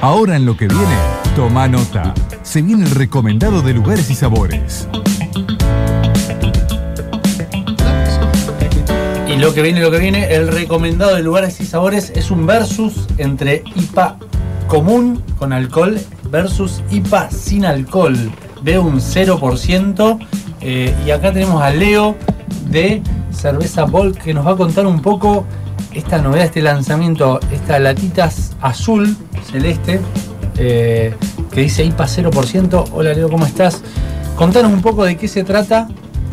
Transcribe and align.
Ahora 0.00 0.36
en 0.36 0.46
lo 0.46 0.56
que 0.56 0.68
viene, 0.68 0.96
toma 1.34 1.68
nota. 1.68 2.14
Se 2.42 2.62
viene 2.62 2.84
el 2.84 2.90
recomendado 2.90 3.62
de 3.62 3.74
lugares 3.74 4.10
y 4.10 4.14
sabores. 4.14 4.88
Y 9.28 9.36
lo 9.38 9.52
que 9.52 9.62
viene, 9.62 9.80
lo 9.80 9.90
que 9.90 9.98
viene, 9.98 10.34
el 10.34 10.48
recomendado 10.48 11.16
de 11.16 11.22
lugares 11.22 11.60
y 11.60 11.66
sabores 11.66 12.10
es 12.14 12.30
un 12.30 12.46
versus 12.46 13.06
entre 13.18 13.64
IPA 13.74 14.16
común 14.68 15.22
con 15.38 15.52
alcohol 15.52 15.98
versus 16.30 16.82
IPA 16.90 17.30
sin 17.30 17.64
alcohol. 17.64 18.16
Veo 18.62 18.82
un 18.82 19.00
0%. 19.00 20.18
eh, 20.60 20.94
y 21.06 21.10
acá 21.10 21.32
tenemos 21.32 21.62
a 21.62 21.70
Leo 21.70 22.16
de 22.70 23.02
Cerveza 23.30 23.84
Volk 23.84 24.16
que 24.22 24.32
nos 24.34 24.46
va 24.46 24.52
a 24.52 24.56
contar 24.56 24.86
un 24.86 25.00
poco 25.00 25.44
esta 25.96 26.18
novedad, 26.18 26.44
este 26.44 26.62
lanzamiento, 26.62 27.40
esta 27.50 27.78
latitas 27.78 28.54
azul 28.60 29.16
celeste 29.50 30.00
eh, 30.58 31.14
que 31.50 31.60
dice 31.62 31.84
IPA 31.84 32.06
0%. 32.06 32.84
Hola 32.92 33.14
Leo, 33.14 33.30
¿cómo 33.30 33.46
estás? 33.46 33.82
Contanos 34.36 34.72
un 34.72 34.82
poco 34.82 35.04
de 35.04 35.16
qué 35.16 35.26
se 35.26 35.42
trata 35.42 35.88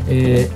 eh, 0.09 0.49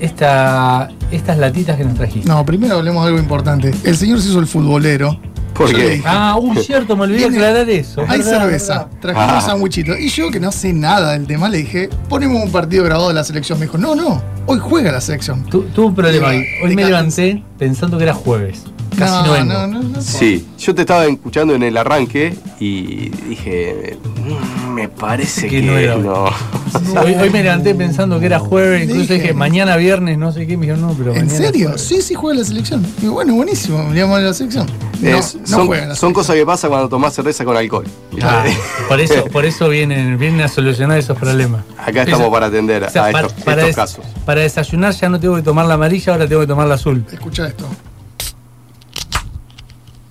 esta, 0.00 0.88
estas 1.10 1.38
latitas 1.38 1.76
que 1.76 1.84
nos 1.84 1.94
trajiste. 1.94 2.28
No, 2.28 2.44
primero 2.44 2.76
hablemos 2.76 3.04
de 3.04 3.08
algo 3.08 3.20
importante. 3.20 3.70
El 3.84 3.96
señor 3.96 4.20
se 4.20 4.30
hizo 4.30 4.40
el 4.40 4.46
futbolero. 4.46 5.18
¿Por 5.54 5.70
Yo 5.70 5.76
qué? 5.76 5.82
le 5.84 5.90
dije, 5.90 6.04
Ah, 6.06 6.36
uh, 6.38 6.54
cierto, 6.62 6.96
me 6.96 7.04
olvidé 7.04 7.18
Tiene- 7.20 7.36
aclarar 7.36 7.70
eso. 7.70 8.02
Hay 8.08 8.18
Verdad, 8.18 8.40
cerveza, 8.42 8.88
trajimos 9.00 9.28
Ah. 9.32 9.40
sandwichitos. 9.40 9.98
Y 10.00 10.08
yo, 10.08 10.30
que 10.30 10.40
no 10.40 10.50
sé 10.52 10.72
nada 10.72 11.12
del 11.12 11.26
tema, 11.26 11.48
le 11.48 11.58
dije, 11.58 11.88
ponemos 12.08 12.42
un 12.42 12.50
partido 12.50 12.84
grabado 12.84 13.08
de 13.08 13.14
la 13.14 13.24
selección. 13.24 13.58
Me 13.60 13.66
dijo, 13.66 13.78
no, 13.78 13.94
no, 13.94 14.20
hoy 14.46 14.58
juega 14.60 14.90
la 14.92 15.00
selección. 15.00 15.44
Tu- 15.44 15.62
Tuve 15.66 15.86
un 15.86 15.94
problema 15.94 16.28
ahí. 16.30 16.42
Hoy 16.62 16.74
me 16.74 16.84
levanté 16.84 17.42
pensando 17.58 17.96
que 17.98 18.04
era 18.04 18.14
jueves. 18.14 18.62
Casi 18.98 19.26
no, 19.26 19.32
vengo. 19.32 19.52
no, 19.52 19.66
no, 19.66 19.82
no. 19.82 20.00
Sí, 20.00 20.46
yo 20.58 20.72
te 20.74 20.82
estaba 20.82 21.04
escuchando 21.06 21.54
en 21.54 21.64
el 21.64 21.76
arranque 21.76 22.36
y 22.60 23.08
dije, 23.28 23.98
"Mm, 24.24 24.63
me 24.74 24.88
parece 24.88 25.42
Que 25.48 25.60
que, 25.60 25.62
no 25.62 25.76
era 25.78 25.96
hoy. 25.96 26.02
no. 26.02 26.26
Sí, 26.28 26.96
Hoy, 26.98 27.14
hoy 27.14 27.30
me 27.30 27.42
levanté 27.42 27.74
pensando 27.74 28.18
que 28.20 28.26
era 28.26 28.38
jueves, 28.40 28.82
incluso 28.84 29.02
Dije- 29.12 29.22
dije 29.22 29.34
mañana 29.34 29.76
viernes, 29.76 30.18
no 30.18 30.32
sé 30.32 30.46
qué, 30.46 30.56
me 30.56 30.66
dijeron 30.66 30.82
no, 30.88 30.92
pero 30.94 31.14
¿En 31.14 31.30
serio? 31.30 31.68
jueves. 31.68 31.82
Sí, 31.82 32.02
sí 32.02 32.14
juega 32.14 32.40
la 32.40 32.44
selección. 32.44 32.84
Bueno, 33.02 33.34
buenísimo, 33.34 33.78
a 33.78 34.20
la 34.20 34.34
selección. 34.34 34.66
No, 35.00 35.08
Es- 35.08 35.36
no 35.36 35.46
son 35.46 35.70
la 35.70 35.94
son 35.94 36.12
cosas 36.12 36.36
que 36.36 36.44
pasan 36.44 36.70
cuando 36.70 36.88
tomás 36.88 37.14
cerveza 37.14 37.44
con 37.44 37.56
alcohol. 37.56 37.84
Ah, 38.22 38.44
por 38.88 39.00
eso, 39.00 39.24
por 39.26 39.44
eso 39.44 39.68
vienen, 39.68 40.18
vienen 40.18 40.40
a 40.42 40.48
solucionar 40.48 40.98
esos 40.98 41.16
problemas. 41.16 41.62
Acá 41.78 42.02
estamos 42.02 42.22
Eso- 42.22 42.30
para 42.32 42.46
atender 42.46 42.82
o 42.84 42.90
sea, 42.90 43.06
a 43.06 43.12
para, 43.12 43.26
estos, 43.28 43.44
para 43.44 43.56
estos 43.62 43.66
des- 43.68 43.76
casos. 43.76 44.04
para 44.26 44.40
desayunar 44.40 44.92
ya 44.94 45.08
no 45.08 45.20
tengo 45.20 45.36
que 45.36 45.42
tomar 45.42 45.66
la 45.66 45.74
amarilla, 45.74 46.12
ahora 46.12 46.26
tengo 46.26 46.40
que 46.42 46.46
tomar 46.48 46.66
la 46.66 46.74
azul. 46.74 47.04
Escucha 47.12 47.46
esto. 47.46 47.66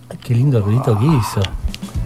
Ay, 0.09 0.17
qué 0.21 0.33
lindo 0.35 0.59
ruidito 0.61 0.97
que 0.97 1.05
hizo. 1.05 1.41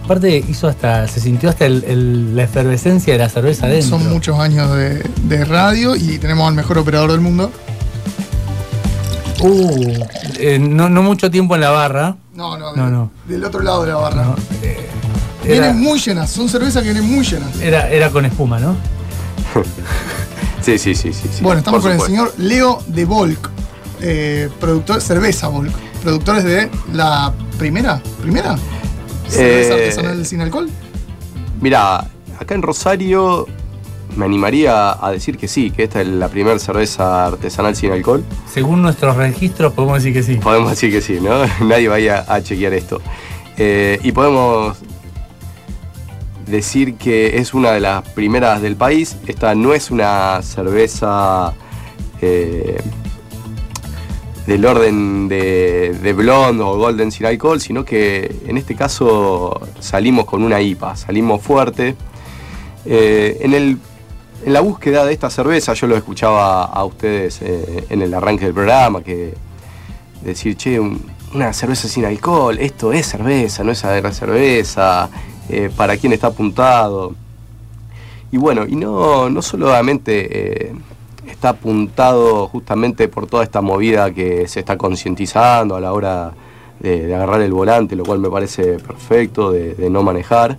Aparte 0.08 0.42
hizo 0.48 0.68
hasta, 0.68 1.06
se 1.06 1.20
sintió 1.20 1.50
hasta 1.50 1.66
el- 1.66 1.84
el- 1.86 2.34
la 2.34 2.44
efervescencia 2.44 3.12
de 3.12 3.18
la 3.18 3.28
cerveza 3.28 3.66
adentro. 3.66 3.98
Son 3.98 4.08
muchos 4.08 4.38
años 4.38 4.74
de, 4.74 5.02
de 5.24 5.44
radio 5.44 5.96
y 5.96 6.16
tenemos 6.16 6.48
al 6.48 6.54
mejor 6.54 6.78
operador 6.78 7.12
del 7.12 7.20
mundo. 7.20 7.52
Uh, 9.42 10.02
eh, 10.38 10.58
no, 10.58 10.88
no 10.88 11.02
mucho 11.02 11.30
tiempo 11.30 11.56
en 11.56 11.60
la 11.60 11.68
barra. 11.68 12.16
No, 12.34 12.56
no, 12.56 12.74
No, 12.74 12.84
del, 12.84 12.92
no. 12.94 13.10
del 13.28 13.44
otro 13.44 13.60
lado 13.60 13.82
de 13.82 13.88
la 13.90 13.96
barra. 13.96 14.24
No, 14.24 14.36
eh, 14.62 14.88
Vienen 15.44 15.62
era, 15.64 15.72
muy 15.74 15.98
llenas, 16.00 16.30
son 16.30 16.48
cervezas 16.48 16.82
que 16.82 16.90
vienen 16.90 17.14
muy 17.14 17.22
llenas. 17.22 17.60
era, 17.60 17.90
era 17.90 18.08
con 18.08 18.24
espuma, 18.24 18.58
¿no? 18.58 18.76
Sí, 20.62 20.78
sí, 20.78 20.94
sí, 20.94 21.12
sí. 21.12 21.28
sí, 21.32 21.42
Bueno, 21.42 21.58
estamos 21.58 21.82
por 21.82 21.90
con 21.92 22.00
el 22.00 22.06
señor 22.06 22.32
Leo 22.38 22.82
de 22.86 23.04
Volk, 23.04 23.50
eh, 24.00 24.48
productor, 24.58 25.02
cerveza 25.02 25.48
Volk, 25.48 25.70
productores 26.02 26.44
de 26.44 26.70
la 26.94 27.30
primera, 27.58 28.00
primera 28.22 28.56
cerveza 29.28 29.74
Eh, 29.74 29.82
artesanal 29.82 30.26
sin 30.26 30.40
alcohol. 30.40 30.68
Mira, 31.60 32.06
acá 32.38 32.54
en 32.54 32.62
Rosario 32.62 33.46
me 34.16 34.24
animaría 34.24 35.04
a 35.04 35.10
decir 35.12 35.36
que 35.36 35.48
sí, 35.48 35.70
que 35.70 35.84
esta 35.84 36.00
es 36.00 36.08
la 36.08 36.28
primera 36.28 36.58
cerveza 36.58 37.26
artesanal 37.26 37.76
sin 37.76 37.92
alcohol. 37.92 38.24
Según 38.52 38.82
nuestros 38.82 39.16
registros 39.16 39.72
podemos 39.72 39.98
decir 40.02 40.12
que 40.12 40.22
sí. 40.22 40.36
Podemos 40.36 40.70
decir 40.70 40.90
que 40.90 41.00
sí, 41.00 41.18
¿no? 41.20 41.44
Nadie 41.66 41.88
vaya 41.88 42.24
a 42.26 42.42
chequear 42.42 42.72
esto. 42.72 43.00
Eh, 43.56 43.98
y 44.02 44.12
podemos 44.12 44.76
decir 46.46 46.94
que 46.94 47.36
es 47.38 47.54
una 47.54 47.72
de 47.72 47.80
las 47.80 48.08
primeras 48.10 48.62
del 48.62 48.76
país. 48.76 49.16
Esta 49.26 49.54
no 49.54 49.74
es 49.74 49.90
una 49.90 50.40
cerveza 50.42 51.52
eh, 52.20 52.80
del 54.48 54.64
orden 54.64 55.28
de, 55.28 55.92
de 56.02 56.12
blonde 56.14 56.62
o 56.64 56.76
golden 56.78 57.12
sin 57.12 57.26
alcohol, 57.26 57.60
sino 57.60 57.84
que 57.84 58.34
en 58.46 58.56
este 58.56 58.74
caso 58.74 59.60
salimos 59.78 60.24
con 60.24 60.42
una 60.42 60.58
IPA, 60.60 60.96
salimos 60.96 61.42
fuerte. 61.42 61.94
Eh, 62.86 63.36
en, 63.42 63.52
el, 63.52 63.76
en 64.46 64.52
la 64.54 64.60
búsqueda 64.60 65.04
de 65.04 65.12
esta 65.12 65.28
cerveza, 65.28 65.74
yo 65.74 65.86
lo 65.86 65.96
escuchaba 65.96 66.64
a 66.64 66.84
ustedes 66.86 67.40
eh, 67.42 67.84
en 67.90 68.00
el 68.00 68.14
arranque 68.14 68.46
del 68.46 68.54
programa, 68.54 69.02
que 69.02 69.34
decir, 70.24 70.56
che, 70.56 70.80
un- 70.80 71.02
una 71.34 71.52
cerveza 71.52 71.86
sin 71.86 72.06
alcohol, 72.06 72.56
esto 72.58 72.90
es 72.94 73.06
cerveza, 73.06 73.62
no 73.64 73.72
es 73.72 73.80
cerveza, 73.80 75.10
eh, 75.50 75.68
para 75.76 75.98
quién 75.98 76.14
está 76.14 76.28
apuntado. 76.28 77.14
Y 78.32 78.38
bueno, 78.38 78.64
y 78.66 78.76
no, 78.76 79.28
no 79.28 79.42
solamente 79.42 80.72
está 81.38 81.50
apuntado 81.50 82.48
justamente 82.48 83.06
por 83.06 83.28
toda 83.28 83.44
esta 83.44 83.60
movida 83.60 84.10
que 84.12 84.48
se 84.48 84.58
está 84.58 84.76
concientizando 84.76 85.76
a 85.76 85.80
la 85.80 85.92
hora 85.92 86.32
de, 86.80 87.14
agarrar 87.14 87.42
el 87.42 87.52
volante, 87.52 87.94
lo 87.94 88.04
cual 88.04 88.18
me 88.18 88.28
parece 88.28 88.78
perfecto, 88.80 89.52
de, 89.52 89.88
no 89.88 90.02
manejar, 90.02 90.58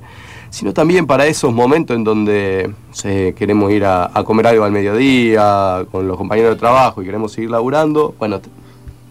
sino 0.50 0.74
también 0.74 1.06
para 1.06 1.28
esos 1.28 1.54
momentos 1.54 1.98
en 1.98 2.06
donde 2.06 2.74
queremos 3.36 3.74
ir 3.74 3.84
a, 3.84 4.10
a 4.14 4.24
comer 4.24 4.48
algo 4.48 4.64
al 4.64 4.72
mediodía 4.72 5.86
con 5.92 6.08
los 6.08 6.16
compañeros 6.16 6.56
de 6.56 6.60
trabajo 6.60 7.02
y 7.02 7.06
queremos 7.06 7.34
seguir 7.34 7.50
laburando. 7.50 8.16
Bueno, 8.18 8.40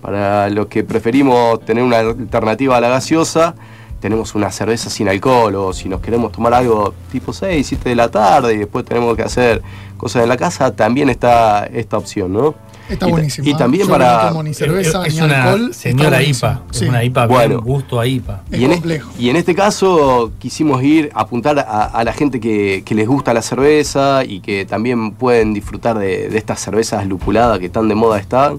para 0.01 0.49
los 0.49 0.69
que 0.69 0.85
preferimos 0.85 1.61
tener 1.67 1.85
una 1.85 1.99
alternativa 1.99 2.79
a 2.79 2.81
la 2.81 2.89
gaseosa, 2.89 3.55
tenemos 4.01 4.35
una 4.35 4.51
cerveza 4.51 4.89
sin 4.89 5.09
alcohol 5.09 5.55
o 5.57 5.73
si 5.75 5.89
nos 5.89 6.01
queremos 6.01 6.33
tomar 6.33 6.55
algo 6.55 6.95
tipo 7.13 7.35
6, 7.35 7.67
7 7.67 7.91
de 7.91 7.95
la 7.95 8.11
tarde 8.11 8.55
y 8.55 8.59
después 8.59 8.87
tenemos 8.87 9.15
que 9.17 9.23
hacer 9.23 9.61
cosas 9.99 10.23
en 10.23 10.31
la 10.31 10.37
casa, 10.39 10.75
también 10.75 11.11
está 11.11 11.67
esta 11.67 11.99
opción, 11.99 12.33
¿no? 12.33 12.55
Está 12.89 13.07
buenísimo. 13.07 13.47
Y 13.47 13.55
también 13.55 13.85
Yo 13.87 13.93
para... 13.93 14.23
No 14.23 14.29
tomo 14.31 14.43
ni 14.45 14.55
cerveza 14.55 15.05
es 15.07 15.15
ni 15.15 15.21
una 15.21 15.45
alcohol. 15.45 15.69
está 15.71 15.83
señora. 15.83 16.23
IPA. 16.23 16.63
Sí. 16.71 16.85
Es 16.85 16.89
una 16.89 17.05
IPA 17.05 17.27
Bueno. 17.27 17.49
bien 17.49 17.61
gusto 17.61 18.01
a 18.01 18.07
IPA. 18.07 18.43
Es 18.51 18.61
y, 18.61 18.65
en, 18.65 18.71
complejo. 18.73 19.11
y 19.19 19.29
en 19.29 19.37
este 19.37 19.55
caso 19.55 20.33
quisimos 20.39 20.83
ir 20.83 21.11
a 21.13 21.21
apuntar 21.21 21.59
a, 21.59 21.85
a 21.85 22.03
la 22.05 22.15
gente 22.15 22.41
que, 22.41 22.83
que 22.87 22.95
les 22.95 23.07
gusta 23.07 23.35
la 23.35 23.43
cerveza 23.43 24.25
y 24.25 24.41
que 24.41 24.65
también 24.65 25.11
pueden 25.13 25.53
disfrutar 25.53 25.99
de, 25.99 26.31
de 26.31 26.39
estas 26.39 26.61
cervezas 26.61 27.07
lupuladas 27.07 27.59
que 27.59 27.69
tan 27.69 27.89
de 27.89 27.95
moda 27.95 28.19
están. 28.19 28.59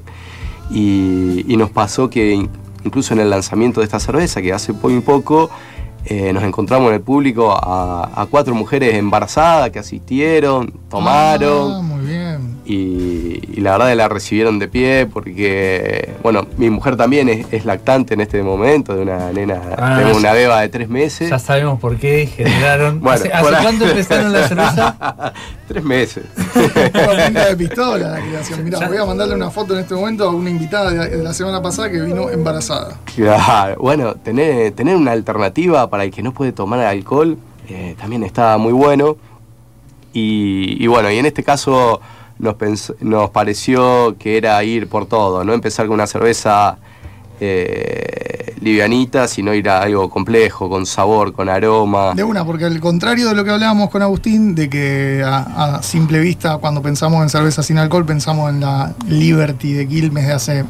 Y, 0.69 1.45
y 1.51 1.57
nos 1.57 1.71
pasó 1.71 2.09
que 2.11 2.33
in- 2.33 2.49
incluso 2.83 3.13
en 3.15 3.21
el 3.21 3.29
lanzamiento 3.31 3.79
de 3.79 3.85
esta 3.85 3.99
cerveza, 3.99 4.41
que 4.43 4.53
hace 4.53 4.73
muy 4.73 4.99
poco, 4.99 5.49
eh, 6.05 6.33
nos 6.33 6.43
encontramos 6.43 6.89
en 6.89 6.95
el 6.95 7.01
público 7.01 7.51
a, 7.51 8.21
a 8.21 8.25
cuatro 8.25 8.55
mujeres 8.55 8.95
embarazadas 8.95 9.69
que 9.69 9.79
asistieron, 9.79 10.71
tomaron. 10.89 11.71
Ah. 11.71 12.39
Y, 12.69 13.41
y 13.57 13.61
la 13.61 13.71
verdad 13.71 13.87
que 13.89 13.95
la 13.95 14.07
recibieron 14.09 14.59
de 14.59 14.67
pie 14.67 15.07
porque, 15.11 16.13
bueno, 16.21 16.45
mi 16.57 16.69
mujer 16.69 16.95
también 16.97 17.27
es, 17.27 17.47
es 17.51 17.65
lactante 17.65 18.13
en 18.13 18.21
este 18.21 18.43
momento, 18.43 18.95
de 18.95 19.01
una 19.01 19.31
nena, 19.31 19.59
Ah, 19.75 19.99
tengo 19.99 20.15
una 20.15 20.33
beba 20.33 20.61
de 20.61 20.69
tres 20.69 20.87
meses. 20.87 21.31
Ya 21.31 21.39
sabemos 21.39 21.79
por 21.79 21.97
qué 21.97 22.27
generaron. 22.27 22.99
Bueno, 23.09 23.15
¿Hace, 23.15 23.33
hace 23.33 23.63
cuánto 23.63 23.87
empezaron 23.87 24.31
la 24.31 24.47
cerveza? 24.47 25.33
tres 25.67 25.83
meses. 25.83 26.25
Una 26.55 27.25
punta 27.25 27.45
de 27.47 27.57
pistola 27.57 28.09
la 28.09 28.19
creación. 28.21 28.63
Mirá, 28.63 28.87
voy 28.87 28.97
a 28.97 29.05
mandarle 29.05 29.35
una 29.35 29.49
foto 29.49 29.73
en 29.73 29.79
este 29.79 29.95
momento 29.95 30.25
a 30.25 30.29
una 30.29 30.49
invitada 30.49 30.91
de 30.91 31.09
de 31.09 31.23
la 31.23 31.33
semana 31.33 31.61
pasada 31.61 31.89
que 31.89 31.99
vino 32.01 32.29
embarazada. 32.29 32.99
Claro, 33.15 33.77
bueno, 33.79 34.13
tener, 34.15 34.73
tener 34.73 34.95
una 34.95 35.11
alternativa 35.11 35.89
para 35.89 36.03
el 36.03 36.11
que 36.11 36.21
no 36.21 36.33
puede 36.33 36.51
tomar 36.51 36.81
alcohol 36.81 37.37
eh, 37.67 37.95
también 37.99 38.23
está 38.23 38.57
muy 38.57 38.73
bueno. 38.73 39.17
Y, 40.13 40.83
y 40.83 40.87
bueno, 40.87 41.09
y 41.09 41.17
en 41.17 41.25
este 41.25 41.43
caso 41.43 42.01
nos, 42.39 42.55
pens- 42.55 42.95
nos 43.01 43.29
pareció 43.29 44.15
que 44.17 44.37
era 44.37 44.63
ir 44.63 44.87
por 44.87 45.05
todo, 45.05 45.43
no 45.43 45.53
empezar 45.53 45.85
con 45.87 45.93
una 45.95 46.07
cerveza 46.07 46.77
eh, 47.53 48.55
livianita, 48.61 49.27
sino 49.27 49.53
ir 49.53 49.69
a 49.69 49.81
algo 49.81 50.09
complejo, 50.09 50.69
con 50.69 50.85
sabor, 50.85 51.33
con 51.33 51.49
aroma. 51.49 52.13
De 52.15 52.23
una, 52.23 52.43
porque 52.45 52.65
al 52.65 52.79
contrario 52.79 53.29
de 53.29 53.35
lo 53.35 53.43
que 53.43 53.51
hablábamos 53.51 53.89
con 53.89 54.01
Agustín, 54.01 54.55
de 54.55 54.69
que 54.69 55.23
a, 55.25 55.75
a 55.77 55.83
simple 55.83 56.19
vista, 56.19 56.57
cuando 56.57 56.81
pensamos 56.81 57.21
en 57.23 57.29
cerveza 57.29 57.63
sin 57.63 57.77
alcohol, 57.77 58.05
pensamos 58.05 58.49
en 58.49 58.59
la 58.61 58.93
Liberty 59.07 59.73
de 59.73 59.87
Quilmes 59.87 60.27
de 60.27 60.33
hace 60.33 60.65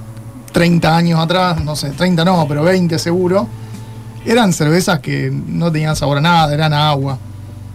30 0.51 0.95
años 0.95 1.19
atrás, 1.19 1.63
no 1.63 1.75
sé, 1.75 1.89
30 1.91 2.23
no, 2.25 2.45
pero 2.47 2.63
20 2.63 2.97
seguro. 2.99 3.47
Eran 4.25 4.51
cervezas 4.53 4.99
que 4.99 5.31
no 5.31 5.71
tenían 5.71 5.95
sabor 5.95 6.17
a 6.17 6.21
nada, 6.21 6.53
eran 6.53 6.73
agua. 6.73 7.17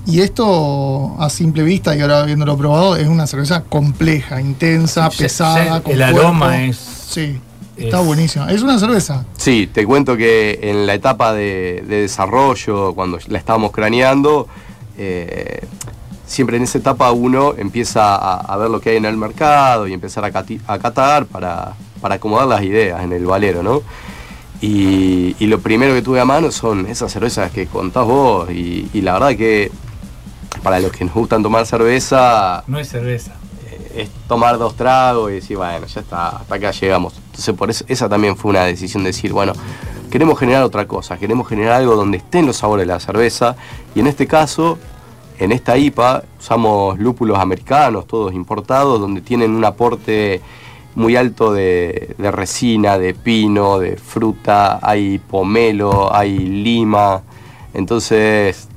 Y 0.06 0.20
esto, 0.20 1.16
a 1.18 1.30
simple 1.30 1.62
vista, 1.62 1.96
y 1.96 2.00
ahora 2.00 2.20
habiéndolo 2.20 2.56
probado, 2.58 2.96
es 2.96 3.08
una 3.08 3.26
cerveza 3.26 3.62
compleja, 3.64 4.40
intensa, 4.40 5.10
Se- 5.10 5.22
pesada, 5.24 5.76
se- 5.78 5.82
con 5.82 5.92
el 5.94 6.02
aroma 6.02 6.64
es- 6.64 6.76
Sí. 6.76 7.40
Está 7.76 8.00
Es- 8.00 8.06
buenísimo. 8.06 8.46
Es 8.46 8.62
una 8.62 8.78
cerveza. 8.78 9.24
Sí, 9.36 9.68
te 9.72 9.84
cuento 9.84 10.16
que 10.16 10.60
en 10.62 10.86
la 10.86 10.94
etapa 10.94 11.32
de, 11.32 11.82
de 11.88 12.02
desarrollo, 12.02 12.92
cuando 12.94 13.18
la 13.28 13.38
estábamos 13.38 13.72
craneando, 13.72 14.46
eh, 14.96 15.60
siempre 16.26 16.56
en 16.56 16.62
esa 16.64 16.78
etapa 16.78 17.10
uno 17.10 17.54
empieza 17.56 18.14
a, 18.14 18.36
a 18.40 18.56
ver 18.58 18.70
lo 18.70 18.80
que 18.80 18.90
hay 18.90 18.96
en 18.98 19.04
el 19.06 19.16
mercado 19.16 19.88
y 19.88 19.92
empezar 19.92 20.24
a, 20.24 20.30
cati- 20.32 20.60
a 20.68 20.78
catar 20.78 21.26
para, 21.26 21.72
para 22.00 22.16
acomodar 22.16 22.46
las 22.46 22.62
ideas 22.62 23.02
en 23.02 23.12
el 23.12 23.26
valero, 23.26 23.62
¿no? 23.64 23.82
Y, 24.60 25.34
y 25.38 25.46
lo 25.46 25.58
primero 25.60 25.92
que 25.94 26.02
tuve 26.02 26.20
a 26.20 26.24
mano 26.24 26.50
son 26.52 26.86
esas 26.86 27.12
cervezas 27.12 27.50
que 27.50 27.66
contás 27.66 28.06
vos 28.06 28.50
y, 28.50 28.88
y 28.94 29.00
la 29.02 29.14
verdad 29.14 29.36
que 29.36 29.70
para 30.62 30.80
los 30.80 30.92
que 30.92 31.04
nos 31.04 31.14
gustan 31.14 31.42
tomar 31.42 31.66
cerveza, 31.66 32.64
No 32.66 32.78
es 32.78 32.88
cerveza. 32.88 33.32
es 33.94 34.08
tomar 34.28 34.58
dos 34.58 34.76
tragos 34.76 35.30
y 35.30 35.34
decir, 35.34 35.56
bueno, 35.56 35.86
ya 35.86 36.00
está, 36.00 36.28
hasta 36.28 36.54
acá 36.54 36.70
llegamos. 36.70 37.14
Entonces, 37.26 37.54
por 37.54 37.70
eso, 37.70 37.84
esa 37.88 38.08
también 38.08 38.36
fue 38.36 38.50
una 38.50 38.64
decisión 38.64 39.02
de 39.02 39.10
decir, 39.10 39.32
bueno, 39.32 39.52
queremos 40.10 40.38
generar 40.38 40.62
otra 40.62 40.86
cosa, 40.86 41.16
queremos 41.18 41.48
generar 41.48 41.74
algo 41.74 41.96
donde 41.96 42.18
estén 42.18 42.46
los 42.46 42.56
sabores 42.56 42.86
de 42.86 42.92
la 42.92 43.00
cerveza. 43.00 43.56
Y 43.94 44.00
en 44.00 44.06
este 44.06 44.26
caso, 44.26 44.78
en 45.38 45.52
esta 45.52 45.76
IPA, 45.76 46.22
usamos 46.38 46.98
lúpulos 46.98 47.38
americanos, 47.38 48.06
todos 48.06 48.32
importados, 48.32 49.00
donde 49.00 49.20
tienen 49.20 49.50
un 49.52 49.64
aporte 49.64 50.40
muy 50.94 51.16
alto 51.16 51.52
de, 51.52 52.14
de 52.16 52.30
resina, 52.30 52.98
de 52.98 53.14
pino, 53.14 53.80
de 53.80 53.96
fruta, 53.96 54.78
hay 54.80 55.18
pomelo, 55.18 56.14
hay 56.14 56.38
lima. 56.38 57.22
Entonces, 57.72 58.68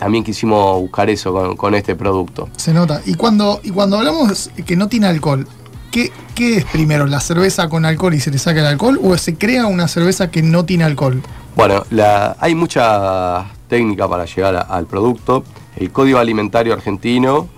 también 0.00 0.24
quisimos 0.24 0.80
buscar 0.80 1.08
eso 1.10 1.32
con- 1.32 1.56
con 1.56 1.74
este 1.76 1.94
producto. 1.94 2.48
Se 2.56 2.72
nota. 2.72 3.00
Y 3.06 3.14
cuando, 3.14 3.60
y 3.62 3.70
cuando 3.70 3.98
hablamos 3.98 4.50
que 4.66 4.74
no 4.74 4.88
tiene 4.88 5.06
alcohol, 5.06 5.46
¿qué, 5.92 6.10
qué 6.34 6.56
es 6.56 6.64
primero? 6.64 7.06
¿La 7.06 7.20
cerveza 7.20 7.68
con 7.68 7.84
alcohol 7.84 8.14
y 8.14 8.20
se 8.20 8.30
le 8.30 8.38
saca 8.38 8.60
el 8.60 8.66
alcohol? 8.66 8.98
¿O 9.04 9.16
se 9.18 9.34
crea 9.36 9.66
una 9.66 9.86
cerveza 9.88 10.30
que 10.30 10.42
no 10.42 10.64
tiene 10.64 10.84
alcohol? 10.84 11.22
Bueno, 11.54 11.84
la- 11.90 12.34
hay 12.40 12.54
mucha 12.54 13.44
técnica 13.68 14.08
para 14.08 14.24
llegar 14.24 14.56
a- 14.56 14.60
al 14.62 14.86
producto. 14.86 15.44
El 15.76 15.92
Código 15.92 16.18
Alimentario 16.18 16.72
Argentino 16.72 17.48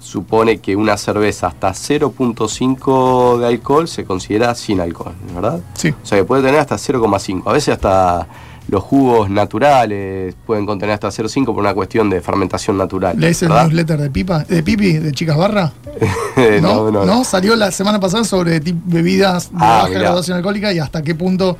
supone 0.00 0.58
que 0.58 0.74
una 0.74 0.96
cerveza 0.96 1.46
hasta 1.46 1.72
0.5 1.72 3.38
de 3.38 3.46
alcohol 3.46 3.86
se 3.88 4.04
considera 4.04 4.54
sin 4.56 4.80
alcohol, 4.80 5.14
¿verdad? 5.34 5.60
Sí. 5.74 5.90
O 5.90 6.04
sea 6.06 6.18
que 6.18 6.24
puede 6.24 6.42
tener 6.42 6.58
hasta 6.60 6.76
0,5. 6.76 7.48
A 7.48 7.52
veces 7.52 7.74
hasta 7.74 8.26
los 8.68 8.82
jugos 8.82 9.28
naturales 9.28 10.34
pueden 10.46 10.66
contener 10.66 10.94
hasta 10.94 11.08
0,5 11.08 11.46
por 11.46 11.58
una 11.58 11.74
cuestión 11.74 12.08
de 12.10 12.20
fermentación 12.20 12.78
natural. 12.78 13.18
¿Lees 13.18 13.42
el 13.42 13.48
newsletter 13.50 14.00
de 14.00 14.10
Pipa, 14.10 14.44
de 14.44 14.62
Pipi, 14.62 14.94
de 14.94 15.12
Chicas 15.12 15.36
Barra? 15.36 15.72
no, 16.62 16.90
no, 16.90 17.04
no. 17.04 17.24
Salió 17.24 17.56
la 17.56 17.70
semana 17.70 17.98
pasada 18.00 18.24
sobre 18.24 18.60
bebidas 18.60 19.50
de 19.50 19.56
Ah, 19.60 19.76
baja 19.78 19.88
mirá. 19.88 20.00
graduación 20.00 20.36
alcohólica 20.36 20.72
y 20.72 20.78
hasta 20.78 21.02
qué 21.02 21.14
punto 21.14 21.58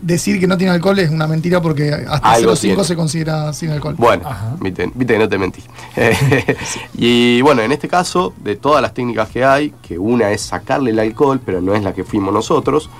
decir 0.00 0.40
que 0.40 0.48
no 0.48 0.56
tiene 0.58 0.72
alcohol 0.72 0.98
es 0.98 1.10
una 1.10 1.28
mentira 1.28 1.62
porque 1.62 1.92
hasta 1.92 2.32
Algo 2.32 2.52
0,5 2.52 2.60
tiene. 2.60 2.84
se 2.84 2.96
considera 2.96 3.52
sin 3.52 3.70
alcohol. 3.70 3.94
Bueno, 3.96 4.24
viste, 4.60 4.90
viste 4.94 5.12
que 5.14 5.18
no 5.20 5.28
te 5.28 5.38
mentí. 5.38 5.62
y 6.94 7.40
bueno, 7.42 7.62
en 7.62 7.72
este 7.72 7.88
caso, 7.88 8.34
de 8.42 8.56
todas 8.56 8.82
las 8.82 8.94
técnicas 8.94 9.28
que 9.28 9.44
hay, 9.44 9.72
que 9.82 9.98
una 9.98 10.30
es 10.30 10.42
sacarle 10.42 10.90
el 10.90 10.98
alcohol, 10.98 11.40
pero 11.44 11.60
no 11.60 11.74
es 11.74 11.82
la 11.82 11.92
que 11.94 12.04
fuimos 12.04 12.32
nosotros, 12.34 12.90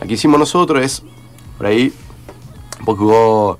la 0.00 0.06
que 0.06 0.14
hicimos 0.14 0.38
nosotros 0.38 0.84
es, 0.84 1.02
por 1.58 1.66
ahí, 1.66 1.92
un 2.82 2.86
poco 2.86 3.58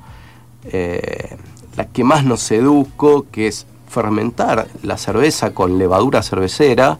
eh, 0.65 1.37
la 1.77 1.87
que 1.87 2.03
más 2.03 2.25
nos 2.25 2.41
sedujo, 2.41 3.27
que 3.31 3.47
es 3.47 3.67
fermentar 3.89 4.67
la 4.83 4.99
cerveza 4.99 5.55
con 5.55 5.79
levadura 5.79 6.23
cervecera, 6.23 6.99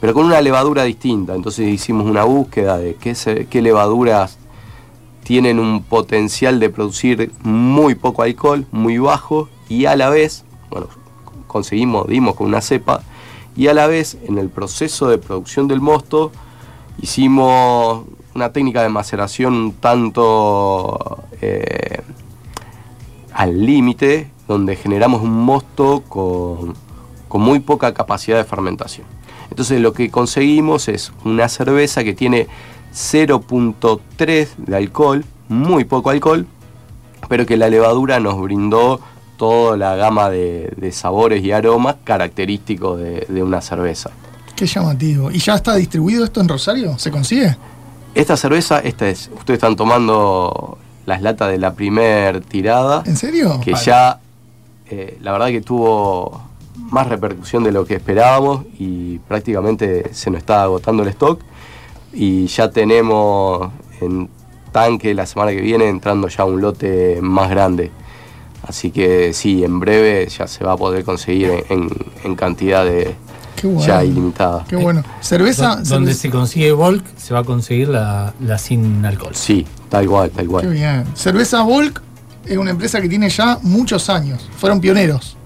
pero 0.00 0.14
con 0.14 0.24
una 0.24 0.40
levadura 0.40 0.84
distinta. 0.84 1.34
Entonces 1.34 1.68
hicimos 1.68 2.06
una 2.06 2.24
búsqueda 2.24 2.78
de 2.78 2.94
qué, 2.94 3.14
qué 3.50 3.62
levaduras 3.62 4.38
tienen 5.22 5.58
un 5.58 5.82
potencial 5.82 6.58
de 6.60 6.70
producir 6.70 7.30
muy 7.42 7.94
poco 7.94 8.22
alcohol, 8.22 8.66
muy 8.72 8.96
bajo, 8.96 9.48
y 9.68 9.84
a 9.84 9.94
la 9.96 10.08
vez, 10.08 10.44
bueno, 10.70 10.88
conseguimos, 11.46 12.08
dimos 12.08 12.36
con 12.36 12.46
una 12.46 12.62
cepa, 12.62 13.02
y 13.54 13.66
a 13.66 13.74
la 13.74 13.86
vez 13.86 14.16
en 14.26 14.38
el 14.38 14.48
proceso 14.48 15.08
de 15.08 15.18
producción 15.18 15.68
del 15.68 15.80
mosto 15.80 16.32
hicimos 17.02 18.04
una 18.34 18.52
técnica 18.52 18.82
de 18.82 18.88
maceración 18.88 19.54
un 19.54 19.72
tanto 19.74 21.24
eh, 21.40 22.00
al 23.32 23.64
límite, 23.64 24.30
donde 24.46 24.76
generamos 24.76 25.22
un 25.22 25.32
mosto 25.44 26.02
con, 26.08 26.74
con 27.28 27.40
muy 27.40 27.60
poca 27.60 27.94
capacidad 27.94 28.36
de 28.36 28.44
fermentación. 28.44 29.06
Entonces 29.50 29.80
lo 29.80 29.92
que 29.92 30.10
conseguimos 30.10 30.88
es 30.88 31.12
una 31.24 31.48
cerveza 31.48 32.04
que 32.04 32.14
tiene 32.14 32.46
0.3 32.94 34.48
de 34.56 34.76
alcohol, 34.76 35.24
muy 35.48 35.84
poco 35.84 36.10
alcohol, 36.10 36.46
pero 37.28 37.46
que 37.46 37.56
la 37.56 37.68
levadura 37.68 38.20
nos 38.20 38.40
brindó 38.40 39.00
toda 39.36 39.76
la 39.76 39.96
gama 39.96 40.28
de, 40.30 40.90
sabores 40.92 41.42
y 41.42 41.52
aromas 41.52 41.96
característicos 42.04 43.00
de 43.00 43.42
una 43.42 43.60
cerveza. 43.60 44.10
Qué 44.60 44.66
llamativo. 44.66 45.30
¿Y 45.30 45.38
ya 45.38 45.54
está 45.54 45.74
distribuido 45.76 46.22
esto 46.22 46.42
en 46.42 46.48
Rosario? 46.48 46.98
¿Se 46.98 47.10
consigue? 47.10 47.56
Esta 48.14 48.36
cerveza, 48.36 48.80
esta 48.80 49.08
es, 49.08 49.30
ustedes 49.36 49.58
están 49.58 49.76
tomando 49.76 50.78
las 51.06 51.22
latas 51.22 51.50
de 51.50 51.58
la 51.58 51.74
primer 51.74 52.40
tirada, 52.40 53.02
¿En 53.06 53.16
serio? 53.16 53.60
que 53.62 53.72
Vale. 53.72 53.84
ya 53.84 54.20
eh, 54.90 55.18
la 55.22 55.32
verdad 55.32 55.48
que 55.48 55.60
tuvo 55.60 56.42
más 56.90 57.06
repercusión 57.08 57.62
de 57.62 57.72
lo 57.72 57.84
que 57.84 57.94
esperábamos 57.94 58.64
y 58.78 59.18
prácticamente 59.20 60.12
se 60.12 60.30
nos 60.30 60.38
está 60.38 60.62
agotando 60.64 61.02
el 61.04 61.08
stock 61.10 61.40
y 62.12 62.46
ya 62.48 62.70
tenemos 62.70 63.70
en 64.00 64.28
tanque 64.72 65.14
la 65.14 65.26
semana 65.26 65.52
que 65.52 65.60
viene 65.60 65.88
entrando 65.88 66.26
ya 66.28 66.44
un 66.44 66.60
lote 66.60 67.18
más 67.22 67.48
grande. 67.50 67.90
Así 68.66 68.90
que 68.90 69.32
sí, 69.32 69.64
en 69.64 69.78
breve 69.80 70.26
ya 70.28 70.46
se 70.48 70.64
va 70.64 70.72
a 70.72 70.76
poder 70.76 71.04
conseguir 71.04 71.50
en, 71.50 71.64
en- 71.70 71.90
en 72.24 72.34
cantidad 72.34 72.84
de 72.84 73.14
Qué 73.60 73.66
bueno. 73.66 73.86
ya 73.86 74.02
ilimitada. 74.04 74.64
Qué 74.68 74.76
bueno. 74.76 75.02
Cerveza. 75.20 75.76
Do- 75.76 75.82
Donde 75.82 76.12
cerveza- 76.12 76.20
se 76.20 76.30
consigue 76.30 76.72
Volk, 76.72 77.04
se 77.16 77.34
va 77.34 77.40
a 77.40 77.44
conseguir 77.44 77.88
la, 77.88 78.32
la 78.40 78.56
sin 78.58 79.04
alcohol. 79.04 79.34
Sí, 79.34 79.66
tal 79.88 80.06
cual, 80.08 80.30
tal 80.30 80.44
Qué 80.46 80.50
cual. 80.50 80.66
bien. 80.68 81.04
Cerveza 81.14 81.62
Volk 81.62 82.00
es 82.46 82.56
una 82.56 82.70
empresa 82.70 83.00
que 83.00 83.08
tiene 83.08 83.28
ya 83.28 83.58
muchos 83.62 84.08
años. 84.08 84.48
Fueron 84.56 84.80
pioneros. 84.80 85.36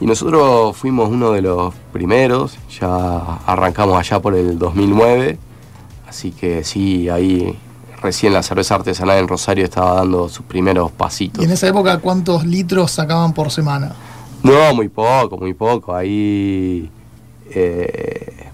Y 0.00 0.06
nosotros 0.06 0.76
fuimos 0.76 1.08
uno 1.10 1.30
de 1.30 1.42
los 1.42 1.72
primeros, 1.92 2.56
ya 2.80 3.36
arrancamos 3.46 3.96
allá 3.96 4.20
por 4.20 4.34
el 4.34 4.58
2009, 4.58 5.38
así 6.08 6.32
que 6.32 6.64
sí, 6.64 7.08
ahí 7.08 7.56
recién 8.02 8.32
la 8.32 8.42
cerveza 8.42 8.74
artesanal 8.74 9.18
en 9.18 9.28
Rosario 9.28 9.64
estaba 9.64 9.94
dando 9.94 10.28
sus 10.28 10.44
primeros 10.44 10.90
pasitos. 10.90 11.40
Y 11.40 11.44
en 11.44 11.52
esa 11.52 11.68
época, 11.68 11.98
¿cuántos 11.98 12.44
litros 12.44 12.90
sacaban 12.90 13.32
por 13.32 13.52
semana? 13.52 13.92
No, 14.42 14.74
muy 14.74 14.88
poco, 14.88 15.36
muy 15.36 15.54
poco, 15.54 15.94
ahí 15.94 16.90
eh, 17.50 18.48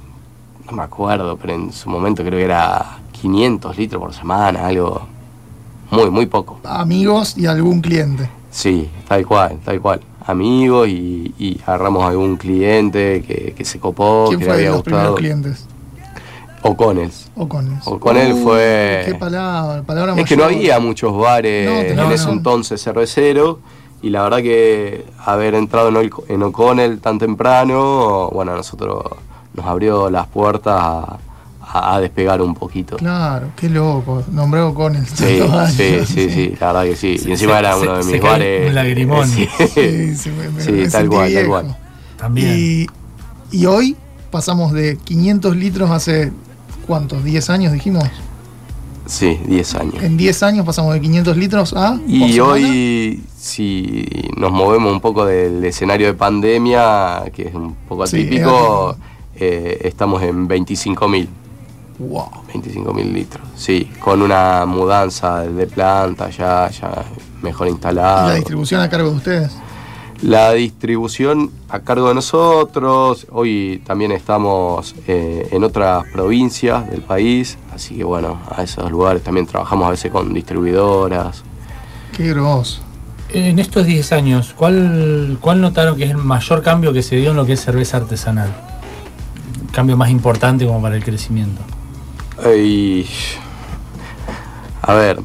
no 0.67 0.73
me 0.77 0.83
acuerdo, 0.83 1.37
pero 1.37 1.55
en 1.55 1.73
su 1.73 1.89
momento 1.89 2.23
creo 2.25 2.39
que 2.39 2.45
era 2.45 2.99
500 3.13 3.77
litros 3.79 4.01
por 4.03 4.13
semana, 4.15 4.67
algo 4.67 5.07
muy, 5.91 6.11
muy 6.11 6.27
poco. 6.27 6.61
Amigos 6.65 7.37
y 7.37 7.47
algún 7.47 7.81
cliente. 7.81 8.29
Sí, 8.51 8.89
tal 9.07 9.27
cual, 9.27 9.59
tal 9.65 9.81
cual. 9.81 10.01
Amigos 10.27 10.89
y, 10.89 11.35
y 11.39 11.59
agarramos 11.67 12.05
algún 12.05 12.37
cliente 12.37 13.23
que, 13.27 13.55
que 13.57 13.65
se 13.65 13.79
copó, 13.81 14.27
¿Quién 14.29 14.41
que 14.41 14.45
le 14.47 14.51
fue 14.51 14.59
de 14.61 14.67
había 14.67 14.77
los 14.77 14.83
primeros 14.83 15.11
gustado. 15.13 15.17
clientes? 15.17 15.67
O'Connell's. 16.63 17.31
O'Connell. 17.37 17.79
O'Connell 17.85 18.35
fue- 18.43 19.03
Qué 19.07 19.15
palabra, 19.15 19.83
palabra 19.85 20.15
Es 20.21 20.27
que 20.29 20.37
no 20.37 20.45
había 20.45 20.79
muchos 20.81 21.17
bares 21.17 21.67
No, 21.71 21.79
en 21.79 21.87
ese 21.99 22.05
razón. 22.05 22.33
entonces 22.39 22.83
cervecero 22.83 23.61
y 24.03 24.11
la 24.11 24.23
verdad 24.23 24.39
que 24.39 25.05
haber 25.25 25.55
entrado 25.55 25.89
en, 26.29 26.43
O'Connell 26.43 27.01
tan 27.01 27.19
temprano, 27.19 28.31
bueno, 28.33 28.53
a 28.53 28.57
nosotros 28.57 29.05
nos 29.55 29.67
abrió 29.67 30.09
las 30.11 30.27
puertas 30.29 30.75
a, 30.81 31.19
a- 31.61 31.95
a 31.97 32.01
despegar 32.01 32.41
un 32.41 32.55
poquito. 32.55 32.97
Claro, 32.97 33.49
qué 33.57 33.69
loco. 33.69 34.23
Nombré 34.31 34.61
O'Connell. 34.61 35.07
Sí, 35.07 35.41
sí, 35.75 36.01
sí, 36.07 36.31
sí, 36.31 36.55
la 36.61 36.69
verdad 36.69 36.85
que 36.85 36.97
sí. 36.97 37.21
Y 37.27 37.33
encima 37.33 37.55
se- 37.55 37.59
era 37.59 37.77
uno 37.77 37.97
de 37.97 38.03
se 38.05 38.13
mis 38.13 38.23
bares. 38.23 38.69
un 38.69 38.75
lagrimón. 38.75 39.27
Sí. 39.29 39.49
Sí, 39.75 40.17
sí, 40.17 40.31
me- 40.31 40.49
me- 40.51 40.61
Sí, 40.63 40.73
me 40.73 40.89
tal 40.89 41.09
cual, 41.09 41.21
tal 41.23 41.29
viejo. 41.31 41.49
cual. 41.51 41.77
También. 42.17 42.49
Y, 42.57 42.87
y 43.51 43.67
hoy 43.67 43.97
pasamos 44.31 44.73
de 44.73 44.97
500 44.97 45.57
litros 45.57 45.91
hace, 45.91 46.33
¿cuántos? 46.87 47.23
¿10 47.25 47.51
años 47.51 47.73
dijimos? 47.73 48.05
Sí, 49.09 49.41
10 49.47 49.75
años. 49.77 50.03
En 50.03 50.17
10 50.19 50.43
años 50.43 50.67
pasamos 50.67 50.93
de 50.93 51.01
500 51.01 51.37
litros 51.37 51.73
a... 51.75 51.99
Y 52.07 52.39
hoy, 52.41 53.25
si 53.39 54.07
nos 54.37 54.53
movemos 54.53 54.93
un 54.93 55.01
poco 55.01 55.25
del 55.25 55.65
escenario 55.65 56.09
de 56.09 56.15
pandemia, 56.15 57.25
que 57.35 57.49
es 57.49 57.55
un 57.55 57.75
poco 57.89 58.05
atípico, 58.05 58.97
eh, 59.35 59.79
estamos 59.85 60.23
en 60.23 60.47
25.000, 60.47 61.27
Wow. 62.01 62.29
25.000 62.55 63.13
litros. 63.13 63.49
Sí, 63.57 63.91
con 63.99 64.23
una 64.23 64.65
mudanza 64.67 65.41
de 65.43 65.67
planta 65.67 66.29
ya, 66.31 66.69
ya 66.71 67.03
mejor 67.43 67.67
¿Y 67.67 67.71
instalada. 67.71 68.29
la 68.29 68.35
distribución 68.35 68.81
a 68.83 68.89
cargo 68.91 69.11
de 69.11 69.17
ustedes? 69.17 69.57
La 70.23 70.53
distribución 70.53 71.51
a 71.69 71.81
cargo 71.81 72.09
de 72.09 72.15
nosotros, 72.15 73.27
hoy 73.31 73.83
también 73.87 74.13
estamos 74.13 74.95
eh, 75.07 75.49
en 75.53 75.63
otras 75.63 76.05
provincias 76.13 76.91
del 76.91 77.03
país, 77.03 77.57
así 77.73 77.97
que 77.97 78.05
bueno, 78.05 78.41
a 78.51 78.63
esos 78.63 78.91
lugares 78.91 79.23
también 79.23 79.47
trabajamos 79.47 79.87
a 79.87 79.91
veces 79.91 80.11
con 80.11 80.35
distribuidoras. 80.35 81.45
Qué 82.17 82.31
grosso. 82.31 82.81
En 83.31 83.59
estos 83.59 83.87
10 83.87 84.13
años, 84.13 84.55
¿cuál, 84.57 85.39
¿cuál 85.41 85.61
notaron 85.61 85.97
que 85.97 86.05
es 86.05 86.11
el 86.11 86.17
mayor 86.17 86.63
cambio 86.63 86.93
que 86.93 87.03
se 87.03 87.17
dio 87.17 87.31
en 87.31 87.37
lo 87.37 87.47
que 87.47 87.53
es 87.53 87.61
cerveza 87.61 87.99
artesanal? 87.99 88.53
cambio 89.73 89.97
más 89.97 90.11
importante 90.11 90.67
como 90.67 90.83
para 90.83 90.97
el 90.97 91.05
crecimiento. 91.05 91.63
Y, 92.57 93.07
a 94.83 94.95
ver, 94.95 95.21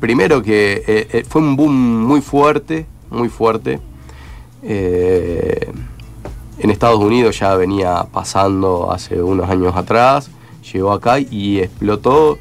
primero 0.00 0.42
que 0.42 0.82
eh, 0.86 1.08
eh, 1.12 1.24
fue 1.28 1.40
un 1.42 1.56
boom 1.56 2.04
muy 2.04 2.20
fuerte, 2.20 2.86
muy 3.10 3.28
fuerte. 3.28 3.80
Eh, 4.62 5.70
en 6.58 6.70
Estados 6.70 6.98
Unidos 6.98 7.38
ya 7.38 7.54
venía 7.54 8.06
pasando 8.10 8.90
hace 8.90 9.22
unos 9.22 9.48
años 9.50 9.76
atrás, 9.76 10.30
llegó 10.72 10.92
acá 10.92 11.18
y 11.18 11.60
explotó. 11.60 12.38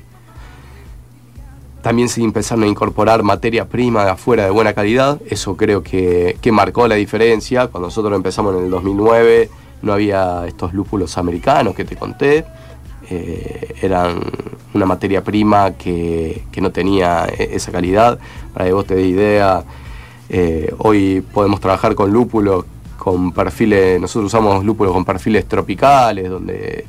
También 1.81 2.09
se 2.09 2.21
empezaron 2.21 2.63
a 2.63 2.67
incorporar 2.67 3.21
materia 3.21 3.67
prima 3.67 4.05
de 4.05 4.11
afuera 4.11 4.45
de 4.45 4.49
buena 4.49 4.73
calidad, 4.73 5.21
eso 5.29 5.55
creo 5.55 5.83
que, 5.83 6.37
que 6.41 6.51
marcó 6.51 6.87
la 6.87 6.95
diferencia. 6.95 7.67
Cuando 7.67 7.87
nosotros 7.87 8.15
empezamos 8.15 8.55
en 8.55 8.63
el 8.63 8.69
2009 8.71 9.49
no 9.85 9.93
había 9.93 10.45
estos 10.47 10.73
lúpulos 10.73 11.17
americanos 11.17 11.75
que 11.75 11.85
te 11.85 11.95
conté. 11.95 12.45
Eh, 13.09 13.75
eran 13.83 14.19
una 14.73 14.85
materia 14.87 15.23
prima 15.23 15.73
que, 15.73 16.43
no 16.57 16.71
tenía 16.71 17.27
e, 17.27 17.55
esa 17.55 17.71
calidad. 17.71 18.19
Para 18.53 18.65
que 18.65 18.73
vos 18.73 18.85
te 18.85 18.95
dé 18.95 19.05
idea, 19.05 19.63
eh, 20.29 20.73
hoy 20.79 21.21
podemos 21.21 21.59
trabajar 21.59 21.95
con 21.95 22.11
lúpulos 22.11 22.65
con 22.97 23.31
perfiles, 23.31 24.01
nosotros 24.01 24.33
usamos 24.33 24.65
lúpulos 24.65 24.93
con 24.93 25.05
perfiles 25.05 25.45
tropicales, 25.45 26.29
donde 26.29 26.85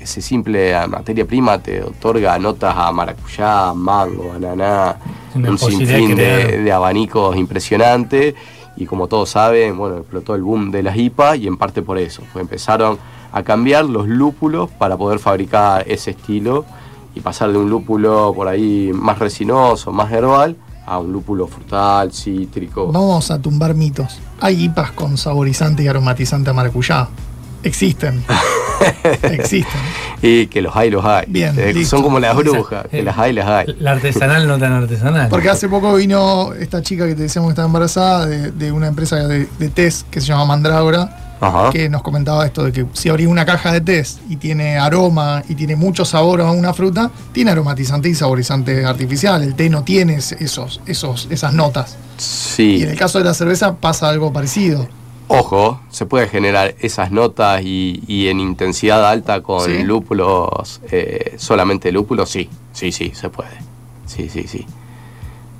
ese 0.00 0.20
simple 0.20 0.74
materia 0.88 1.24
prima 1.24 1.58
te 1.58 1.82
otorga 1.82 2.38
notas 2.38 2.74
a 2.76 2.90
maracuyá, 2.90 3.72
mango, 3.74 4.32
ananá, 4.32 4.96
un 5.34 5.58
sinfín 5.58 6.16
de, 6.16 6.62
de 6.62 6.72
abanicos 6.72 7.36
impresionantes 7.36 8.34
y 8.76 8.86
como 8.86 9.08
todos 9.08 9.30
saben, 9.30 9.76
bueno, 9.76 9.98
explotó 9.98 10.34
el 10.34 10.42
boom 10.42 10.70
de 10.70 10.82
las 10.82 10.96
IPA 10.96 11.36
y 11.36 11.46
en 11.46 11.56
parte 11.56 11.82
por 11.82 11.98
eso, 11.98 12.22
pues 12.32 12.42
empezaron 12.42 12.98
a 13.32 13.42
cambiar 13.42 13.84
los 13.84 14.06
lúpulos 14.06 14.70
para 14.70 14.96
poder 14.96 15.18
fabricar 15.18 15.84
ese 15.88 16.12
estilo 16.12 16.64
y 17.14 17.20
pasar 17.20 17.50
de 17.52 17.58
un 17.58 17.68
lúpulo 17.68 18.32
por 18.34 18.48
ahí 18.48 18.90
más 18.94 19.18
resinoso, 19.18 19.92
más 19.92 20.12
herbal, 20.12 20.56
a 20.88 20.98
un 20.98 21.12
lúpulo 21.12 21.46
frutal, 21.46 22.12
cítrico. 22.12 22.90
Vamos 22.90 23.30
a 23.30 23.38
tumbar 23.40 23.74
mitos. 23.74 24.18
Hay 24.40 24.64
IPAs 24.64 24.92
con 24.92 25.16
saborizante 25.18 25.82
y 25.82 25.88
aromatizante 25.88 26.50
a 26.50 26.52
maracuyá. 26.52 27.08
Existen. 27.62 28.24
Existen. 29.22 29.80
Y 30.22 30.46
que 30.46 30.62
los 30.62 30.74
hay, 30.74 30.90
los 30.90 31.04
hay. 31.04 31.26
Bien. 31.28 31.54
Eh, 31.58 31.84
son 31.84 32.02
como 32.02 32.20
las 32.20 32.36
brujas, 32.36 32.86
que 32.88 33.02
las 33.02 33.18
hay, 33.18 33.32
las 33.32 33.46
hay. 33.46 33.76
La 33.80 33.92
artesanal 33.92 34.46
no 34.46 34.58
tan 34.58 34.72
artesanal. 34.72 35.28
Porque 35.28 35.48
hace 35.48 35.68
poco 35.68 35.94
vino 35.94 36.52
esta 36.54 36.82
chica 36.82 37.06
que 37.06 37.14
te 37.14 37.22
decíamos 37.22 37.48
que 37.48 37.52
estaba 37.52 37.66
embarazada 37.66 38.26
de, 38.26 38.72
una 38.72 38.86
empresa 38.86 39.16
de, 39.26 39.46
test 39.68 40.08
que 40.08 40.20
se 40.20 40.28
llama 40.28 40.46
Mandrágora. 40.46 41.27
Que 41.72 41.88
nos 41.88 42.02
comentaba 42.02 42.46
esto 42.46 42.64
de 42.64 42.72
que 42.72 42.86
si 42.92 43.08
abrís 43.08 43.28
una 43.28 43.44
caja 43.44 43.72
de 43.72 43.80
test 43.80 44.20
y 44.28 44.36
tiene 44.36 44.78
aroma 44.78 45.42
y 45.48 45.54
tiene 45.54 45.76
mucho 45.76 46.04
sabor 46.04 46.40
a 46.40 46.50
una 46.50 46.72
fruta, 46.74 47.10
tiene 47.32 47.50
aromatizante 47.50 48.08
y 48.08 48.14
saborizante 48.14 48.84
artificial. 48.84 49.42
El 49.42 49.54
té 49.54 49.68
no 49.70 49.84
tiene 49.84 50.16
esos, 50.16 50.80
esos, 50.86 51.28
esas 51.30 51.52
notas. 51.52 51.96
Sí. 52.16 52.78
Y 52.78 52.82
en 52.82 52.90
el 52.90 52.98
caso 52.98 53.18
de 53.18 53.24
la 53.24 53.34
cerveza 53.34 53.76
pasa 53.76 54.08
algo 54.08 54.32
parecido. 54.32 54.88
Ojo, 55.28 55.80
se 55.90 56.06
puede 56.06 56.26
generar 56.26 56.74
esas 56.80 57.10
notas 57.10 57.60
y, 57.62 58.28
en 58.28 58.40
intensidad 58.40 59.06
alta 59.06 59.42
con 59.42 59.86
lúpulos, 59.86 60.80
eh, 60.90 61.34
solamente 61.36 61.92
lúpulos, 61.92 62.30
sí, 62.30 62.48
sí, 62.72 62.92
sí, 62.92 63.12
se 63.14 63.28
puede. 63.28 63.50
Sí, 64.06 64.30
sí, 64.30 64.46
sí. 64.48 64.66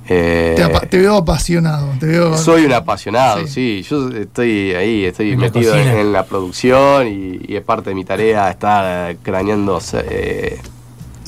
Te, 0.09 0.55
eh, 0.55 0.87
veo 0.91 1.17
apasionado. 1.17 1.87
soy 2.35 2.65
un 2.65 2.73
apasionado, 2.73 3.45
sí. 3.45 3.85
Yo 3.87 4.09
estoy 4.09 4.73
ahí, 4.73 5.05
estoy 5.05 5.37
metido 5.37 5.75
en, 5.75 6.11
la 6.11 6.25
producción 6.25 7.07
y, 7.07 7.55
es 7.55 7.61
parte 7.61 7.91
de 7.91 7.95
mi 7.95 8.05
tarea 8.05 8.49
estar 8.49 9.17
craneando 9.17 9.79
eh, 9.93 10.59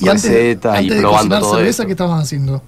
recetas 0.00 0.82
y 0.82 0.90
probando 0.90 1.38
todo 1.38 1.56
cerveza, 1.56 1.86
¿Qué 1.86 1.92
estabas 1.92 2.24
haciendo? 2.24 2.60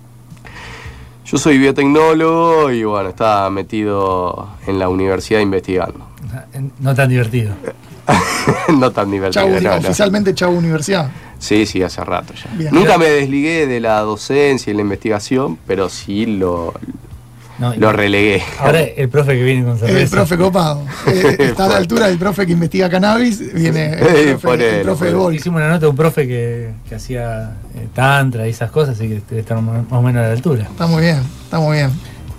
Yo 1.24 1.36
soy 1.38 1.58
biotecnólogo 1.58 2.70
y 2.70 2.84
bueno, 2.84 3.08
estaba 3.08 3.50
metido 3.50 4.50
en 4.68 4.78
la 4.78 4.88
universidad 4.88 5.40
investigando. 5.40 6.06
No 6.78 6.94
tan 6.94 7.08
divertido. 7.08 7.54
no 8.78 8.90
tan 8.90 9.10
divertido. 9.10 9.46
oficialmente 9.46 10.34
Chau 10.34 10.52
Universidad. 10.52 11.10
Sí, 11.38 11.66
sí, 11.66 11.82
hace 11.82 12.02
rato 12.04 12.32
ya. 12.34 12.70
Nunca 12.70 12.96
me 12.98 13.06
desligué 13.06 13.66
de 13.66 13.80
la 13.80 14.00
docencia 14.00 14.70
y 14.70 14.74
la 14.74 14.82
investigación, 14.82 15.58
pero 15.66 15.88
sí 15.88 16.26
lo, 16.26 16.72
lo 17.76 17.92
relegué. 17.92 18.42
Ahora 18.58 18.80
el 18.80 19.08
profe 19.08 19.32
que 19.32 19.42
viene 19.42 19.64
con 19.64 19.78
cerveza. 19.78 20.00
El 20.00 20.08
profe 20.08 20.36
copado. 20.38 20.84
Eh, 21.06 21.36
está 21.38 21.66
a 21.66 21.68
la 21.68 21.76
altura 21.76 22.08
del 22.08 22.18
profe 22.18 22.46
que 22.46 22.52
investiga 22.52 22.88
cannabis, 22.88 23.52
viene 23.52 23.92
el 23.92 24.36
profe, 24.38 24.80
el 24.80 24.82
profe 24.82 25.12
de 25.12 25.34
Hicimos 25.34 25.58
una 25.58 25.68
nota 25.68 25.80
de 25.80 25.88
un 25.88 25.96
profe 25.96 26.26
que, 26.26 26.70
que 26.88 26.94
hacía 26.94 27.56
eh, 27.74 27.88
tantra 27.94 28.46
y 28.46 28.50
esas 28.50 28.70
cosas, 28.70 28.96
así 28.96 29.08
que 29.08 29.22
debe 29.28 29.40
estar 29.40 29.60
más 29.60 29.84
o 29.90 30.02
menos 30.02 30.24
a 30.24 30.28
la 30.28 30.32
altura. 30.32 30.64
Está 30.64 30.86
muy 30.86 31.02
bien, 31.02 31.18
está 31.44 31.60
muy 31.60 31.76
bien. 31.76 31.90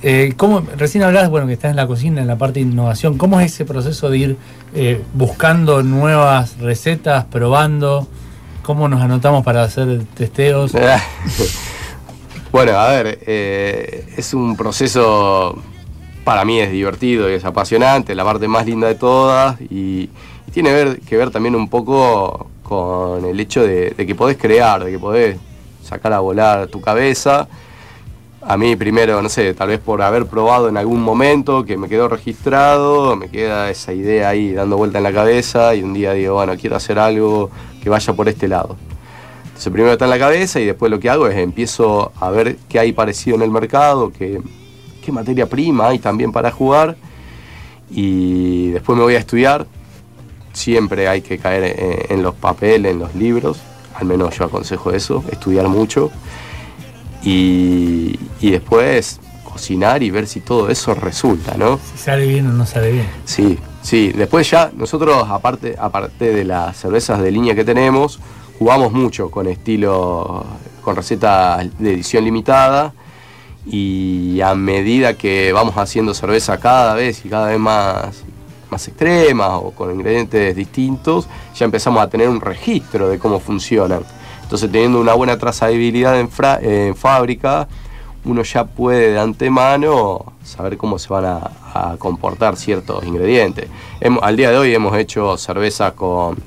Eh, 0.07 0.33
¿cómo, 0.37 0.61
recién 0.77 1.03
hablabas, 1.03 1.31
bueno, 1.31 1.47
que 1.47 1.53
estás 1.53 1.71
en 1.71 1.77
la 1.77 1.87
cocina, 1.87 2.21
en 2.21 2.27
la 2.27 2.37
parte 2.37 2.59
de 2.59 2.67
innovación. 2.67 3.17
¿Cómo 3.17 3.39
es 3.39 3.53
ese 3.53 3.65
proceso 3.65 4.11
de 4.11 4.17
ir 4.19 4.37
buscando 5.15 5.81
nuevas 5.81 6.59
recetas, 6.59 7.25
probando? 7.25 8.07
¿Cómo 8.61 8.87
nos 8.87 9.01
anotamos 9.01 9.43
para 9.43 9.63
hacer 9.63 10.03
testeos? 10.13 10.73
Bueno, 12.51 12.71
a 12.79 12.87
ver, 12.89 13.19
eh, 13.27 14.13
es 14.15 14.33
un 14.33 14.55
proceso, 14.55 15.61
para 16.23 16.45
mí 16.45 16.61
es 16.61 16.71
divertido 16.71 17.29
y 17.29 17.33
es 17.33 17.43
apasionante, 17.43 18.15
la 18.15 18.23
parte 18.23 18.47
más 18.47 18.65
linda 18.65 18.87
de 18.87 18.95
todas 18.95 19.59
y, 19.59 20.09
tiene 20.53 20.99
que 21.05 21.17
ver 21.17 21.31
también 21.31 21.53
un 21.53 21.67
poco 21.67 22.47
con 22.63 23.25
el 23.25 23.37
hecho 23.41 23.67
de, 23.67 23.93
que 23.97 24.15
podés 24.15 24.37
crear, 24.37 24.85
de 24.85 24.91
que 24.91 24.99
podés 24.99 25.37
sacar 25.83 26.13
a 26.13 26.21
volar 26.21 26.67
tu 26.67 26.79
cabeza. 26.79 27.49
A 28.47 28.57
mí 28.57 28.75
primero, 28.75 29.23
no 29.23 29.29
sé, 29.29 29.55
tal 29.55 29.69
vez 29.69 29.79
por 29.79 30.03
haber 30.03 30.27
probado 30.27 30.69
en 30.69 30.77
algún 30.77 31.01
momento 31.01 31.65
que 31.65 31.77
me 31.77 31.89
quedó 31.89 32.07
registrado, 32.07 33.15
me 33.15 33.27
queda 33.27 33.71
esa 33.71 33.91
idea 33.91 34.29
ahí 34.29 34.53
dando 34.53 34.77
vuelta 34.77 34.99
en 34.99 35.03
la 35.03 35.11
cabeza 35.11 35.73
y 35.73 35.81
un 35.81 35.95
día 35.95 36.13
digo, 36.13 36.35
bueno, 36.35 36.53
quiero 36.55 36.75
hacer 36.75 36.99
algo 36.99 37.49
que 37.81 37.89
vaya 37.89 38.13
por 38.13 38.29
este 38.29 38.47
lado. 38.47 38.77
Entonces 39.45 39.73
primero 39.73 39.93
está 39.93 40.05
en 40.05 40.11
la 40.11 40.19
cabeza 40.19 40.59
y 40.59 40.65
después 40.65 40.91
lo 40.91 40.99
que 40.99 41.09
hago 41.09 41.27
es 41.27 41.35
empiezo 41.37 42.11
a 42.19 42.29
ver 42.29 42.57
qué 42.69 42.77
hay 42.77 42.91
parecido 42.91 43.35
en 43.35 43.41
el 43.41 43.49
mercado, 43.49 44.11
qué, 44.11 44.39
materia 45.11 45.47
prima 45.47 45.87
hay 45.87 45.97
también 45.97 46.31
para 46.31 46.51
jugar 46.51 46.97
y 47.89 48.69
después 48.71 48.95
me 48.95 49.03
voy 49.03 49.15
a 49.15 49.19
estudiar. 49.19 49.65
Siempre 50.53 51.07
hay 51.07 51.21
que 51.21 51.39
caer 51.39 52.05
en, 52.09 52.21
los 52.21 52.35
papeles, 52.35 52.91
en 52.91 52.99
los 52.99 53.15
libros, 53.15 53.57
al 53.95 54.05
menos 54.05 54.37
yo 54.37 54.45
aconsejo 54.45 54.91
eso, 54.91 55.23
estudiar 55.31 55.67
mucho 55.67 56.11
y, 57.25 58.19
después 58.41 59.19
cocinar 59.43 60.03
y 60.03 60.11
ver 60.11 60.27
si 60.27 60.41
todo 60.41 60.69
eso 60.69 60.93
resulta, 60.93 61.55
¿no? 61.57 61.79
Si 61.91 61.97
sale 61.97 62.27
bien 62.27 62.47
o 62.47 62.53
no 62.53 62.65
sale 62.65 62.91
bien. 62.91 63.07
Sí, 63.25 63.57
sí. 63.81 64.11
Después 64.15 64.49
ya 64.49 64.71
nosotros, 64.75 65.25
aparte, 65.29 65.75
aparte 65.79 66.33
de 66.33 66.43
las 66.43 66.77
cervezas 66.77 67.21
de 67.21 67.31
línea 67.31 67.55
que 67.55 67.63
tenemos, 67.63 68.19
jugamos 68.59 68.91
mucho 68.91 69.31
con 69.31 69.47
estilo, 69.47 70.45
con 70.81 70.95
recetas 70.95 71.67
de 71.79 71.93
edición 71.93 72.25
limitada 72.25 72.93
y 73.65 74.41
a 74.41 74.53
medida 74.53 75.15
que 75.15 75.51
vamos 75.51 75.75
haciendo 75.77 76.13
cerveza 76.13 76.59
cada 76.59 76.93
vez 76.93 77.25
y 77.25 77.29
cada 77.29 77.47
vez 77.47 77.59
más, 77.59 78.23
más 78.69 78.87
extremas 78.87 79.51
o 79.53 79.71
con 79.71 79.91
ingredientes 79.91 80.55
distintos, 80.55 81.27
ya 81.55 81.65
empezamos 81.65 82.03
a 82.03 82.09
tener 82.09 82.29
un 82.29 82.41
registro 82.41 83.09
de 83.09 83.17
cómo 83.17 83.39
funcionan. 83.39 84.03
Entonces 84.45 84.71
teniendo 84.71 85.01
una 85.01 85.15
buena 85.15 85.39
trazabilidad 85.39 86.19
en, 86.19 86.29
en 86.61 86.95
fábrica, 86.95 87.67
uno 88.25 88.43
ya 88.43 88.65
puede 88.65 89.13
de 89.13 89.19
antemano 89.19 90.33
saber 90.43 90.77
cómo 90.77 90.99
se 90.99 91.09
van 91.09 91.25
a, 91.25 91.51
comportar 91.97 92.55
ciertos 92.55 93.03
ingredientes. 93.03 93.67
al 94.21 94.37
día 94.37 94.49
de 94.51 94.57
hoy 94.57 94.73
hemos 94.73 94.95
hecho 94.97 95.35
cerveza 95.35 95.91
con 95.91 96.37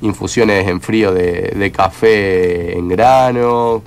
infusiones 0.00 0.66
en 0.66 0.80
frío 0.80 1.12
de, 1.12 1.70
café 1.72 2.76
en 2.76 2.88
grano. 2.88 3.82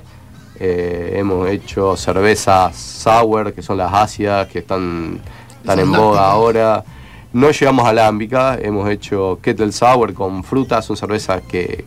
Eh, 0.59 1.15
hemos 1.17 1.49
hecho 1.49 1.97
cervezas 1.97 2.75
sour, 2.75 3.53
que 3.53 3.61
son 3.61 3.77
las 3.77 3.91
ácidas, 3.91 4.47
que 4.47 4.59
están, 4.59 5.19
están 5.59 5.79
en 5.79 5.91
boga 5.91 6.31
ahora. 6.31 6.85
No 7.33 7.51
llegamos 7.51 7.85
a 7.85 7.91
hemos 8.61 8.89
hecho 8.89 9.39
kettle 9.41 9.71
sour 9.71 10.13
con 10.13 10.43
frutas, 10.43 10.85
son 10.85 10.95
cervezas 10.95 11.41
que, 11.41 11.85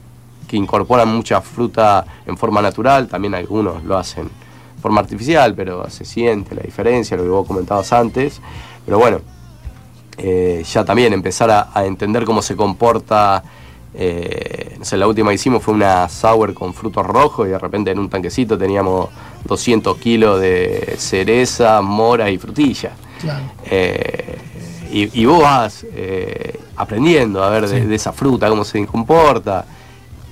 que 0.51 0.57
incorporan 0.57 1.09
mucha 1.09 1.41
fruta 1.41 2.05
en 2.27 2.37
forma 2.37 2.61
natural, 2.61 3.07
también 3.07 3.37
algunos 3.37 3.85
lo 3.85 3.97
hacen 3.97 4.25
en 4.25 4.83
forma 4.83 5.01
artificial, 5.01 5.55
pero 5.55 5.89
se 5.89 6.05
siente 6.05 6.57
la 6.57 6.63
diferencia, 6.63 7.17
lo 7.17 7.23
que 7.23 7.29
vos 7.29 7.47
comentabas 7.47 7.93
antes. 7.93 8.41
Pero 8.85 8.99
bueno, 8.99 9.21
eh, 10.19 10.65
ya 10.69 10.85
también 10.85 11.13
empezar 11.13 11.51
a, 11.53 11.69
a 11.73 11.85
entender 11.85 12.25
cómo 12.25 12.43
se 12.43 12.57
comporta. 12.57 13.45
eh, 13.95 14.75
no 14.79 14.85
sé, 14.85 14.97
la 14.97 15.07
última 15.07 15.29
que 15.31 15.37
hicimos 15.37 15.63
fue 15.63 15.75
una 15.75 16.09
sour 16.09 16.53
con 16.53 16.75
frutos 16.75 17.07
rojos 17.07 17.47
y 17.47 17.51
de 17.51 17.59
repente 17.59 17.91
en 17.93 17.99
un 18.01 18.09
tanquecito 18.09 18.59
teníamos 18.59 19.09
200 19.45 19.97
kilos 19.99 20.41
de 20.41 20.95
cereza, 20.99 21.81
mora 21.81 22.29
y 22.29 22.39
frutilla. 22.39 22.91
Claro. 23.21 23.45
Eh, 23.67 24.39
y, 24.93 25.21
y 25.23 25.25
vos 25.27 25.43
vas 25.43 25.87
eh, 25.93 26.59
aprendiendo 26.77 27.45
a 27.45 27.51
ver 27.51 27.69
de 27.69 27.95
esa 27.95 28.13
fruta, 28.13 28.49
cómo 28.49 28.65
se 28.65 28.85
comporta. 28.87 29.65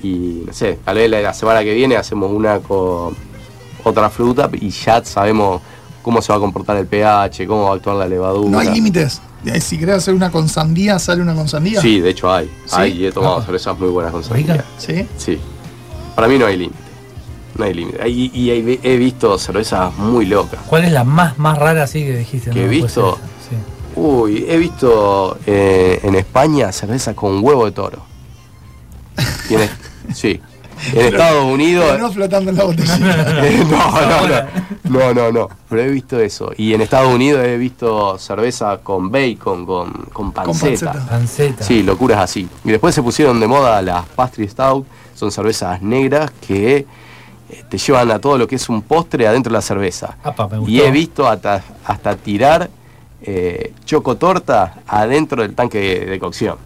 Y 0.03 0.45
no 0.47 0.53
sé, 0.53 0.79
tal 0.85 0.97
vez 0.97 1.11
la, 1.11 1.21
la 1.21 1.35
semana 1.35 1.63
que 1.65 1.75
viene 1.75 1.97
hacemos 1.97 2.31
una 2.31 2.61
con 2.61 3.17
otra 3.85 4.11
fruta 4.11 4.49
y 4.53 4.71
ya 4.71 5.05
sabemos 5.05 5.61
cómo 6.03 6.23
se 6.23 6.33
va 6.33 6.37
a 6.39 6.41
comportar 6.41 6.77
el 6.77 6.87
pH, 6.87 7.47
cómo 7.47 7.65
va 7.65 7.71
a 7.71 7.75
actuar 7.75 7.97
la 7.97 8.07
levadura. 8.09 8.49
No 8.51 8.59
hay 8.59 8.71
límites. 8.71 9.21
Eh, 9.45 9.61
Si 9.61 9.79
querés 9.79 9.97
hacer 9.97 10.15
una 10.15 10.31
con 10.31 10.49
sandía, 10.49 10.99
sale 10.99 11.23
una 11.23 11.35
con 11.35 11.49
sandía. 11.49 11.81
Sí, 11.81 12.01
de 12.01 12.11
hecho 12.11 12.33
hay. 12.33 12.47
¿Sí? 12.67 12.77
Hay 12.77 12.93
y 13.03 13.07
he 13.07 13.13
tomado 13.13 13.35
Apa. 13.37 13.45
cervezas 13.47 13.79
muy 13.79 13.89
buenas 13.89 14.13
con 14.13 14.23
¿Rica? 14.31 14.57
sandía. 14.57 14.65
¿Sí? 14.79 15.07
Sí. 15.17 15.39
Para 16.15 16.29
mí 16.29 16.39
no 16.39 16.47
hay 16.47 16.57
límite. 16.57 16.79
No 17.57 17.65
hay 17.65 17.75
límite. 17.75 18.09
Y, 18.09 18.31
y 18.35 18.51
he, 18.51 18.81
he 18.83 18.97
visto 18.97 19.37
cervezas 19.39 19.97
muy 19.97 20.27
locas. 20.27 20.61
¿Cuál 20.69 20.85
es 20.85 20.93
la 20.93 21.05
más, 21.05 21.39
más 21.39 21.59
rara 21.59 21.83
así 21.85 22.05
que 22.05 22.17
dijiste? 22.17 22.51
Que 22.51 22.61
he 22.61 22.63
No, 22.63 22.69
puede 22.69 22.83
visto. 22.83 23.19
sí. 23.49 23.57
Uy, 24.01 24.45
he 24.49 24.57
visto 24.59 25.39
eh, 25.47 26.01
en 26.05 26.15
España 26.15 26.71
cerveza 26.73 27.15
con 27.15 27.43
huevo 27.45 27.65
de 27.65 27.73
toro. 27.73 28.03
Y 29.51 29.55
en, 29.55 29.69
sí. 30.15 30.41
En 30.93 31.07
Estados 31.07 31.45
Unidos. 31.45 31.87
Pero 31.91 31.99
no 31.99 32.13
flotando 32.13 32.51
en 32.51 32.57
la 32.57 32.65
botella. 32.65 33.45
Eh, 33.45 33.65
no, 33.71 34.01
no, 34.01 34.29
no, 34.29 34.45
no, 34.85 35.15
no, 35.15 35.33
no. 35.33 35.49
Pero 35.69 35.83
he 35.83 35.89
visto 35.89 36.21
eso. 36.21 36.53
Y 36.57 36.73
en 36.75 36.81
Estados 36.81 37.13
Unidos 37.13 37.45
he 37.45 37.57
visto 37.57 38.19
cerveza 38.19 38.79
con 38.79 39.11
bacon, 39.11 39.67
con, 39.67 39.93
con 40.13 40.33
panceta. 40.33 40.93
panceta. 40.93 41.11
Panceta. 41.11 41.65
Sí, 41.65 41.83
locuras 41.83 42.21
así. 42.21 42.49
Y 42.65 42.71
después 42.71 42.95
se 42.95 43.03
pusieron 43.03 43.41
de 43.41 43.47
moda 43.47 43.83
las 43.83 44.07
pastry 44.07 44.49
stout. 44.49 44.87
Son 45.15 45.33
cervezas 45.33 45.83
negras 45.83 46.31
que 46.47 46.87
eh, 47.51 47.65
te 47.69 47.77
llevan 47.77 48.11
a 48.13 48.21
todo 48.21 48.39
lo 48.39 48.47
que 48.47 48.55
es 48.55 48.69
un 48.69 48.83
postre 48.83 49.27
adentro 49.27 49.51
de 49.51 49.55
la 49.59 49.63
cerveza. 49.63 50.17
Apa, 50.23 50.47
me 50.47 50.59
gustó. 50.59 50.71
Y 50.71 50.81
he 50.81 50.91
visto 50.93 51.27
hasta, 51.27 51.61
hasta 51.85 52.15
tirar 52.17 52.71
eh, 53.23 53.73
chocotorta 53.85 54.75
adentro 54.87 55.43
del 55.43 55.55
tanque 55.57 55.79
de, 55.81 56.07
de 56.07 56.19
cocción. 56.21 56.57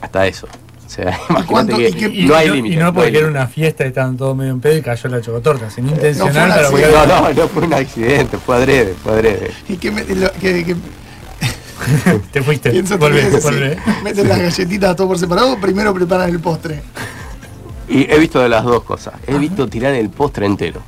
Hasta 0.00 0.26
eso. 0.26 0.48
O 0.86 0.90
sea, 0.90 1.18
imagínate 1.30 1.46
cuánto- 1.46 1.76
que 1.76 1.88
y 2.12 2.24
Y 2.24 2.26
no 2.26 2.34
hay 2.34 2.50
límite. 2.50 2.74
y 2.74 2.78
no 2.78 2.92
porque 2.94 3.16
era 3.18 3.26
una 3.28 3.46
fiesta 3.46 3.84
y 3.84 3.88
estaban 3.88 4.16
todos 4.16 4.36
medio 4.36 4.52
en 4.52 4.60
pedo 4.60 4.76
y 4.76 4.82
cayó 4.82 5.08
la 5.08 5.20
chocotorta, 5.20 5.70
sin 5.70 5.88
Fue- 5.88 5.94
accidente. 6.10 6.18
no, 6.18 7.06
no, 7.06 7.32
no 7.32 7.48
fue 7.48 7.62
un 7.66 7.74
accidente, 7.74 8.36
fue 8.38 8.56
adrede, 8.56 8.94
fue 9.02 9.12
adrede. 9.12 9.50
Y 9.68 9.76
que, 9.76 9.90
me- 9.90 10.04
lo- 10.04 10.32
que, 10.32 10.64
que 10.64 10.76
te 12.32 12.42
fuiste. 12.42 12.70
pienso 12.70 12.98
Volvé, 12.98 13.28
que 13.28 13.40
sí, 13.40 13.42
volvé. 13.42 13.78
meten 14.02 14.28
las 14.28 14.38
galletitas 14.38 14.96
todo 14.96 15.08
por 15.08 15.18
separado, 15.18 15.58
primero 15.58 15.92
preparan 15.94 16.30
el 16.30 16.40
postre. 16.40 16.82
Y 17.88 18.10
he 18.10 18.18
visto 18.18 18.40
de 18.40 18.48
las 18.48 18.64
dos 18.64 18.82
cosas. 18.84 19.14
He 19.26 19.36
visto 19.38 19.66
tirar 19.68 19.94
el 19.94 20.08
postre 20.10 20.46
entero. 20.46 20.80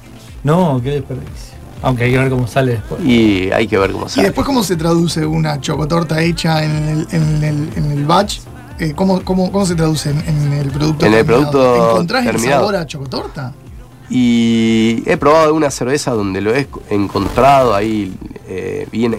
No, 0.45 0.81
qué 0.83 0.91
desperdicio. 0.93 1.57
Aunque 1.83 2.05
hay 2.05 2.13
que 2.13 2.19
ver 2.19 2.31
cómo 2.31 2.47
sale 2.47 2.73
después. 2.73 3.05
Y 3.05 3.51
hay 3.53 3.67
que 3.67 3.77
ver 3.77 3.93
cómo 3.93 4.07
Y 4.07 4.09
sale. 4.09 4.29
después, 4.29 4.47
¿cómo 4.47 4.63
se 4.65 4.77
traduce 4.77 5.27
una 5.27 5.61
chocotorta 5.61 6.23
hecha 6.23 6.65
en 6.65 6.71
el, 6.89 7.07
en 7.13 7.45
el, 7.45 7.69
en 7.77 7.91
el 7.93 8.05
batch? 8.07 8.39
Eh, 8.79 8.93
¿cómo, 8.95 9.23
cómo, 9.25 9.51
cómo 9.51 9.65
se 9.67 9.75
traduce 9.75 10.11
en, 10.11 10.19
en 10.21 10.53
el 10.53 10.71
producto 10.71 11.07
En 11.07 11.15
el 11.15 11.25
terminado? 11.25 11.51
producto 11.51 11.91
¿Encontrás 11.93 12.27
el 12.27 12.33
terminado. 12.33 12.61
sabor 12.61 12.77
a 12.77 12.87
chocotorta? 12.87 13.55
Y 14.11 15.03
he 15.07 15.17
probado 15.17 15.55
una 15.55 15.71
cerveza 15.71 16.13
donde 16.13 16.41
lo 16.41 16.55
he 16.55 16.69
encontrado 16.91 17.75
ahí 17.75 18.15
eh, 18.47 18.87
bien 18.93 19.19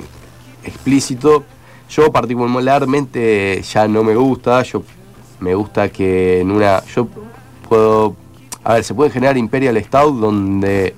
explícito. 0.64 1.44
Yo 1.90 2.12
particularmente 2.12 3.62
ya 3.64 3.88
no 3.88 4.04
me 4.04 4.16
gusta. 4.16 4.64
Yo 4.64 4.84
me 5.40 5.56
gusta 5.56 5.90
que 5.90 6.42
en 6.42 6.52
una. 6.52 6.84
Yo 6.86 7.08
puedo. 7.68 8.16
A 8.64 8.76
ver, 8.76 8.84
se 8.84 8.94
puede 8.94 9.10
generar 9.12 9.38
Imperial 9.38 9.82
Stout 9.84 10.20
donde 10.20 10.94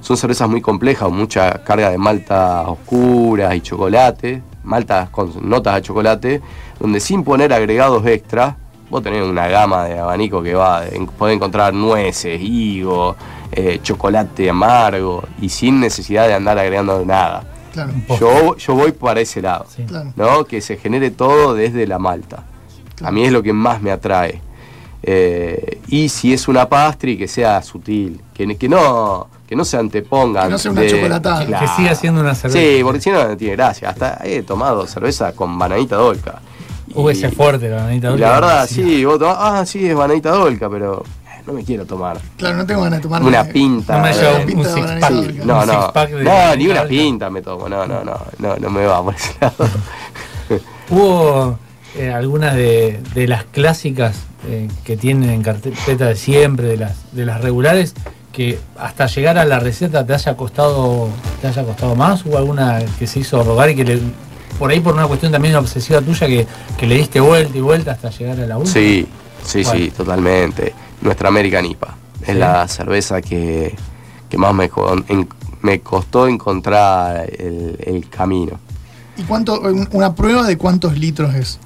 son 0.00 0.16
cervezas 0.16 0.48
muy 0.48 0.60
complejas, 0.60 1.10
mucha 1.10 1.62
carga 1.64 1.90
de 1.90 1.98
maltas 1.98 2.66
oscuras 2.68 3.54
y 3.54 3.60
chocolate, 3.60 4.42
maltas 4.70 5.10
con 5.10 5.32
notas 5.48 5.74
de 5.74 5.82
chocolate, 5.82 6.40
donde 6.78 7.00
sin 7.00 7.24
poner 7.24 7.52
agregados 7.52 8.06
extra, 8.06 8.56
vos 8.88 9.02
tenés 9.02 9.22
una 9.24 9.48
gama 9.48 9.84
de 9.84 9.98
abanico 9.98 10.42
que 10.42 10.54
va, 10.54 10.86
en- 10.86 11.06
podés 11.06 11.36
encontrar 11.36 11.74
nueces, 11.74 12.40
higo, 12.40 13.16
eh, 13.52 13.80
chocolate 13.82 14.48
amargo 14.48 15.24
y 15.42 15.48
sin 15.48 15.80
necesidad 15.80 16.26
de 16.28 16.34
andar 16.34 16.56
agregando 16.58 17.04
nada. 17.04 17.42
Claro, 17.72 17.92
Yo, 18.18 18.56
yo 18.56 18.74
voy 18.74 18.92
para 18.92 19.20
ese 19.20 19.42
lado, 19.42 19.66
Sí. 19.68 19.82
claro. 19.84 20.12
¿no? 20.16 20.44
Que 20.44 20.60
se 20.60 20.76
genere 20.76 21.10
todo 21.10 21.54
desde 21.54 21.86
la 21.86 21.98
malta. 21.98 22.44
A 23.02 23.10
mí 23.10 23.24
es 23.24 23.32
lo 23.32 23.42
que 23.42 23.52
más 23.52 23.80
me 23.82 23.90
atrae. 23.92 24.40
Eh, 25.02 25.80
y 25.88 26.08
si 26.08 26.32
es 26.32 26.46
una 26.48 26.68
pastry, 26.68 27.16
que 27.16 27.26
sea 27.28 27.62
sutil, 27.62 28.20
que, 28.34 28.56
que 28.56 28.68
no 28.68 29.28
que 29.50 29.56
no 29.56 29.64
se 29.64 29.76
antepongan. 29.76 30.44
Que 30.44 30.50
no 30.52 30.58
sea 30.58 30.70
una 30.70 30.80
de- 30.82 30.90
chocolatada. 30.90 31.44
Que 31.44 31.66
siga 31.76 31.92
siendo 31.96 32.20
una 32.20 32.36
cerveza. 32.36 32.58
Sí, 32.60 32.84
porque 32.84 33.00
si 33.00 33.10
no, 33.10 33.26
no 33.26 33.36
tiene 33.36 33.56
gracia. 33.56 33.90
Hasta 33.90 34.20
he 34.24 34.42
tomado 34.44 34.86
cerveza 34.86 35.32
con 35.32 35.58
bananita 35.58 35.96
dolca. 35.96 36.40
Uh, 36.94 37.10
Y- 37.10 37.12
ese 37.14 37.26
es 37.26 37.34
fuerte, 37.34 37.68
la 37.68 37.76
bananita 37.78 38.06
y 38.06 38.10
dolca. 38.12 38.26
la 38.28 38.32
verdad, 38.34 38.66
sí, 38.68 39.04
vos 39.04 39.18
tomás, 39.18 39.36
ah, 39.40 39.66
sí, 39.66 39.84
es 39.88 39.94
bananita 39.96 40.30
dolca, 40.30 40.70
pero 40.70 41.02
eh, 41.26 41.42
no 41.48 41.52
me 41.52 41.64
quiero 41.64 41.84
tomar 41.84 42.18
Claro, 42.36 42.58
no 42.58 42.64
tengo 42.66 42.82
ganas 42.82 43.00
de 43.00 43.02
tomar 43.02 43.22
una 43.24 43.42
pinta. 43.44 43.96
No 43.98 44.04
me 44.04 44.12
lleva 44.12 44.36
un, 44.38 44.46
pinta 44.46 44.68
six 44.72 44.86
bananita 44.86 45.08
pack. 45.08 45.44
No, 45.44 45.66
no, 45.66 45.92
no, 46.22 46.56
ni 46.56 46.68
una 46.68 46.84
pinta 46.84 47.28
me 47.28 47.42
tomo, 47.42 47.68
no, 47.68 47.84
no, 47.88 48.04
no, 48.04 48.20
no, 48.38 48.56
no 48.56 48.70
me 48.70 48.86
va 48.86 49.02
por 49.02 49.14
ese 49.16 49.34
lado. 49.40 49.68
Hubo 50.90 51.58
eh, 51.96 52.12
algunas 52.12 52.54
de, 52.54 53.00
de 53.14 53.26
las 53.26 53.44
clásicas 53.44 54.16
eh, 54.48 54.68
que 54.84 54.96
tienen 54.96 55.30
en 55.30 55.42
carpeta 55.42 56.06
de 56.06 56.14
siempre, 56.16 56.68
de 56.68 56.76
las, 56.76 57.12
de 57.12 57.26
las 57.26 57.40
regulares, 57.40 57.94
que 58.32 58.58
hasta 58.78 59.06
llegar 59.06 59.38
a 59.38 59.44
la 59.44 59.58
receta 59.60 60.06
te 60.06 60.14
haya 60.14 60.36
costado, 60.36 61.08
te 61.40 61.48
haya 61.48 61.64
costado 61.64 61.94
más, 61.96 62.24
hubo 62.24 62.38
alguna 62.38 62.78
que 62.98 63.06
se 63.06 63.20
hizo 63.20 63.42
rogar 63.42 63.70
y 63.70 63.76
que 63.76 63.84
le- 63.84 64.00
por 64.58 64.70
ahí 64.70 64.80
por 64.80 64.94
una 64.94 65.06
cuestión 65.06 65.32
también 65.32 65.54
obsesiva 65.56 66.00
tuya 66.00 66.26
que, 66.26 66.46
que 66.78 66.86
le 66.86 66.96
diste 66.96 67.18
vuelta 67.20 67.56
y 67.56 67.60
vuelta 67.60 67.92
hasta 67.92 68.10
llegar 68.10 68.38
a 68.40 68.46
la 68.46 68.58
última. 68.58 68.72
Sí, 68.74 69.06
sí, 69.44 69.62
¿Cuál? 69.64 69.76
sí, 69.78 69.90
totalmente. 69.90 70.74
Nuestra 71.00 71.28
American 71.28 71.64
IPA. 71.66 71.94
Es 72.22 72.26
Sí. 72.28 72.34
la 72.34 72.68
cerveza 72.68 73.22
que, 73.22 73.74
que 74.28 74.36
más 74.38 74.52
me, 74.54 74.70
en- 75.08 75.28
me 75.62 75.80
costó 75.80 76.28
encontrar 76.28 77.28
el, 77.38 77.76
el 77.84 78.08
camino. 78.10 78.58
¿Y 79.16 79.22
cuánto, 79.22 79.60
una 79.92 80.14
prueba 80.14 80.46
de 80.46 80.56
cuántos 80.58 80.96
litros 80.98 81.34
es? 81.34 81.58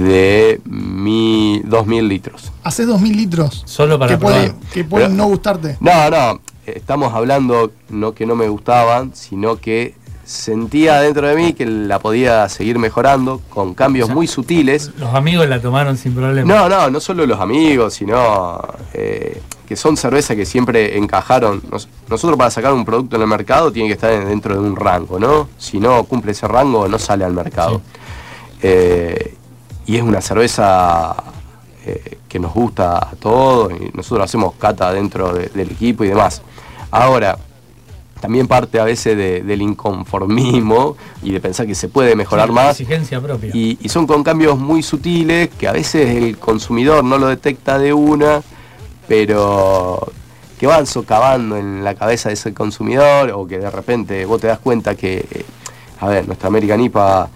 De 0.00 0.62
mi 0.64 1.60
2.000 1.66 2.08
litros. 2.08 2.50
Haces 2.64 2.86
2000 2.86 3.16
litros. 3.16 3.62
Solo 3.66 3.98
para 3.98 4.12
que 4.14 4.18
pueden, 4.18 4.52
probar. 4.52 4.68
que 4.72 4.84
pueden 4.84 5.16
no 5.16 5.26
gustarte. 5.26 5.76
No, 5.80 6.08
no, 6.08 6.40
estamos 6.64 7.12
hablando 7.12 7.70
no 7.90 8.12
que 8.14 8.24
no 8.24 8.34
me 8.34 8.48
gustaban, 8.48 9.10
sino 9.14 9.56
que 9.56 9.94
sentía 10.24 11.00
dentro 11.02 11.26
de 11.28 11.34
mí 11.34 11.52
que 11.52 11.66
la 11.66 11.98
podía 11.98 12.48
seguir 12.48 12.78
mejorando 12.78 13.42
con 13.50 13.74
cambios 13.74 14.04
O 14.04 14.06
sea, 14.06 14.14
muy 14.14 14.26
sutiles. 14.26 14.90
Los 14.96 15.12
amigos 15.14 15.46
la 15.48 15.60
tomaron 15.60 15.98
sin 15.98 16.14
problema. 16.14 16.50
No, 16.50 16.68
no, 16.70 16.88
no 16.88 16.98
solo 17.00 17.26
los 17.26 17.38
amigos, 17.38 17.92
sino 17.92 18.58
eh, 18.94 19.42
que 19.68 19.76
son 19.76 19.98
cervezas 19.98 20.34
que 20.34 20.46
siempre 20.46 20.96
encajaron. 20.96 21.60
Nos- 21.70 21.88
nosotros 22.08 22.38
para 22.38 22.50
sacar 22.50 22.72
un 22.72 22.86
producto 22.86 23.16
en 23.16 23.22
el 23.22 23.28
mercado 23.28 23.70
tiene 23.70 23.88
que 23.88 23.94
estar 23.94 24.24
dentro 24.26 24.54
de 24.54 24.60
un 24.66 24.76
rango, 24.76 25.18
¿no? 25.18 25.48
Si 25.58 25.78
no 25.78 26.04
cumple 26.04 26.32
ese 26.32 26.48
rango, 26.48 26.88
no 26.88 26.98
sale 26.98 27.22
al 27.24 27.34
mercado. 27.34 27.82
Eh, 28.62 29.34
y 29.86 29.96
es 29.96 30.02
una 30.02 30.20
cerveza 30.20 31.16
eh, 31.86 32.18
que 32.28 32.38
nos 32.38 32.52
gusta 32.54 32.98
a 32.98 33.12
todos 33.18 33.72
y 33.72 33.90
nosotros 33.96 34.24
hacemos 34.24 34.54
cata 34.54 34.92
dentro 34.92 35.32
de- 35.32 35.48
del 35.48 35.70
equipo 35.70 36.04
y 36.04 36.08
demás. 36.08 36.42
Ahora, 36.90 37.38
también 38.20 38.46
parte 38.46 38.78
a 38.78 38.84
veces 38.84 39.16
de- 39.16 39.42
del 39.42 39.62
inconformismo 39.62 40.96
y 41.22 41.32
de 41.32 41.40
pensar 41.40 41.66
que 41.66 41.74
se 41.74 41.88
puede 41.88 42.14
mejorar 42.14 42.48
Sí, 42.48 42.52
más. 42.54 42.80
Exigencia 42.80 43.20
propia. 43.20 43.50
Y, 43.54 43.78
y 43.80 43.88
son 43.88 44.06
con 44.06 44.22
cambios 44.22 44.58
muy 44.58 44.82
sutiles 44.82 45.48
que 45.58 45.66
a 45.68 45.72
veces 45.72 46.16
el 46.22 46.36
consumidor 46.38 47.02
no 47.02 47.16
lo 47.16 47.28
detecta 47.28 47.78
de 47.78 47.94
una, 47.94 48.42
pero 49.08 50.12
que 50.58 50.66
van 50.66 50.86
socavando 50.86 51.56
en 51.56 51.82
la 51.82 51.94
cabeza 51.94 52.28
de 52.28 52.34
ese 52.34 52.52
consumidor 52.52 53.30
o 53.30 53.46
que 53.46 53.58
de 53.58 53.70
repente 53.70 54.24
vos 54.26 54.40
te 54.40 54.46
das 54.48 54.58
cuenta 54.58 54.94
que, 54.94 55.26
eh, 55.30 55.44
a 56.00 56.06
ver, 56.08 56.26
nuestra 56.26 56.48
American 56.48 56.80
IPA, 56.82 57.28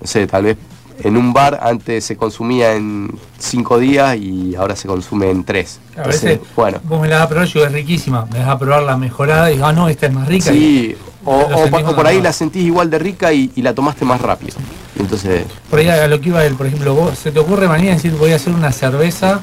no 0.00 0.06
sé, 0.06 0.26
tal 0.28 0.44
vez 0.44 0.56
en 1.02 1.16
un 1.16 1.32
bar 1.32 1.60
antes 1.62 2.04
se 2.04 2.16
consumía 2.16 2.74
en 2.74 3.10
cinco 3.38 3.78
días 3.78 4.16
y 4.16 4.54
ahora 4.56 4.76
se 4.76 4.86
consume 4.88 5.30
en 5.30 5.44
tres. 5.44 5.80
a 5.94 5.98
Entonces, 5.98 6.22
veces 6.22 6.40
bueno, 6.56 6.78
vos 6.84 7.00
me 7.00 7.08
la 7.08 7.16
das 7.16 7.24
a 7.24 7.28
probar 7.28 7.46
y 7.48 7.52
digo, 7.52 7.66
es 7.66 7.72
riquísima. 7.72 8.26
Me 8.32 8.38
das 8.40 8.48
a 8.48 8.58
probar 8.58 8.82
la 8.82 8.96
mejorada 8.96 9.50
y 9.50 9.54
digo, 9.54 9.66
ah, 9.66 9.72
no, 9.72 9.88
esta 9.88 10.06
es 10.06 10.12
más 10.12 10.28
rica. 10.28 10.50
sí, 10.52 10.96
o, 11.24 11.36
o 11.36 11.48
por- 11.68 11.80
o 11.80 11.84
más 11.84 11.94
por 11.94 12.06
ahí 12.06 12.20
la 12.20 12.32
sentís 12.32 12.62
igual 12.64 12.88
de 12.90 12.98
rica 12.98 13.32
y, 13.32 13.50
y 13.54 13.62
la 13.62 13.74
tomaste 13.74 14.04
más 14.04 14.20
rápido. 14.20 14.56
Entonces, 14.98 15.44
Por 15.70 15.78
ahí 15.78 15.88
a 15.88 16.06
lo 16.08 16.20
que 16.20 16.28
iba 16.28 16.44
él, 16.44 16.54
por 16.54 16.66
ejemplo, 16.66 16.94
vos, 16.94 17.18
¿se 17.18 17.30
te 17.32 17.38
ocurre 17.38 17.68
mañana 17.68 17.92
decir 17.92 18.12
voy 18.12 18.32
a 18.32 18.36
hacer 18.36 18.52
una 18.52 18.70
cerveza 18.72 19.40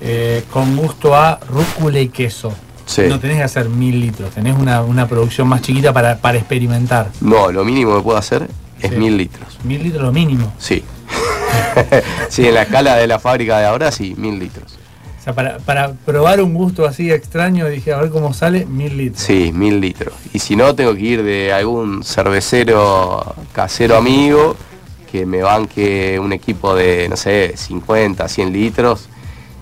eh, 0.00 0.44
con 0.52 0.76
gusto 0.76 1.14
a 1.14 1.38
rúcula 1.48 2.00
y 2.00 2.08
queso? 2.08 2.52
Sí. 2.86 3.02
No 3.08 3.20
tenés 3.20 3.36
que 3.36 3.42
hacer 3.42 3.68
mil 3.68 4.00
litros, 4.00 4.30
tenés 4.30 4.56
una, 4.58 4.80
una 4.82 5.06
producción 5.06 5.46
más 5.46 5.60
chiquita 5.60 5.92
para, 5.92 6.16
para 6.16 6.38
experimentar. 6.38 7.10
No, 7.20 7.52
lo 7.52 7.62
mínimo 7.64 7.94
que 7.96 8.02
puedo 8.02 8.16
hacer 8.16 8.48
es 8.80 8.92
mil 8.92 9.16
litros. 9.16 9.58
Mil 9.64 9.82
litros 9.82 10.02
lo 10.02 10.12
mínimo. 10.12 10.52
Sí. 10.58 10.84
sí, 12.28 12.46
en 12.46 12.54
la 12.54 12.62
escala 12.62 12.96
de 12.96 13.06
la 13.06 13.18
fábrica 13.18 13.58
de 13.58 13.66
ahora, 13.66 13.90
sí, 13.90 14.14
mil 14.16 14.38
litros. 14.38 14.78
O 15.18 15.22
sea, 15.22 15.34
para, 15.34 15.58
para 15.58 15.92
probar 15.92 16.40
un 16.40 16.54
gusto 16.54 16.86
así 16.86 17.10
extraño, 17.10 17.66
dije, 17.68 17.92
a 17.92 17.98
ver 17.98 18.10
cómo 18.10 18.32
sale, 18.32 18.66
mil 18.66 18.96
litros. 18.96 19.22
Sí, 19.22 19.52
mil 19.52 19.80
litros. 19.80 20.14
Y 20.32 20.38
si 20.38 20.56
no, 20.56 20.74
tengo 20.74 20.94
que 20.94 21.00
ir 21.00 21.22
de 21.22 21.52
algún 21.52 22.04
cervecero 22.04 23.34
casero 23.52 23.96
amigo 23.96 24.56
que 25.10 25.26
me 25.26 25.42
banque 25.42 26.18
un 26.20 26.32
equipo 26.32 26.74
de, 26.74 27.08
no 27.08 27.16
sé, 27.16 27.54
50, 27.56 28.28
100 28.28 28.52
litros. 28.52 29.08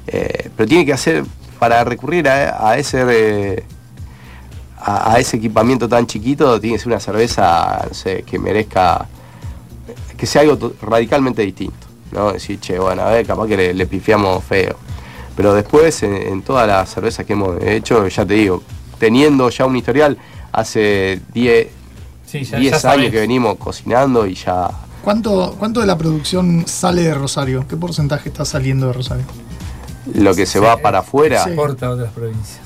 Eh, 0.06 0.50
pero 0.56 0.68
tiene 0.68 0.84
que 0.84 0.92
hacer, 0.92 1.24
para 1.58 1.84
recurrir 1.84 2.28
a, 2.28 2.68
a 2.68 2.78
ese 2.78 3.04
eh, 3.08 3.64
a, 4.86 5.12
a 5.14 5.18
ese 5.18 5.36
equipamiento 5.38 5.88
tan 5.88 6.06
chiquito, 6.06 6.60
tiene 6.60 6.76
que 6.76 6.82
ser 6.82 6.88
una 6.92 7.00
cerveza, 7.00 7.84
no 7.88 7.94
sé, 7.94 8.22
que 8.22 8.38
merezca, 8.38 9.06
que 10.16 10.26
sea 10.26 10.42
algo 10.42 10.72
radicalmente 10.82 11.42
distinto. 11.42 11.86
¿no? 12.12 12.32
Decir, 12.32 12.60
che, 12.60 12.78
bueno, 12.78 13.02
a 13.02 13.10
ver, 13.10 13.26
capaz 13.26 13.46
que 13.48 13.56
le, 13.56 13.74
le 13.74 13.86
pifiamos 13.86 14.42
feo. 14.44 14.76
Pero 15.36 15.52
después, 15.52 16.02
en, 16.02 16.14
en 16.14 16.42
todas 16.42 16.66
las 16.66 16.88
cervezas 16.88 17.26
que 17.26 17.32
hemos 17.34 17.60
hecho, 17.62 18.06
ya 18.08 18.24
te 18.24 18.34
digo, 18.34 18.62
teniendo 18.98 19.50
ya 19.50 19.66
un 19.66 19.76
historial, 19.76 20.16
hace 20.52 21.20
10 21.34 21.68
Sí, 22.24 22.42
ya, 22.44 22.58
10 22.58 22.70
ya 22.70 22.76
años 22.76 22.82
sabés. 22.82 23.10
que 23.12 23.20
venimos 23.20 23.56
cocinando 23.56 24.26
y 24.26 24.34
ya 24.34 24.70
¿Cuánto, 25.04 25.54
¿Cuánto 25.58 25.80
de 25.80 25.86
la 25.86 25.96
producción 25.96 26.64
sale 26.66 27.02
de 27.02 27.14
Rosario? 27.14 27.64
¿Qué 27.68 27.76
porcentaje 27.76 28.28
está 28.30 28.44
saliendo 28.44 28.86
de 28.88 28.92
Rosario? 28.94 29.24
lo 30.14 30.34
que 30.34 30.46
se 30.46 30.58
Sí, 30.58 30.64
va 30.64 30.76
para 30.78 31.00
afuera. 31.00 31.42
sí. 31.44 31.50
Exporta 31.50 31.86
a 31.86 31.90
otras 31.90 32.12
provincias. 32.12 32.60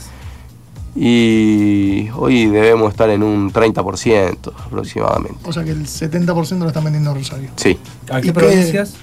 Y 0.97 2.09
hoy 2.17 2.47
debemos 2.47 2.91
estar 2.91 3.09
en 3.11 3.23
un 3.23 3.53
30% 3.53 4.53
aproximadamente. 4.67 5.39
O 5.49 5.53
sea 5.53 5.63
que 5.65 5.71
el 5.71 5.87
70% 5.87 6.59
lo 6.59 6.67
están 6.69 6.85
vendiendo 6.85 7.11
en 7.11 7.17
Rosario. 7.17 7.51
Sí. 7.57 7.79
¿A 8.11 8.19
¿Y 8.19 8.23
qué 8.23 8.29
qué- 8.29 8.33
provincias 8.33 8.95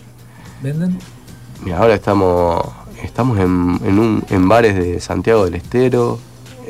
venden? 0.61 0.99
Mira, 1.63 1.79
ahora 1.79 1.95
estamos, 1.95 2.61
estamos 3.03 3.39
en, 3.39 3.79
en, 3.85 3.99
un, 3.99 4.23
en 4.29 4.47
bares 4.49 4.75
de 4.75 4.99
Santiago 4.99 5.45
del 5.45 5.55
Estero, 5.55 6.19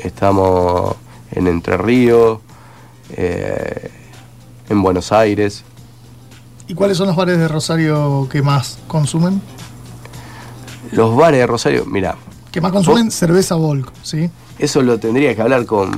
estamos 0.02 0.94
en 1.32 1.46
Entre 1.48 1.76
Ríos, 1.76 2.38
eh, 3.10 3.90
en 4.68 4.82
Buenos 4.82 5.12
Aires. 5.12 5.64
¿Y 6.68 6.74
cuáles 6.74 6.96
son 6.96 7.08
los 7.08 7.16
bares 7.16 7.38
de 7.38 7.48
Rosario 7.48 8.28
que 8.30 8.40
más 8.42 8.78
consumen? 8.86 9.42
Los 10.92 11.16
bares 11.16 11.40
de 11.40 11.46
Rosario, 11.46 11.84
mira, 11.86 12.16
Que 12.52 12.60
más 12.60 12.72
consumen 12.72 13.10
cerveza 13.10 13.56
Volk, 13.56 13.92
¿sí? 14.02 14.30
Eso 14.58 14.82
lo 14.82 14.98
tendría 14.98 15.34
que 15.34 15.42
hablar 15.42 15.64
con, 15.66 15.90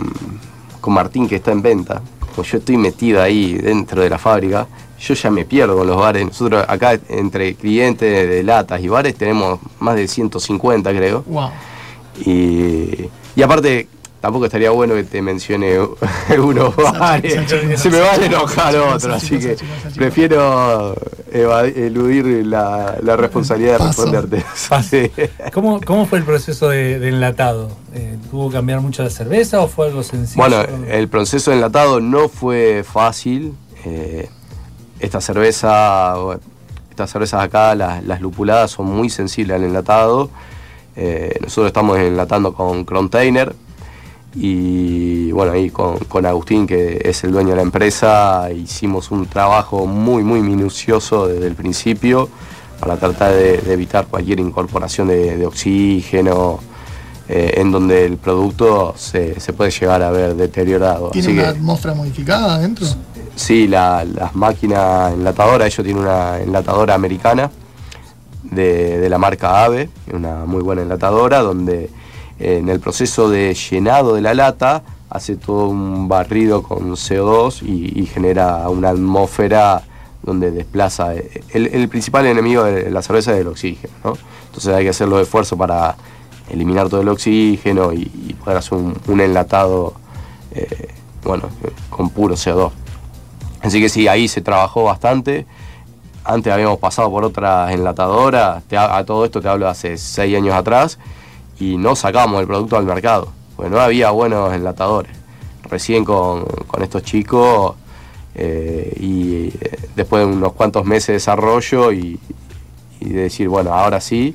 con 0.81 0.95
Martín 0.95 1.29
que 1.29 1.37
está 1.37 1.53
en 1.53 1.63
venta. 1.63 2.03
Como 2.35 2.45
yo 2.45 2.59
estoy 2.59 2.77
metido 2.77 3.23
ahí 3.23 3.55
dentro 3.55 4.03
de 4.03 4.11
la 4.11 4.19
fábrica, 4.19 4.67
yo 4.99 5.15
ya 5.15 5.31
me 5.31 5.45
pierdo 5.45 5.77
con 5.77 5.87
los 5.87 5.97
bares. 5.97 6.25
Nosotros 6.27 6.65
acá 6.69 6.99
entre 7.09 7.55
clientes 7.55 8.29
de 8.29 8.43
latas 8.43 8.81
y 8.81 8.89
bares 8.89 9.15
tenemos 9.17 9.59
más 9.81 9.97
de 9.97 10.07
150 10.07 10.91
creo. 10.91 11.25
Wow. 11.27 11.51
Y, 12.25 13.09
y 13.35 13.43
aparte, 13.43 13.89
tampoco 14.21 14.45
estaría 14.47 14.71
bueno 14.71 14.95
que 14.95 15.05
te 15.05 15.23
mencione 15.23 15.79
unos 16.39 16.77
bares. 16.77 17.51
Se 17.81 17.91
me 17.91 18.01
van 18.01 18.23
a 18.23 18.27
enojar 18.27 18.77
otros, 18.77 19.07
así 19.15 19.39
que 19.39 19.57
prefiero 19.97 20.95
eludir 21.33 22.47
la, 22.47 22.97
la 23.03 23.17
responsabilidad 23.17 23.79
de 23.79 23.87
responderte. 23.87 24.45
Paso. 24.69 24.97
¿Cómo, 25.53 25.81
¿Cómo 25.81 26.07
fue 26.07 26.19
el 26.19 26.25
proceso 26.25 26.69
de, 26.69 26.99
de 26.99 27.09
enlatado? 27.09 27.71
Eh, 27.95 28.19
¿Tuvo 28.31 28.49
que 28.49 28.55
cambiar 28.57 28.81
mucho 28.81 29.03
la 29.03 29.11
cerveza 29.11 29.61
o 29.61 29.69
fue 29.69 29.87
algo 29.89 30.03
sencillo? 30.03 30.43
Bueno, 30.43 30.63
el 30.89 31.09
proceso 31.09 31.51
de 31.51 31.57
enlatado 31.57 32.01
no 32.01 32.29
fue 32.29 32.85
fácil. 32.85 33.55
eh, 33.85 34.29
esta 35.01 35.23
cerveza, 35.23 36.15
estas 36.91 37.11
cervezas 37.11 37.43
acá, 37.43 37.75
las, 37.75 38.05
las 38.05 38.21
lupuladas, 38.21 38.71
son 38.71 38.85
muy 38.87 39.09
sensibles 39.09 39.57
al 39.57 39.65
enlatado. 39.65 40.29
Eh, 40.95 41.39
nosotros 41.41 41.69
estamos 41.69 41.99
enlatando 41.99 42.53
con 42.53 42.85
Container 42.85 43.55
y 44.35 45.33
bueno, 45.33 45.53
ahí 45.53 45.71
con, 45.71 45.99
con 45.99 46.25
Agustín, 46.27 46.67
que 46.67 47.01
es 47.05 47.25
el 47.25 47.33
dueño 47.33 47.51
de 47.51 47.57
la 47.57 47.63
empresa, 47.63 48.49
hicimos 48.53 49.11
un 49.11 49.27
trabajo 49.27 49.87
muy, 49.87 50.23
muy 50.23 50.41
minucioso 50.41 51.27
desde 51.27 51.47
el 51.49 51.55
principio 51.55 52.29
para 52.79 52.97
tratar 52.97 53.33
de, 53.33 53.59
de 53.59 53.73
evitar 53.73 54.07
cualquier 54.07 54.41
incorporación 54.41 55.09
de, 55.09 55.37
de 55.37 55.47
oxígeno, 55.47 56.61
eh, 57.29 57.55
en 57.59 57.71
donde 57.73 58.05
el 58.07 58.17
producto 58.17 58.95
se, 58.97 59.39
se 59.41 59.53
puede 59.53 59.71
llegar 59.71 60.03
a 60.03 60.11
ver 60.11 60.35
deteriorado. 60.35 61.11
¿Tiene 61.11 61.29
Así 61.29 61.35
una 61.37 61.43
que 61.43 61.49
atmósfera 61.59 61.95
modificada 61.95 62.55
adentro? 62.55 62.87
sí, 63.37 63.67
la- 63.69 64.05
las 64.05 64.35
máquinas 64.35 65.13
enlatadoras, 65.13 65.67
ellos 65.69 65.85
tienen 65.85 66.03
una 66.03 66.39
enlatadora 66.41 66.95
americana 66.95 67.51
de, 68.45 68.99
de 68.99 69.09
la 69.09 69.19
marca 69.19 69.65
AVE, 69.65 69.89
una 70.13 70.45
muy 70.47 70.63
buena 70.63 70.83
enlatadora, 70.83 71.41
donde 71.41 71.91
en 72.41 72.69
el 72.71 72.81
proceso 72.81 73.29
de 73.29 73.55
llenado 73.55 74.15
de 74.15 74.23
la 74.23 74.35
lata 74.35 74.83
hace 75.11 75.37
todo 75.37 75.69
un 75.69 76.09
barrido 76.09 76.63
con 76.63 76.93
CO2 76.93 77.63
y, 77.63 78.07
genera 78.07 78.69
una 78.69 78.91
atmósfera 78.91 79.83
donde 80.23 80.51
desplaza. 80.51 81.15
eh, 81.15 81.43
El, 81.51 81.89
principal 81.89 82.27
enemigo 82.27 82.65
de 82.65 82.91
la 82.91 83.03
cerveza 83.03 83.35
es 83.35 83.41
el 83.41 83.49
oxígeno, 83.49 83.93
¿no? 84.05 84.17
Entonces 84.47 84.75
hay 84.75 84.85
que 84.85 84.91
hacer 84.91 85.09
los 85.09 85.21
esfuerzos 85.21 85.59
para 85.59 85.97
eliminar 86.49 86.89
todo 86.89 87.03
el 87.03 87.09
oxígeno 87.09 87.93
y, 87.93 88.37
poder 88.43 88.59
hacer 88.59 88.79
un, 88.79 89.21
enlatado, 89.21 89.95
eh, 90.53 90.89
bueno, 91.23 91.45
con 91.91 92.11
puro 92.11 92.37
CO2. 92.37 92.71
Así 93.61 93.81
que 93.81 93.89
sí, 93.89 94.09
ahí 94.09 94.29
se 94.29 94.41
trabajó 94.41 94.85
bastante. 94.85 95.47
Antes 96.25 96.53
habíamos 96.53 96.79
pasado 96.79 97.11
por 97.11 97.25
otras 97.25 97.73
enlatadoras, 97.73 98.63
te 98.65 98.79
a 98.79 99.05
todo 99.05 99.25
esto 99.25 99.41
te 99.41 99.49
hablo 99.49 99.67
de 99.67 99.73
hace 99.73 99.97
seis 99.97 100.37
años 100.37 100.55
atrás, 100.55 100.99
y 101.61 101.77
no 101.77 101.95
sacábamos 101.95 102.41
el 102.41 102.47
producto 102.49 102.77
al 102.77 102.85
mercado, 102.85 103.31
porque 103.55 103.71
no 103.71 103.79
había 103.81 104.11
buenos 104.11 104.53
enlatadores. 104.53 105.13
Recién 105.71 106.05
con, 106.05 106.45
con 106.67 106.83
estos 106.83 107.03
chicos, 107.05 107.77
eh, 108.35 108.93
y 108.99 109.49
eh, 109.61 109.79
después 109.95 110.27
de 110.27 110.33
unos 110.33 110.53
cuantos 110.55 110.85
meses 110.85 111.09
de 111.09 111.13
desarrollo 111.15 111.93
y, 111.93 112.19
y 113.01 113.09
de 113.11 113.23
decir, 113.23 113.49
bueno, 113.49 113.73
ahora 113.73 114.01
sí, 114.01 114.35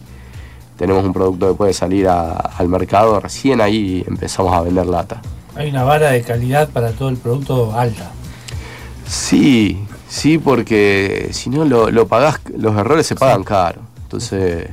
tenemos 0.78 1.04
un 1.04 1.12
producto 1.14 1.50
que 1.50 1.56
puede 1.56 1.74
salir 1.74 2.08
a- 2.08 2.32
al 2.34 2.70
mercado, 2.70 3.20
recién 3.20 3.60
ahí 3.60 4.04
empezamos 4.08 4.54
a 4.54 4.62
vender 4.62 4.86
lata. 4.86 5.22
Hay 5.56 5.70
una 5.70 5.84
vara 5.84 6.12
de 6.12 6.22
calidad 6.22 6.70
para 6.70 6.92
todo 6.92 7.10
el 7.10 7.18
producto 7.18 7.74
alta. 7.78 8.12
Sí, 9.08 9.80
sí, 10.10 10.38
porque 10.38 11.30
si 11.32 11.50
no 11.50 11.66
lo, 11.66 11.92
lo 11.92 12.08
pagás, 12.08 12.40
los 12.58 12.76
errores 12.78 13.06
se 13.08 13.16
pagan 13.16 13.44
caro. 13.44 13.82
Entonces, 14.04 14.70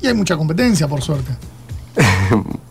Y 0.00 0.06
hay 0.06 0.14
mucha 0.14 0.36
competencia, 0.36 0.88
por 0.88 1.02
suerte. 1.02 1.32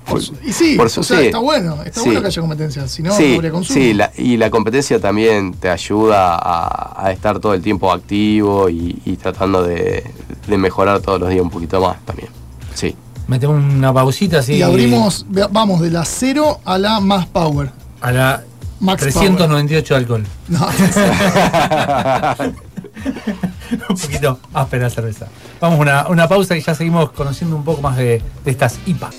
Por 0.09 0.21
su- 0.21 0.33
y 0.43 0.51
sí, 0.53 0.75
por 0.75 0.87
o 0.87 0.89
su- 0.89 1.03
sea, 1.03 1.19
sí. 1.19 1.25
está 1.27 1.37
bueno, 1.39 1.81
está 1.83 1.99
Sí. 2.01 2.05
bueno 2.07 2.21
que 2.21 2.27
haya 2.27 2.41
competencia, 2.41 2.87
si 2.87 3.03
no, 3.03 3.09
no 3.11 3.15
sí, 3.15 3.35
habría 3.35 3.51
consumo. 3.51 3.79
sí, 3.79 3.93
la- 3.93 4.11
y 4.17 4.37
la 4.37 4.49
competencia 4.49 4.99
también 4.99 5.53
te 5.53 5.69
ayuda 5.69 6.35
a, 6.35 7.05
a 7.05 7.11
estar 7.11 7.39
todo 7.39 7.53
el 7.53 7.61
tiempo 7.61 7.91
activo 7.91 8.69
y, 8.69 8.99
y 9.05 9.15
tratando 9.17 9.61
de, 9.63 10.03
de 10.47 10.57
mejorar 10.57 10.99
todos 11.01 11.19
los 11.19 11.29
días 11.29 11.43
un 11.43 11.51
poquito 11.51 11.79
más 11.79 11.97
también. 12.05 12.29
Sí. 12.73 12.95
Metemos 13.27 13.63
una 13.63 13.93
pausita 13.93 14.39
así. 14.39 14.55
Y 14.55 14.61
abrimos, 14.63 15.27
vamos 15.51 15.79
de 15.81 15.91
la 15.91 16.03
cero 16.05 16.59
a 16.65 16.79
la 16.79 16.99
más 16.99 17.27
power. 17.27 17.69
A 18.01 18.11
la 18.11 18.43
Max 18.79 19.01
398 19.03 19.93
de 19.93 19.97
alcohol. 19.99 20.25
No, 20.47 20.59
un 23.89 23.97
poquito 23.97 24.39
áspera 24.53 24.89
cerveza. 24.89 25.27
Vamos 25.59 25.79
a 25.79 25.81
una, 25.81 26.07
una 26.07 26.27
pausa 26.27 26.55
y 26.57 26.61
ya 26.61 26.75
seguimos 26.75 27.11
conociendo 27.11 27.55
un 27.55 27.63
poco 27.63 27.81
más 27.81 27.97
de, 27.97 28.21
de 28.43 28.51
estas 28.51 28.79
IPA. 28.85 29.11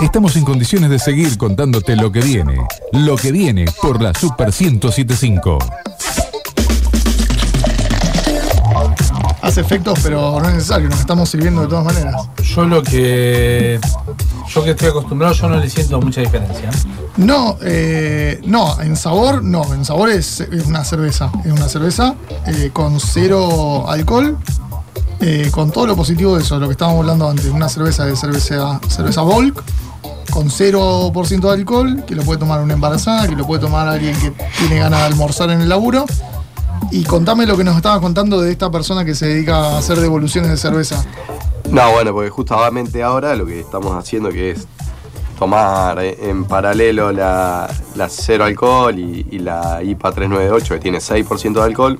Estamos 0.00 0.36
en 0.36 0.44
condiciones 0.44 0.90
de 0.90 0.98
seguir 1.00 1.36
contándote 1.36 1.96
lo 1.96 2.12
que 2.12 2.20
viene. 2.20 2.56
Lo 2.92 3.16
que 3.16 3.32
viene 3.32 3.64
por 3.82 4.00
la 4.00 4.14
Super 4.14 4.52
1075. 4.58 5.58
Hace 9.42 9.60
efectos, 9.60 9.98
pero 10.02 10.38
no 10.40 10.48
es 10.48 10.54
necesario, 10.54 10.88
nos 10.88 11.00
estamos 11.00 11.28
sirviendo 11.28 11.62
de 11.62 11.68
todas 11.68 11.84
maneras. 11.84 12.28
Yo 12.42 12.64
lo 12.64 12.82
que. 12.82 13.80
Yo 14.48 14.64
que 14.64 14.70
estoy 14.70 14.88
acostumbrado, 14.88 15.34
yo 15.34 15.48
no 15.48 15.56
le 15.58 15.68
siento 15.68 16.00
mucha 16.00 16.20
diferencia. 16.20 16.70
No, 17.16 17.58
eh, 17.62 18.40
no, 18.44 18.80
en 18.80 18.96
sabor 18.96 19.42
no, 19.42 19.74
en 19.74 19.84
sabor 19.84 20.08
es, 20.08 20.40
es 20.40 20.66
una 20.66 20.84
cerveza, 20.84 21.30
es 21.44 21.52
una 21.52 21.68
cerveza 21.68 22.14
eh, 22.46 22.70
con 22.72 22.98
cero 23.00 23.90
alcohol, 23.90 24.38
eh, 25.20 25.48
con 25.50 25.70
todo 25.70 25.86
lo 25.86 25.96
positivo 25.96 26.36
de 26.36 26.42
eso, 26.42 26.58
lo 26.58 26.66
que 26.66 26.72
estábamos 26.72 27.00
hablando 27.00 27.28
antes, 27.28 27.46
una 27.46 27.68
cerveza 27.68 28.06
de 28.06 28.16
cerveza, 28.16 28.80
cerveza 28.88 29.22
Volk, 29.22 29.62
con 30.30 30.48
0% 30.48 31.40
de 31.40 31.50
alcohol, 31.50 32.04
que 32.06 32.14
lo 32.14 32.22
puede 32.22 32.38
tomar 32.38 32.60
una 32.60 32.74
embarazada, 32.74 33.26
que 33.26 33.34
lo 33.34 33.46
puede 33.46 33.60
tomar 33.60 33.88
alguien 33.88 34.16
que 34.20 34.30
tiene 34.58 34.78
ganas 34.78 35.00
de 35.00 35.06
almorzar 35.06 35.50
en 35.50 35.60
el 35.60 35.68
laburo. 35.68 36.06
Y 36.90 37.04
contame 37.04 37.46
lo 37.46 37.56
que 37.56 37.64
nos 37.64 37.76
estabas 37.76 38.00
contando 38.00 38.40
de 38.40 38.50
esta 38.50 38.70
persona 38.70 39.04
que 39.04 39.14
se 39.14 39.26
dedica 39.26 39.56
a 39.74 39.78
hacer 39.78 39.98
devoluciones 40.00 40.50
de 40.50 40.56
cerveza. 40.56 41.04
No, 41.70 41.92
bueno, 41.92 42.12
porque 42.12 42.30
justamente 42.30 43.02
ahora 43.02 43.34
lo 43.36 43.44
que 43.44 43.60
estamos 43.60 43.94
haciendo 43.94 44.30
que 44.30 44.52
es 44.52 44.66
tomar 45.38 45.98
en 46.02 46.44
paralelo 46.44 47.12
la, 47.12 47.68
la 47.94 48.08
cero 48.08 48.44
alcohol 48.44 48.98
y, 48.98 49.26
y 49.30 49.38
la 49.38 49.82
IPA 49.82 50.12
398 50.12 50.74
que 50.74 50.80
tiene 50.80 50.98
6% 50.98 51.52
de 51.52 51.62
alcohol. 51.62 51.98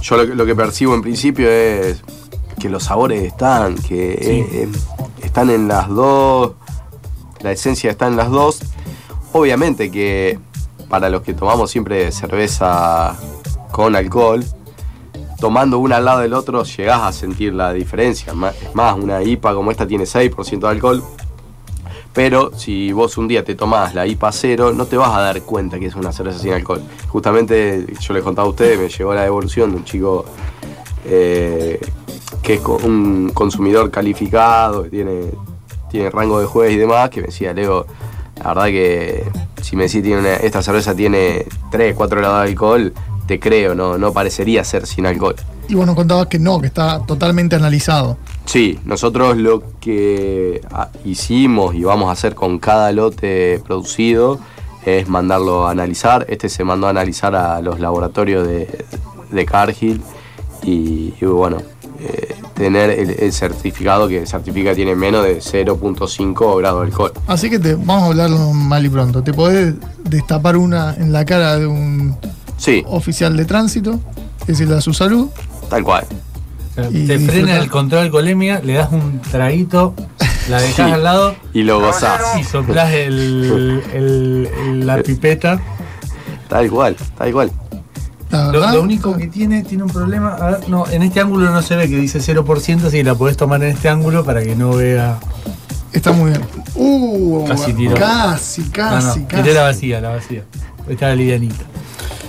Yo 0.00 0.16
lo, 0.16 0.26
que- 0.26 0.34
lo 0.34 0.46
que 0.46 0.54
percibo 0.54 0.94
en 0.94 1.02
principio 1.02 1.48
es 1.50 2.02
que 2.58 2.68
los 2.68 2.84
sabores 2.84 3.22
están, 3.22 3.76
que 3.76 4.12
eh, 4.20 4.68
están 5.22 5.50
en 5.50 5.68
las 5.68 5.88
dos, 5.88 6.52
la 7.40 7.52
esencia 7.52 7.90
está 7.90 8.06
en 8.08 8.16
las 8.16 8.30
dos. 8.30 8.58
Obviamente 9.32 9.90
que 9.90 10.38
para 10.88 11.10
los 11.10 11.22
que 11.22 11.34
tomamos 11.34 11.70
siempre 11.70 12.10
cerveza 12.12 13.16
con 13.70 13.94
alcohol, 13.94 14.44
tomando 15.40 15.78
una 15.78 15.96
al 15.96 16.04
lado 16.04 16.20
del 16.20 16.34
otro 16.34 16.64
llegás 16.64 17.02
a 17.02 17.12
sentir 17.12 17.54
la 17.54 17.72
diferencia. 17.72 18.32
Es 18.32 18.74
más, 18.74 18.96
una 18.96 19.22
IPA 19.22 19.54
como 19.54 19.70
esta 19.70 19.86
tiene 19.86 20.04
6% 20.04 20.60
de 20.60 20.68
alcohol, 20.68 21.02
pero 22.12 22.50
si 22.56 22.92
vos 22.92 23.16
un 23.18 23.28
día 23.28 23.44
te 23.44 23.54
tomás 23.54 23.94
la 23.94 24.06
IPA 24.06 24.32
cero, 24.32 24.72
no 24.72 24.86
te 24.86 24.96
vas 24.96 25.14
a 25.14 25.20
dar 25.20 25.42
cuenta 25.42 25.78
que 25.78 25.86
es 25.86 25.94
una 25.94 26.12
cerveza 26.12 26.38
sin 26.38 26.52
alcohol. 26.52 26.82
Justamente 27.08 27.86
yo 28.00 28.14
les 28.14 28.22
contaba 28.22 28.46
a 28.46 28.50
ustedes, 28.50 28.78
me 28.78 28.88
llegó 28.88 29.14
la 29.14 29.22
devolución 29.22 29.70
de 29.70 29.76
un 29.76 29.84
chico 29.84 30.24
eh, 31.04 31.80
que 32.42 32.54
es 32.54 32.60
un 32.64 33.30
consumidor 33.32 33.90
calificado, 33.90 34.84
que 34.84 34.90
tiene, 34.90 35.30
tiene 35.90 36.10
rango 36.10 36.40
de 36.40 36.46
juez 36.46 36.72
y 36.72 36.76
demás, 36.76 37.10
que 37.10 37.20
me 37.20 37.26
decía, 37.26 37.52
Leo, 37.52 37.86
la 38.42 38.48
verdad 38.54 38.66
que 38.66 39.24
si 39.62 39.76
me 39.76 39.84
decís 39.84 40.02
tiene 40.02 40.20
una- 40.20 40.34
esta 40.36 40.62
cerveza 40.62 40.94
tiene 40.94 41.44
3, 41.70 41.94
4 41.94 42.18
grados 42.20 42.42
de 42.44 42.48
alcohol, 42.50 42.92
te 43.26 43.38
creo, 43.38 43.74
no, 43.74 43.98
no 43.98 44.12
parecería 44.12 44.64
ser 44.64 44.86
sin 44.86 45.04
alcohol. 45.06 45.34
Y 45.68 45.74
vos 45.74 45.84
nos 45.86 45.94
contabas 45.96 46.28
que 46.28 46.38
no, 46.38 46.60
que 46.60 46.66
está 46.68 47.00
totalmente 47.06 47.56
analizado. 47.56 48.16
Sí, 48.46 48.78
nosotros 48.86 49.36
lo 49.36 49.62
que 49.80 50.62
ah, 50.72 50.88
hicimos 51.04 51.74
y 51.74 51.84
vamos 51.84 52.08
a 52.08 52.12
hacer 52.12 52.34
con 52.34 52.58
cada 52.58 52.90
lote 52.92 53.60
producido 53.66 54.38
es 54.86 55.08
mandarlo 55.10 55.66
a 55.66 55.72
analizar. 55.72 56.24
Este 56.30 56.48
se 56.48 56.64
mandó 56.64 56.86
a 56.86 56.90
analizar 56.90 57.34
a 57.36 57.60
los 57.60 57.80
laboratorios 57.80 58.46
de, 58.48 58.86
de 59.30 59.44
Cargill 59.44 60.00
y, 60.62 61.12
y 61.20 61.24
bueno, 61.26 61.58
eh, 62.00 62.34
tener 62.54 62.90
el, 62.90 63.10
el 63.10 63.32
certificado 63.32 64.08
que 64.08 64.26
certifica 64.26 64.70
que 64.70 64.76
tiene 64.76 64.94
menos 64.94 65.24
de 65.24 65.38
0.5 65.38 66.58
grado 66.58 66.80
de 66.80 66.86
alcohol. 66.86 67.12
Así 67.26 67.50
que 67.50 67.58
te, 67.58 67.74
vamos 67.74 68.02
a 68.02 68.06
hablarlo 68.06 68.52
mal 68.52 68.84
y 68.84 68.88
pronto. 68.88 69.22
Te 69.22 69.32
podés 69.32 69.74
destapar 70.04 70.56
una 70.56 70.94
en 70.94 71.12
la 71.12 71.24
cara 71.24 71.58
de 71.58 71.66
un 71.66 72.16
Sí, 72.56 72.82
oficial 72.88 73.36
de 73.36 73.44
tránsito, 73.44 74.00
decirle 74.46 74.76
a 74.76 74.80
su 74.80 74.92
salud. 74.92 75.28
tal 75.70 75.84
cual. 75.84 76.04
Te 76.74 77.18
frena 77.18 77.56
el 77.58 77.68
control 77.70 78.00
de 78.02 78.06
alcoholemia, 78.06 78.60
le 78.62 78.74
das 78.74 78.90
un 78.92 79.20
traguito, 79.20 79.94
la 80.48 80.60
dejás 80.60 80.86
Sí. 80.88 80.92
al 80.92 81.02
lado 81.04 81.34
Y 81.52 81.62
lo 81.62 81.80
gozás. 81.80 82.20
y 82.40 82.44
soplás 82.44 82.92
el, 82.94 83.82
el- 83.94 84.48
el- 84.66 84.86
la 84.86 84.98
pipeta. 85.02 85.60
Tal 86.48 86.70
cual, 86.70 86.96
tal 87.16 87.32
cual. 87.32 87.50
Lo, 88.30 88.82
único 88.82 89.16
que 89.16 89.26
tiene, 89.28 89.62
tiene 89.62 89.84
un 89.84 89.90
problema. 89.90 90.34
A 90.34 90.50
ver, 90.50 90.68
no, 90.68 90.86
en 90.88 91.02
este 91.02 91.20
ángulo 91.20 91.50
no 91.50 91.62
se 91.62 91.76
ve 91.76 91.88
que 91.88 91.96
dice 91.96 92.18
0%, 92.20 92.84
así 92.84 92.98
que 92.98 93.04
la 93.04 93.14
podés 93.14 93.36
tomar 93.36 93.62
en 93.62 93.70
este 93.70 93.88
ángulo 93.88 94.24
para 94.24 94.42
que 94.42 94.54
no 94.54 94.76
vea. 94.76 95.18
está 95.92 96.12
muy 96.12 96.30
bien. 96.30 96.42
Uh, 96.74 97.46
Casi 97.46 97.72
tiró. 97.72 97.94
casi, 97.96 98.62
No, 98.62 98.72
casi, 98.72 99.20
no, 99.20 99.28
casi. 99.28 99.42
tiré 99.42 99.54
la 99.54 99.62
vacía, 99.62 100.00
la 100.00 100.10
vacía. 100.10 100.44
Está 100.88 101.08
la 101.08 101.16
livianita. 101.16 101.64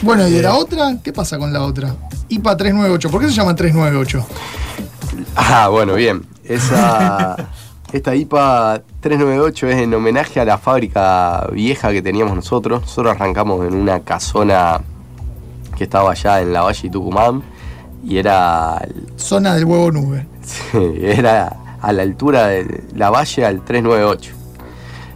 Bueno, 0.01 0.27
y 0.27 0.31
de 0.31 0.41
la 0.41 0.55
otra, 0.55 0.97
¿qué 1.03 1.11
pasa 1.11 1.37
con 1.37 1.51
la 1.51 1.63
otra? 1.63 1.95
IPA 2.29 2.55
398. 2.57 3.09
¿Por 3.09 3.21
qué 3.21 3.27
se 3.27 3.33
llama 3.33 3.55
398? 3.55 4.25
Ah, 5.35 5.67
bueno, 5.67 5.95
bien. 5.95 6.25
Esa, 6.45 7.35
esta 7.91 8.15
IPA 8.15 8.81
398 9.01 9.67
es 9.67 9.75
en 9.77 9.93
homenaje 9.93 10.39
a 10.39 10.45
la 10.45 10.57
fábrica 10.57 11.47
vieja 11.51 11.91
que 11.91 12.01
teníamos 12.01 12.35
nosotros. 12.35 12.81
Nosotros 12.81 13.15
arrancamos 13.15 13.67
en 13.67 13.73
una 13.75 13.99
casona 13.99 14.79
que 15.79 15.85
estaba 15.85 16.11
allá 16.11 16.41
en 16.41 16.51
la 16.51 16.61
Valle 16.61 16.87
y 16.87 16.89
Tucumán 16.89 17.41
y 18.05 18.17
era, 18.17 18.85
Zona 19.15 19.55
del 19.55 19.63
huevo 19.63 19.91
nube. 19.91 20.27
era 21.01 21.55
a 21.81 21.93
la 21.93 22.01
altura 22.01 22.47
de 22.47 22.83
la 22.95 23.09
Valle 23.09 23.45
al 23.45 23.63
398. 23.63 24.33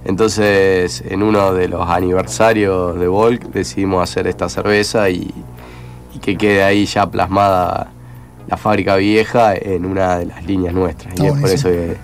Entonces, 0.05 1.03
en 1.05 1.21
uno 1.21 1.53
de 1.53 1.67
los 1.67 1.89
aniversarios 1.89 2.97
de 2.97 3.07
Volk 3.07 3.43
decidimos 3.51 4.09
hacer 4.09 4.25
esta 4.27 4.47
cerveza 4.47 5.09
y, 5.09 5.33
y 6.15 6.19
que 6.19 6.37
quede 6.37 6.63
ahí 6.63 6.85
ya 6.85 7.11
plasmada 7.11 7.91
la 8.47 8.55
fábrica 8.55 8.95
vieja 8.95 9.55
en 9.55 9.85
una 9.85 10.19
de 10.19 10.27
las 10.27 10.45
líneas 10.45 10.73
nuestras. 10.73 11.13
Está 11.13 11.25
y 11.25 11.27
es 11.27 11.39
por 11.39 11.49
eso 11.49 11.69
que 11.69 11.97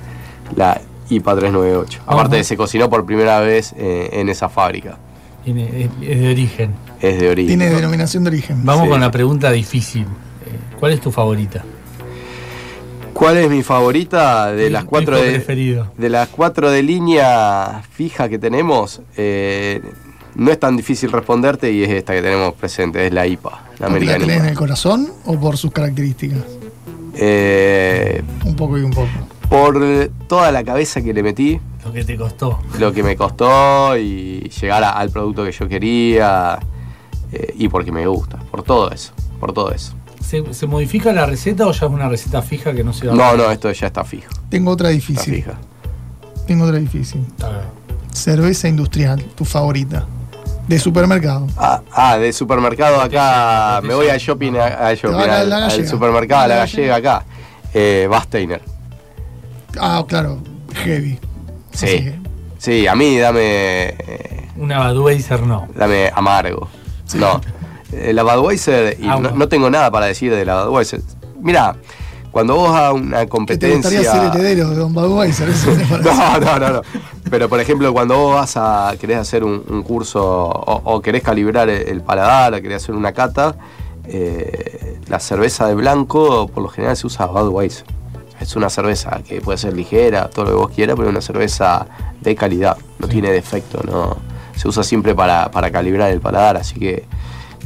la 0.58 0.82
IPA 1.10 1.32
398. 1.32 2.02
Ajá. 2.06 2.12
Aparte, 2.14 2.44
se 2.44 2.58
cocinó 2.58 2.90
por 2.90 3.06
primera 3.06 3.40
vez 3.40 3.74
eh, 3.78 4.10
en 4.12 4.28
esa 4.28 4.50
fábrica. 4.50 4.98
Es 5.46 5.56
de 5.56 6.30
origen. 6.30 6.74
Es 7.02 7.20
de 7.20 7.30
origen. 7.30 7.48
Tiene 7.60 7.74
denominación 7.74 8.24
de 8.24 8.30
origen. 8.30 8.66
Vamos 8.66 8.84
Sí. 8.86 8.90
con 8.90 9.00
la 9.02 9.12
pregunta 9.12 9.52
difícil. 9.52 10.04
Eh, 10.04 10.76
¿Cuál 10.80 10.94
es 10.94 11.02
tu 11.02 11.12
favorita? 11.12 11.64
¿Cuál 13.14 13.38
es 13.38 13.50
mi 13.50 13.64
favorita 13.64 14.52
de 14.52 14.70
las 14.70 14.86
cuatro 14.86 15.18
de, 15.18 15.32
preferido. 15.32 15.92
de 15.98 16.10
las 16.10 16.30
cuatro 16.30 16.72
de 16.72 16.84
línea 16.84 17.82
fija 17.92 18.30
que 18.30 18.40
tenemos? 18.40 19.02
eh, 19.18 19.82
no 20.36 20.52
es 20.52 20.60
tan 20.60 20.78
difícil 20.78 21.12
responderte 21.12 21.72
y 21.72 21.84
es 21.84 21.90
esta 21.90 22.14
que 22.14 22.22
tenemos 22.22 22.54
presente, 22.54 23.06
es 23.08 23.12
la 23.12 23.26
IPA, 23.28 23.50
la 23.50 23.58
¿Porque 23.60 23.80
la 23.80 23.88
americana. 23.88 24.20
tenés 24.20 24.40
en 24.44 24.46
el 24.46 24.56
corazón 24.56 25.10
o 25.26 25.38
por 25.40 25.58
sus 25.58 25.72
características? 25.72 26.40
Eh, 27.16 28.22
Un 28.46 28.56
poco 28.56 28.78
y 28.78 28.82
un 28.84 28.92
poco. 28.92 29.10
por 29.50 29.82
toda 30.28 30.52
la 30.52 30.64
cabeza 30.64 31.02
que 31.02 31.14
le 31.14 31.24
metí, 31.24 31.60
Lo 31.84 31.92
que 31.92 32.06
te 32.06 32.16
costó. 32.16 32.60
lo 32.78 32.94
que 32.94 33.04
me 33.04 33.18
costó 33.18 33.98
y 33.98 34.50
llegar 34.62 34.84
a- 34.84 34.92
al 34.92 35.10
producto 35.10 35.44
que 35.44 35.52
yo 35.52 35.68
quería 35.68 36.60
eh, 37.32 37.54
y 37.58 37.68
porque 37.70 37.92
me 37.92 38.06
gusta, 38.08 38.38
por 38.52 38.64
todo 38.64 38.92
eso, 38.92 39.14
por 39.40 39.54
todo 39.54 39.72
eso. 39.72 39.94
¿Se, 40.24 40.54
se 40.54 40.68
modifica 40.68 41.12
la 41.14 41.26
receta 41.26 41.66
o 41.66 41.72
ya 41.72 41.86
es 41.88 41.92
una 41.92 42.08
receta 42.10 42.42
fija 42.42 42.74
que 42.74 42.84
no 42.84 42.94
se 42.94 43.08
va 43.08 43.14
a 43.14 43.16
No, 43.16 43.36
no, 43.38 43.50
esto 43.52 43.72
ya 43.72 43.88
está 43.88 44.04
fijo, 44.04 44.30
Tengo 44.50 44.72
otra 44.72 44.90
está 44.92 44.96
difícil. 45.12 45.36
fija. 45.36 45.54
Tengo 46.46 46.66
otra 46.66 46.78
difícil. 46.78 47.22
Está 47.28 47.50
bien. 47.50 47.62
Cerveza 48.12 48.68
industrial, 48.68 49.24
tu 49.36 49.46
favorita. 49.46 50.06
De 50.68 50.78
supermercado. 50.78 51.48
Ah, 51.58 51.82
ah, 51.94 52.18
de 52.18 52.32
supermercado 52.32 53.02
acá, 53.02 53.82
me 53.82 53.96
voy 53.96 54.08
al 54.10 54.20
shopping, 54.20 54.54
a- 54.56 54.88
al, 54.90 54.96
shopping, 54.98 55.16
a 55.18 55.26
la- 55.28 55.40
al- 55.40 55.50
la 55.50 55.66
al 55.66 55.88
supermercado, 55.88 56.42
a 56.44 56.48
la 56.48 56.56
La 56.56 56.60
gallega 56.62 56.96
acá. 56.98 57.24
Eh, 57.74 58.08
Basteiner. 58.10 58.62
Ah, 59.80 60.04
claro, 60.08 60.40
heavy. 60.84 61.20
Sí. 61.72 61.86
Así 61.86 62.04
que, 62.04 62.20
Sí, 62.58 62.88
a 62.88 62.94
mí 62.96 63.18
dame, 63.18 63.40
eh, 63.42 64.48
Una 64.58 64.92
Budweiser 64.92 65.42
no. 65.44 65.68
dame 65.76 66.12
amargo. 66.14 66.68
No. 67.16 67.42
Eh, 67.92 68.14
La 68.14 68.24
Budweiser, 68.24 68.98
y 69.00 69.08
Agua. 69.08 69.30
no, 69.32 69.36
no 69.36 69.48
tengo 69.48 69.70
nada 69.70 69.90
para 69.90 70.06
decir 70.08 70.32
de 70.34 70.46
la 70.46 70.66
Budweiser. 70.66 71.02
Mira, 71.42 71.76
cuando 72.32 72.56
vos 72.56 72.70
a 72.76 72.94
una 72.94 73.20
que 73.20 73.24
te 73.26 73.30
competencia. 73.30 73.76
gustaría 74.02 74.12
ser 74.12 74.24
heredero 74.42 74.70
de 74.70 74.76
Don 74.76 74.94
Budweiser. 74.94 75.50
Eso 75.50 75.72
me 75.72 75.84
parece. 75.90 76.10
No, 76.14 76.40
no, 76.40 76.60
no, 76.60 76.70
no. 76.74 76.82
Pero 77.30 77.50
por 77.50 77.60
ejemplo, 77.60 77.92
cuando 77.94 78.18
vos 78.18 78.36
vas 78.36 78.56
a 78.58 78.94
querés 79.00 79.18
hacer 79.18 79.44
un, 79.44 79.64
un 79.68 79.82
curso 79.84 80.24
o, 80.24 80.82
o 80.84 81.02
querés 81.02 81.24
calibrar 81.24 81.70
el, 81.70 81.88
el 81.88 82.02
paladar, 82.02 82.54
o 82.54 82.62
querés 82.62 82.84
hacer 82.84 82.94
una 82.96 83.12
cata, 83.14 83.56
eh, 84.06 85.00
la 85.08 85.20
cerveza 85.20 85.68
de 85.68 85.76
blanco 85.76 86.48
por 86.48 86.64
lo 86.64 86.70
general 86.70 86.96
se 86.98 87.08
usa 87.08 87.26
Budweiser. 87.26 87.86
Es 88.40 88.56
una 88.56 88.70
cerveza 88.70 89.20
que 89.28 89.42
puede 89.42 89.58
ser 89.58 89.74
ligera, 89.76 90.30
todo 90.30 90.46
lo 90.46 90.52
que 90.52 90.58
vos 90.58 90.70
quieras, 90.70 90.96
pero 90.96 91.10
es 91.10 91.12
una 91.12 91.22
cerveza 91.22 91.86
de 92.22 92.36
calidad, 92.36 92.78
no 93.00 93.08
tiene 93.08 93.32
defecto, 93.32 93.82
no. 93.84 94.18
Se 94.60 94.68
usa 94.68 94.84
siempre 94.84 95.16
para, 95.16 95.50
para 95.52 95.72
calibrar 95.72 96.12
el 96.12 96.20
paladar, 96.20 96.58
así 96.58 96.78
que 96.78 97.06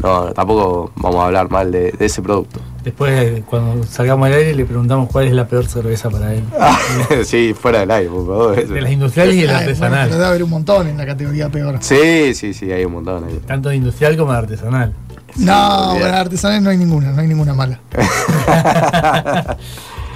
no, 0.02 0.32
tampoco 0.34 0.92
vamos 0.96 1.22
a 1.22 1.26
hablar 1.26 1.50
mal 1.50 1.72
de, 1.72 1.92
de 1.92 2.06
ese 2.06 2.22
producto. 2.22 2.60
Después, 2.84 3.42
cuando 3.46 3.84
salgamos 3.86 4.28
al 4.28 4.34
aire, 4.34 4.54
le 4.54 4.66
preguntamos 4.66 5.10
cuál 5.10 5.26
es 5.26 5.34
la 5.34 5.48
peor 5.48 5.66
cerveza 5.66 6.12
para 6.12 6.34
él. 6.36 6.44
sí, 7.26 7.56
fuera 7.60 7.80
del 7.80 7.90
aire, 7.90 8.10
por 8.10 8.28
favor. 8.28 8.68
De 8.68 8.82
las 8.82 8.92
industriales 8.92 9.36
y 9.36 9.42
de 9.42 9.48
la 9.48 9.60
Ay, 9.60 9.66
bueno, 9.66 9.72
artesanal. 9.86 10.10
debe 10.12 10.26
haber 10.26 10.44
un 10.44 10.50
montón 10.52 10.88
en 10.88 10.98
la 10.98 11.06
categoría 11.06 11.50
peor. 11.50 11.78
Sí, 11.80 12.36
sí, 12.36 12.54
sí, 12.54 12.72
hay 12.72 12.86
un 12.86 12.94
montón 12.94 13.24
ahí. 13.24 13.42
Tanto 13.48 13.70
de 13.70 13.78
industrial 13.78 14.16
como 14.18 14.34
de 14.34 14.38
artesanal. 14.38 14.94
No, 15.38 15.78
olvidate. 15.92 16.00
bueno, 16.00 16.18
artesanales 16.18 16.62
no 16.62 16.70
hay 16.70 16.78
ninguna, 16.78 17.12
no 17.12 17.22
hay 17.22 17.28
ninguna 17.28 17.54
mala. 17.56 17.80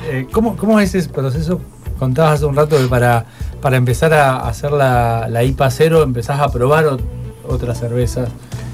Eh, 0.10 0.26
¿cómo, 0.32 0.56
¿Cómo 0.56 0.80
es 0.80 0.96
ese 0.96 1.10
proceso? 1.10 1.60
Contabas 2.00 2.34
hace 2.36 2.46
un 2.46 2.56
rato 2.56 2.78
que 2.78 2.86
para, 2.88 3.26
para 3.62 3.78
empezar 3.78 4.14
a 4.14 4.48
hacer 4.48 4.72
la, 4.72 5.28
la 5.30 5.44
IPA 5.44 5.72
cero 5.72 6.04
empezás 6.04 6.40
a 6.40 6.50
probar 6.52 6.86
ot- 6.86 7.02
otras 7.48 7.80
cervezas, 7.80 8.30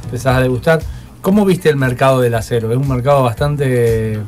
empezás 0.05 0.37
a 0.37 0.41
degustar. 0.41 0.81
¿Cómo 1.21 1.45
viste 1.45 1.69
el 1.69 1.77
mercado 1.77 2.19
del 2.19 2.35
acero? 2.35 2.71
Es 2.71 2.77
un 2.77 2.87
mercado 2.87 3.23
bastante 3.23 4.19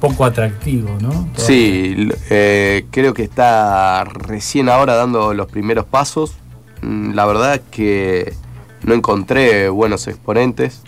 poco 0.00 0.24
atractivo, 0.24 0.90
¿no? 1.00 1.28
Sí, 1.36 2.08
eh, 2.30 2.86
creo 2.90 3.14
que 3.14 3.22
está 3.22 4.02
recién 4.02 4.68
ahora 4.68 4.94
dando 4.96 5.32
los 5.34 5.46
primeros 5.46 5.84
pasos. 5.84 6.32
Mm, 6.80 7.12
La 7.14 7.24
verdad 7.26 7.54
es 7.54 7.60
que 7.70 8.34
no 8.82 8.94
encontré 8.94 9.68
buenos 9.68 10.08
exponentes. 10.08 10.82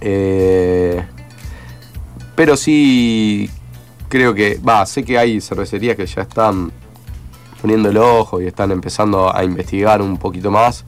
Eh, 0.00 1.00
pero 2.34 2.56
sí 2.56 3.48
creo 4.12 4.34
que, 4.34 4.58
va, 4.58 4.84
sé 4.84 5.02
que 5.02 5.16
hay 5.16 5.40
cervecerías 5.40 5.96
que 5.96 6.04
ya 6.04 6.20
están 6.20 6.70
poniendo 7.62 7.88
el 7.88 7.96
ojo 7.96 8.42
y 8.42 8.46
están 8.46 8.70
empezando 8.70 9.34
a 9.34 9.42
investigar 9.42 10.02
un 10.02 10.18
poquito 10.18 10.50
más. 10.50 10.84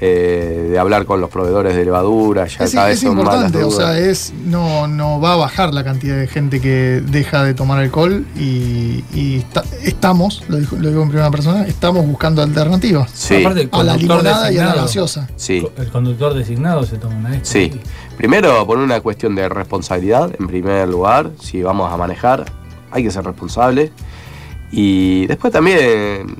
Eh, 0.00 0.68
de 0.70 0.78
hablar 0.78 1.04
con 1.06 1.20
los 1.20 1.30
proveedores 1.30 1.76
de 1.76 1.84
levadura, 1.84 2.46
ya 2.46 2.64
Es, 2.64 2.72
cada 2.72 2.86
vez 2.88 2.96
es 2.96 3.02
son 3.02 3.16
más 3.16 3.24
las 3.26 3.34
importante, 3.46 3.64
o 3.64 3.70
sea, 3.70 3.98
es 3.98 4.32
no, 4.44 4.88
no 4.88 5.20
va 5.20 5.34
a 5.34 5.36
bajar 5.36 5.72
la 5.74 5.84
cantidad 5.84 6.16
de 6.16 6.26
gente 6.26 6.60
que 6.60 7.02
deja 7.06 7.44
de 7.44 7.54
tomar 7.54 7.78
alcohol 7.78 8.24
y, 8.36 9.04
y 9.14 9.36
está- 9.38 9.64
estamos, 9.84 10.42
lo, 10.48 10.56
dijo- 10.58 10.76
lo 10.76 10.88
digo 10.88 11.02
en 11.02 11.08
primera 11.08 11.30
persona, 11.30 11.66
estamos 11.66 12.06
buscando 12.06 12.42
alternativas 12.42 13.10
Sí, 13.12 13.36
Aparte, 13.36 13.62
el 13.62 13.68
a 13.72 13.82
la 13.84 13.96
limonada 13.96 14.50
y 14.52 14.58
a 14.58 14.64
la 14.66 14.74
gaseosa. 14.74 15.28
sí. 15.36 15.66
El 15.76 15.88
conductor 15.90 16.34
designado 16.34 16.84
se 16.84 16.96
toma 16.98 17.16
una 17.16 17.36
extra. 17.36 17.60
Sí. 17.60 17.80
Primero, 18.16 18.66
por 18.66 18.78
una 18.78 19.00
cuestión 19.00 19.34
de 19.34 19.48
responsabilidad, 19.48 20.30
en 20.38 20.46
primer 20.46 20.88
lugar, 20.88 21.30
si 21.40 21.62
vamos 21.62 21.92
a 21.92 21.96
manejar, 21.96 22.44
hay 22.90 23.02
que 23.02 23.10
ser 23.10 23.24
responsable. 23.24 23.90
Y 24.70 25.26
después 25.26 25.52
también 25.52 26.36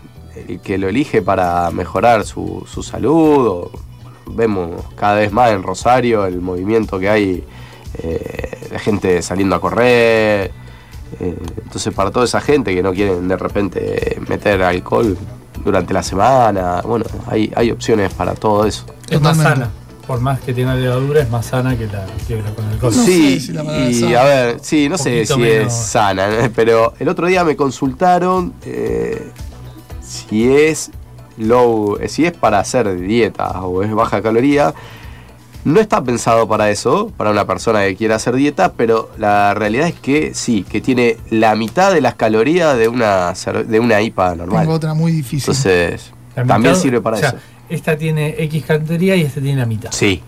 el 0.49 0.61
que 0.61 0.79
lo 0.79 0.89
elige 0.89 1.23
para 1.23 1.71
mejorar 1.71 2.25
su, 2.25 2.65
su 2.73 2.83
salud. 2.83 3.47
o- 3.47 3.71
vemos 4.35 4.85
cada 4.95 5.17
vez 5.17 5.33
más 5.33 5.51
en 5.51 5.63
Rosario 5.63 6.25
el 6.27 6.41
movimiento 6.41 6.99
que 6.99 7.11
hay 7.11 7.45
eh, 8.03 8.69
de 8.71 8.79
gente 8.79 9.21
saliendo 9.21 9.57
a 9.57 9.61
correr. 9.61 10.53
Eh, 11.21 11.37
entonces, 11.65 11.93
para 11.93 12.11
toda 12.11 12.25
esa 12.25 12.41
gente 12.41 12.75
que 12.75 12.83
no 12.83 12.93
quieren 12.93 13.29
de 13.29 13.37
repente 13.37 14.19
meter 14.29 14.63
alcohol 14.63 15.19
durante 15.65 15.93
la 15.93 16.03
semana, 16.03 16.81
bueno, 16.83 17.05
hay, 17.27 17.53
hay 17.55 17.71
opciones 17.73 18.15
para 18.15 18.35
todo 18.35 18.65
eso. 18.65 18.87
Es 19.11 19.21
más 19.21 19.37
sana. 19.37 19.71
Por 20.07 20.21
más 20.21 20.41
que 20.41 20.53
tenga 20.55 20.75
levadura, 20.75 21.21
es 21.21 21.31
más 21.31 21.47
sana 21.47 21.77
que 21.77 21.87
la, 21.87 22.07
que 22.27 22.41
la 22.43 22.51
con 22.55 22.65
alcohol. 22.67 22.93
No 22.97 23.05
sí, 23.05 23.39
sé 23.39 23.47
si 23.47 23.53
la 23.53 23.63
y 23.89 23.95
sana. 23.95 24.21
a 24.21 24.25
ver, 24.25 24.59
sí, 24.63 24.89
no 24.89 24.97
sé 24.99 25.27
si 25.27 25.37
menos. 25.37 25.73
es 25.73 25.79
sana, 25.79 26.29
pero 26.57 26.95
el 26.99 27.09
otro 27.09 27.27
día 27.27 27.45
me 27.45 27.55
consultaron 27.55 28.55
eh, 28.65 29.31
si 30.13 30.53
es 30.53 30.91
low, 31.39 31.99
eh, 32.01 32.09
si 32.09 32.27
es 32.27 32.33
para 32.33 32.59
hacer 32.59 32.99
dieta 32.99 33.63
o 33.63 33.83
es 33.83 33.93
baja 33.93 34.23
caloría. 34.23 34.75
No 35.65 35.79
está 35.79 36.03
pensado 36.03 36.49
para 36.49 36.71
eso, 36.71 37.13
para 37.17 37.31
una 37.31 37.47
persona 37.47 37.83
que 37.83 37.95
quiera 37.95 38.17
hacer 38.17 38.35
dieta, 38.35 38.73
pero 38.73 39.11
la 39.17 39.55
realidad 39.55 39.87
es 39.87 39.95
que 39.95 40.35
sí, 40.35 40.65
que 40.69 40.81
tiene 40.81 41.19
la 41.31 41.55
mitad 41.55 41.93
de 41.93 42.01
las 42.01 42.17
calorías 42.17 42.77
de 42.77 42.89
una 42.89 43.33
de 43.33 43.79
una 43.79 44.01
IPA 44.01 44.35
normal. 44.35 44.63
Tengo 44.63 44.75
otra 44.75 44.95
muy 44.95 45.13
difícil. 45.13 45.55
Entonces, 45.55 46.13
también 46.35 46.75
sirve 46.75 47.01
para 47.01 47.17
o 47.17 47.21
sea, 47.21 47.29
eso. 47.29 47.39
Esta 47.69 47.97
tiene 47.97 48.35
X 48.39 48.65
caloría 48.67 49.15
y 49.15 49.23
esta 49.23 49.41
tiene 49.41 49.61
la 49.61 49.67
mitad. 49.67 49.93
Sí, 49.93 50.21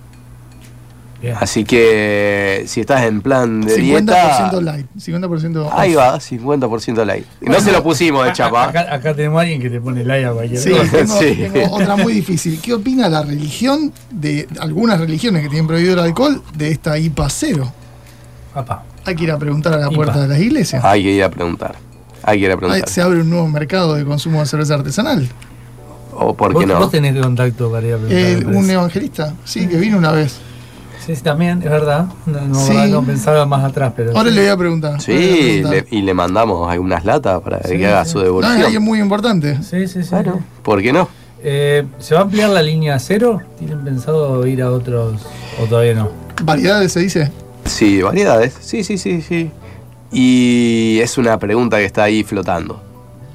Bien. 1.25 1.37
así 1.41 1.65
que 1.65 2.65
si 2.67 2.81
estás 2.81 3.03
en 3.05 3.21
plan 3.23 3.61
de 3.63 3.75
50% 3.77 3.81
dieta, 3.83 4.61
light, 4.61 4.87
50% 4.99 5.71
Ahí 5.73 5.95
off. 5.97 5.99
va, 6.03 6.21
50% 6.21 7.05
like. 7.05 7.27
Y 7.41 7.47
no 7.51 7.61
se 7.61 7.73
lo 7.73 7.83
pusimos 7.83 8.25
de 8.27 8.33
chapa. 8.33 8.65
Acá, 8.69 8.87
acá 8.95 9.15
tenemos 9.15 9.39
a 9.39 9.43
alguien 9.43 9.61
que 9.61 9.71
le 9.71 9.81
pone 9.81 10.05
like 10.05 10.27
a 10.27 10.33
cualquier 10.33 10.61
Sí, 10.61 10.71
cosa. 10.71 10.91
tengo, 10.91 11.19
Sí. 11.19 11.49
tengo 11.53 11.75
otra 11.75 11.97
muy 11.97 12.13
difícil. 12.13 12.61
¿Qué 12.61 12.75
opina 12.75 13.09
la 13.09 13.23
religión 13.23 13.93
de 14.11 14.47
algunas 14.61 14.99
religiones 15.01 15.43
que 15.43 15.49
tienen 15.49 15.67
prohibido 15.67 15.95
el 15.95 16.01
alcohol 16.01 16.43
de 16.57 16.71
esta 16.71 16.99
IPA 16.99 17.29
cero? 17.31 17.73
Papá. 18.53 18.85
Hay 19.05 19.15
que 19.17 19.25
ir 19.25 19.31
a 19.33 19.39
preguntar 19.39 19.73
a 19.75 19.79
la 19.79 19.87
IPA. 19.87 19.95
puerta 19.97 20.21
de 20.23 20.29
las 20.29 20.39
iglesias. 20.41 20.85
Hay 20.85 21.03
que 21.03 21.11
ir 21.11 21.25
a 21.25 21.31
preguntar. 21.31 21.75
Hay 22.23 22.39
que 22.39 22.45
ir 22.45 22.51
a 22.51 22.55
Ahí 22.55 22.59
preguntar. 22.59 22.89
se 22.89 23.03
abre 23.03 23.21
un 23.21 23.31
nuevo 23.31 23.49
mercado 23.49 23.95
de 23.95 24.05
consumo 24.05 24.41
de 24.41 24.47
cerveza 24.47 24.75
artesanal. 24.75 25.29
O 26.17 26.33
por 26.35 26.53
¿Vos, 26.53 26.63
qué 26.63 26.67
no. 26.69 26.79
vos 26.79 26.91
tenés 26.91 27.21
contacto 27.21 27.71
para 27.73 27.87
ir 27.87 27.95
a 27.95 27.97
preguntar, 27.99 28.19
Eh, 28.53 28.57
un 28.57 28.71
evangelista, 28.71 29.35
sí, 29.45 29.67
que 29.67 29.77
vino 29.77 29.99
una 29.99 30.13
vez. 30.13 30.37
Sí, 31.05 31.15
sí, 31.17 31.23
también, 31.23 31.59
es 31.63 31.71
verdad. 31.71 32.07
No, 32.27 32.41
no, 32.41 32.55
Sí. 32.55 32.73
no 32.91 33.03
pensaba 33.05 33.45
más 33.47 33.65
atrás, 33.65 33.93
pero. 33.97 34.17
Ahora 34.17 34.31
sí. 34.31 34.35
le 34.37 34.43
voy 34.43 34.51
a 34.51 34.57
preguntar. 34.57 34.95
a 34.95 35.01
Sí, 35.01 35.13
preguntar. 35.61 35.73
le- 35.91 35.99
y 35.99 36.03
le 36.03 36.15
mandamos 36.15 36.71
algunas 36.71 37.05
latas 37.05 37.41
para 37.43 37.63
Sí, 37.63 37.77
que 37.77 37.87
haga 37.87 38.05
sí. 38.05 38.13
su 38.13 38.19
No, 38.19 38.25
es 38.25 38.29
alguien 38.29 38.57
devolución. 38.57 38.83
muy 38.85 39.01
importante. 39.01 39.57
Sí, 39.63 39.87
sí, 39.89 40.03
sí. 40.03 40.09
Claro, 40.09 40.41
¿por 40.63 40.81
qué 40.83 40.93
no? 40.93 41.09
Eh, 41.43 41.85
¿Se 41.99 42.15
va 42.15 42.21
a 42.21 42.25
ampliar 42.25 42.49
la 42.51 42.63
línea 42.63 42.99
cero? 42.99 43.41
¿Tienen 43.59 43.81
pensado 43.85 44.47
ir 44.47 44.63
a 44.63 44.71
otros 44.71 45.21
o 45.63 45.65
todavía 45.67 45.95
no? 45.95 46.09
Variedades 46.43 46.93
se 46.93 47.01
dice. 47.01 47.31
Sí, 47.67 48.01
variedades. 48.01 48.55
Sí, 48.61 48.83
sí, 48.83 48.97
sí, 48.99 49.21
sí. 49.21 49.51
Y 50.11 51.01
es 51.03 51.19
una 51.19 51.39
pregunta 51.39 51.77
que 51.79 51.85
está 51.85 52.05
ahí 52.05 52.23
flotando. 52.23 52.81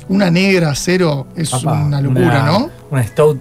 Una 0.08 0.32
negra 0.32 0.74
cero 0.76 1.28
es 1.36 1.50
Papá, 1.52 1.84
una 1.84 2.02
locura, 2.02 2.46
¿no? 2.46 2.70
¿Una 2.90 3.04
Stout 3.06 3.40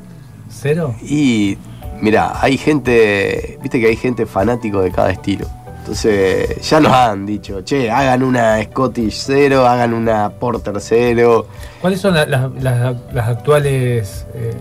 cero? 0.51 0.95
Y 1.03 1.57
mira, 2.01 2.33
hay 2.41 2.57
gente, 2.59 3.59
viste 3.63 3.81
que 3.81 3.87
hay 3.89 3.97
gente 3.97 4.27
fanático 4.27 4.81
de 4.81 4.91
cada 4.91 5.11
estilo. 5.11 5.47
Entonces, 5.81 6.69
ya 6.69 6.81
nos 6.81 6.93
han 6.93 7.25
dicho, 7.25 7.63
che, 7.63 7.91
hagan 7.91 8.23
una 8.23 8.63
Scottish 8.63 9.23
cero, 9.25 9.67
hagan 9.67 9.95
una 9.95 10.29
Porter 10.31 10.75
cero. 10.81 11.47
¿Cuáles 11.81 12.01
son 12.01 12.15
la- 12.15 12.27
las- 12.27 13.29
actuales 13.29 14.27
eh, 14.35 14.53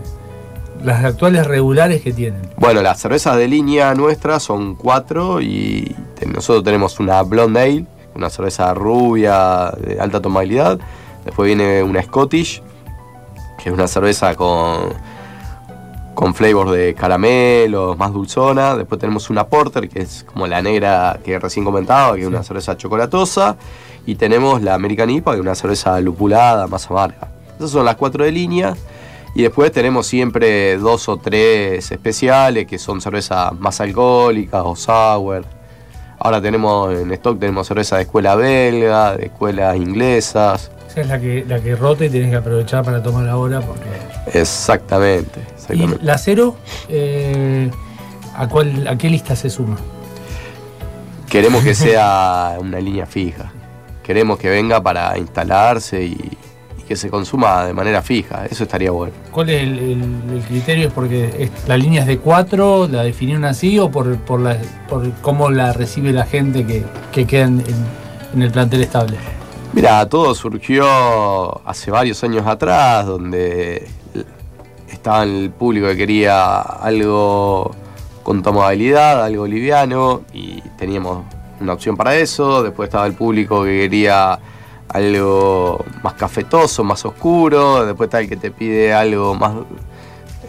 las 0.82 1.04
actuales 1.04 1.46
regulares 1.46 2.00
que 2.02 2.12
tienen? 2.12 2.40
Bueno, 2.56 2.80
las 2.80 2.98
cervezas 3.00 3.36
de 3.36 3.46
línea 3.48 3.94
nuestras 3.94 4.42
son 4.42 4.74
cuatro 4.74 5.40
y 5.42 5.94
nosotros 6.32 6.64
tenemos 6.64 6.98
una 6.98 7.20
Blonde 7.22 7.60
Ale, 7.60 7.84
una 8.14 8.30
cerveza 8.30 8.72
rubia 8.72 9.70
de 9.78 10.00
alta 10.00 10.22
tomabilidad. 10.22 10.78
Después 11.26 11.46
viene 11.46 11.82
una 11.82 12.02
Scottish, 12.02 12.62
que 13.62 13.68
es 13.68 13.74
una 13.74 13.86
cerveza 13.86 14.34
con, 14.34 14.94
con 16.18 16.34
flavors 16.34 16.72
de 16.72 16.94
caramelo, 16.94 17.94
más 17.94 18.12
dulzona. 18.12 18.76
Después 18.76 19.00
tenemos 19.00 19.30
una 19.30 19.46
Porter, 19.46 19.88
que 19.88 20.00
es 20.00 20.24
como 20.24 20.48
la 20.48 20.60
negra 20.60 21.20
que 21.24 21.38
recién 21.38 21.64
comentaba, 21.64 22.16
que 22.16 22.22
es 22.22 22.26
una 22.26 22.42
cerveza 22.42 22.76
chocolatosa. 22.76 23.56
Y 24.04 24.16
tenemos 24.16 24.60
la 24.60 24.74
American 24.74 25.10
IPA, 25.10 25.30
que 25.30 25.36
es 25.36 25.42
una 25.42 25.54
cerveza 25.54 26.00
lupulada, 26.00 26.66
más 26.66 26.90
amarga. 26.90 27.28
Esas 27.56 27.70
son 27.70 27.84
las 27.84 27.94
cuatro 27.94 28.24
de 28.24 28.32
línea. 28.32 28.74
Y 29.36 29.42
después 29.42 29.70
tenemos 29.70 30.08
siempre 30.08 30.76
dos 30.78 31.08
o 31.08 31.18
tres 31.18 31.88
especiales, 31.92 32.66
que 32.66 32.80
son 32.80 33.00
cervezas 33.00 33.52
más 33.52 33.80
alcohólicas 33.80 34.62
o 34.64 34.74
sour. 34.74 35.44
Ahora 36.18 36.42
tenemos 36.42 36.98
en 36.98 37.12
stock 37.12 37.38
tenemos 37.38 37.68
cerveza 37.68 37.94
de 37.94 38.02
escuela 38.02 38.34
belga, 38.34 39.16
de 39.16 39.26
escuelas 39.26 39.76
inglesas. 39.76 40.72
Esa 40.88 41.00
es 41.00 41.06
la 41.06 41.20
que, 41.20 41.44
la 41.46 41.60
que 41.60 41.76
rota 41.76 42.06
y 42.06 42.10
tenés 42.10 42.30
que 42.30 42.36
aprovechar 42.36 42.84
para 42.84 43.00
tomar 43.00 43.28
ahora 43.28 43.60
porque. 43.60 44.36
Exactamente, 44.36 45.40
¿Y 45.70 45.76
exactamente. 45.76 46.04
la 46.04 46.18
cero? 46.18 46.56
eh, 46.88 47.70
¿a, 48.36 48.48
cuál, 48.48 48.86
¿A 48.88 48.96
qué 48.96 49.08
lista 49.10 49.34
se 49.36 49.50
suma? 49.50 49.76
Queremos 51.28 51.62
que 51.62 51.74
sea 51.76 52.56
una 52.60 52.80
línea 52.80 53.06
fija. 53.06 53.52
Queremos 54.02 54.38
que 54.38 54.48
venga 54.48 54.82
para 54.82 55.18
instalarse 55.18 56.02
y, 56.02 56.12
y 56.78 56.82
que 56.88 56.96
se 56.96 57.10
consuma 57.10 57.66
de 57.66 57.74
manera 57.74 58.00
fija. 58.00 58.46
Eso 58.46 58.64
estaría 58.64 58.90
bueno. 58.90 59.12
¿Cuál 59.30 59.50
es 59.50 59.62
el, 59.62 59.78
el- 59.78 60.30
el 60.36 60.42
criterio? 60.48 60.88
¿Es 60.88 60.92
porque 60.94 61.50
la 61.66 61.76
línea 61.76 62.00
es 62.02 62.06
de 62.06 62.18
cuatro, 62.18 62.88
la 62.88 63.02
definieron 63.02 63.44
así 63.44 63.78
o 63.78 63.90
por, 63.90 64.16
por, 64.20 64.40
la, 64.40 64.56
por 64.88 65.12
cómo 65.20 65.50
la 65.50 65.74
recibe 65.74 66.12
la 66.12 66.24
gente 66.24 66.64
que, 66.66 66.84
que 67.12 67.26
queda 67.26 67.44
en, 67.44 67.60
en- 67.60 67.86
en 68.34 68.42
el 68.42 68.50
plantel 68.50 68.80
estable? 68.82 69.18
Mira, 69.74 70.08
todo 70.08 70.34
surgió 70.34 70.86
hace 71.68 71.90
varios 71.90 72.24
años 72.24 72.46
atrás, 72.46 73.04
donde 73.04 73.86
estaba 75.08 75.24
el 75.24 75.50
público 75.50 75.86
que 75.86 75.96
quería 75.96 76.60
algo 76.60 77.74
con 78.22 78.42
tomabilidad, 78.42 79.24
algo 79.24 79.46
liviano, 79.46 80.20
y 80.34 80.60
teníamos 80.76 81.24
una 81.62 81.72
opción 81.72 81.96
para 81.96 82.14
eso. 82.14 82.62
Después 82.62 82.88
estaba 82.88 83.06
el 83.06 83.14
público 83.14 83.64
que 83.64 83.70
quería 83.70 84.38
algo 84.86 85.82
más 86.02 86.12
cafetoso, 86.12 86.84
más 86.84 87.06
oscuro. 87.06 87.86
Después 87.86 88.08
está 88.08 88.20
el 88.20 88.28
que 88.28 88.36
te 88.36 88.50
pide 88.50 88.92
algo 88.92 89.34
más 89.34 89.52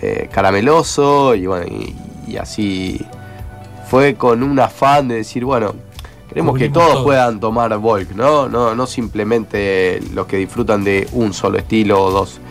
eh, 0.02 0.28
carameloso, 0.30 1.36
y 1.36 1.48
bueno, 1.48 1.66
y, 1.66 1.96
y 2.28 2.36
así 2.36 3.00
fue 3.90 4.16
con 4.16 4.44
un 4.44 4.60
afán 4.60 5.08
de 5.08 5.16
decir, 5.16 5.46
bueno, 5.46 5.74
queremos 6.28 6.58
que 6.58 6.68
todos 6.68 6.96
todo. 6.96 7.04
puedan 7.06 7.40
tomar 7.40 7.78
Volk, 7.78 8.12
¿no? 8.12 8.50
No, 8.50 8.76
no 8.76 8.88
simplemente 8.88 10.02
los 10.14 10.28
que 10.28 10.36
disfrutan 10.36 10.84
de 10.84 11.08
un 11.14 11.32
solo 11.32 11.60
estilo 11.60 12.04
o 12.04 12.12
dos. 12.12 12.42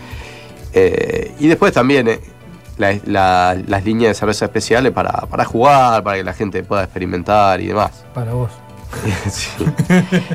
Eh, 0.72 1.35
y 1.38 1.46
después 1.48 1.72
también 1.72 2.09
eh, 2.09 2.20
la- 2.76 2.98
la- 3.07 3.57
las 3.66 3.85
líneas 3.85 4.11
de 4.11 4.14
cerveza 4.14 4.44
especiales 4.46 4.92
para, 4.92 5.12
para 5.27 5.44
jugar, 5.44 6.02
para 6.02 6.16
que 6.19 6.25
la 6.25 6.35
gente 6.35 6.62
pueda 6.62 6.85
experimentar 6.85 7.60
y 7.60 7.69
demás. 7.69 7.90
Para 8.14 8.33
vos. 8.33 8.50
sí. 9.31 9.50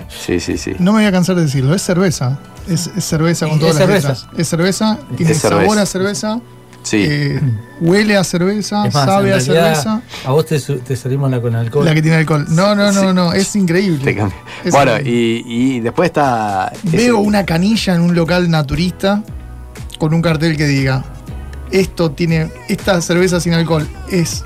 sí, 0.09 0.39
sí, 0.39 0.57
sí. 0.57 0.75
No 0.79 0.91
me 0.93 0.99
voy 0.99 1.07
a 1.07 1.11
cansar 1.11 1.35
de 1.35 1.43
decirlo, 1.43 1.73
es 1.73 1.81
cerveza. 1.81 2.37
Es, 2.67 2.87
es 2.95 3.03
cerveza 3.03 3.45
con 3.47 3.55
Es 3.55 3.59
todas 3.61 3.75
las 3.75 3.85
cerveza. 3.85 4.07
letras. 4.09 4.27
Es 4.37 4.47
cerveza, 4.47 4.99
tiene 5.17 5.31
Es 5.31 5.39
sabor 5.39 5.77
a 5.77 5.85
cerveza, 5.85 6.39
Sí. 6.83 7.05
eh, 7.09 7.39
huele 7.81 8.15
a 8.17 8.23
cerveza, 8.25 8.83
más, 8.83 8.93
sabe 8.93 9.33
a 9.33 9.39
cerveza. 9.39 10.01
A 10.25 10.31
vos 10.31 10.45
te, 10.45 10.59
te 10.59 10.95
servimos 10.97 11.31
la 11.31 11.41
con 11.41 11.55
alcohol. 11.55 11.85
La 11.85 11.93
que 11.93 12.01
tiene 12.01 12.17
alcohol. 12.17 12.45
No, 12.49 12.75
no, 12.75 12.91
no, 12.91 13.01
Sí. 13.01 13.07
no, 13.13 13.33
es 13.33 13.55
increíble. 13.55 14.17
Es 14.63 14.71
bueno, 14.71 14.91
increíble. 14.97 15.09
y, 15.47 15.75
y 15.77 15.79
después 15.79 16.07
está. 16.07 16.71
Veo 16.83 16.99
ese- 17.01 17.11
una 17.13 17.45
canilla 17.45 17.95
en 17.95 18.01
un 18.01 18.13
local 18.15 18.49
naturista 18.51 19.23
con 20.03 20.13
un 20.13 20.21
cartel 20.21 20.57
que 20.57 20.65
diga, 20.67 21.01
esto 21.71 22.11
tiene, 22.11 22.49
esta 22.67 22.99
cerveza 23.01 23.39
sin 23.39 23.53
alcohol 23.53 23.87
es 24.11 24.43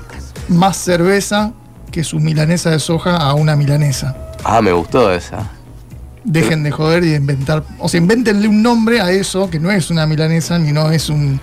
más 0.48 0.76
cerveza 0.76 1.52
que 1.90 2.04
su 2.04 2.20
milanesa 2.20 2.70
de 2.70 2.78
soja 2.78 3.16
a 3.16 3.34
una 3.34 3.56
milanesa. 3.56 4.16
Ah, 4.44 4.62
me 4.62 4.70
gustó 4.70 5.12
esa. 5.12 5.50
dejen 6.22 6.62
de 6.62 6.70
joder 6.70 7.02
y 7.02 7.08
de 7.08 7.16
inventar. 7.16 7.64
O 7.80 7.88
sea, 7.88 7.98
invéntenle 7.98 8.46
un 8.46 8.62
nombre 8.62 9.00
a 9.00 9.10
eso 9.10 9.50
que 9.50 9.58
no 9.58 9.72
es 9.72 9.90
una 9.90 10.06
milanesa 10.06 10.60
ni 10.60 10.70
no 10.70 10.92
es 10.92 11.08
un, 11.08 11.40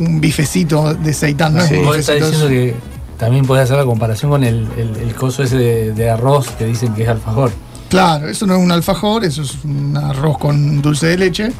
un 0.00 0.20
bifecito 0.20 0.94
de 0.94 1.12
seitán. 1.12 1.54
No 1.54 1.60
es 1.62 1.68
Sí. 1.68 1.76
un 1.76 1.84
Vos 1.84 1.96
estás 1.96 2.16
diciendo 2.16 2.48
que 2.48 2.74
también 3.18 3.44
podés 3.46 3.64
hacer 3.64 3.76
la 3.76 3.84
comparación 3.84 4.32
con 4.32 4.42
el, 4.42 4.66
el- 4.76 4.96
el 4.96 5.14
coso 5.14 5.44
ese 5.44 5.56
de, 5.58 5.92
de 5.92 6.10
arroz 6.10 6.48
que 6.58 6.64
dicen 6.66 6.92
que 6.94 7.04
es 7.04 7.08
alfajor. 7.08 7.52
Claro, 7.88 8.26
eso 8.28 8.46
no 8.48 8.56
es 8.56 8.60
un 8.64 8.72
alfajor, 8.72 9.24
eso 9.24 9.42
es 9.42 9.58
un 9.64 9.96
arroz 9.96 10.38
con 10.38 10.82
dulce 10.82 11.06
de 11.06 11.18
leche. 11.18 11.52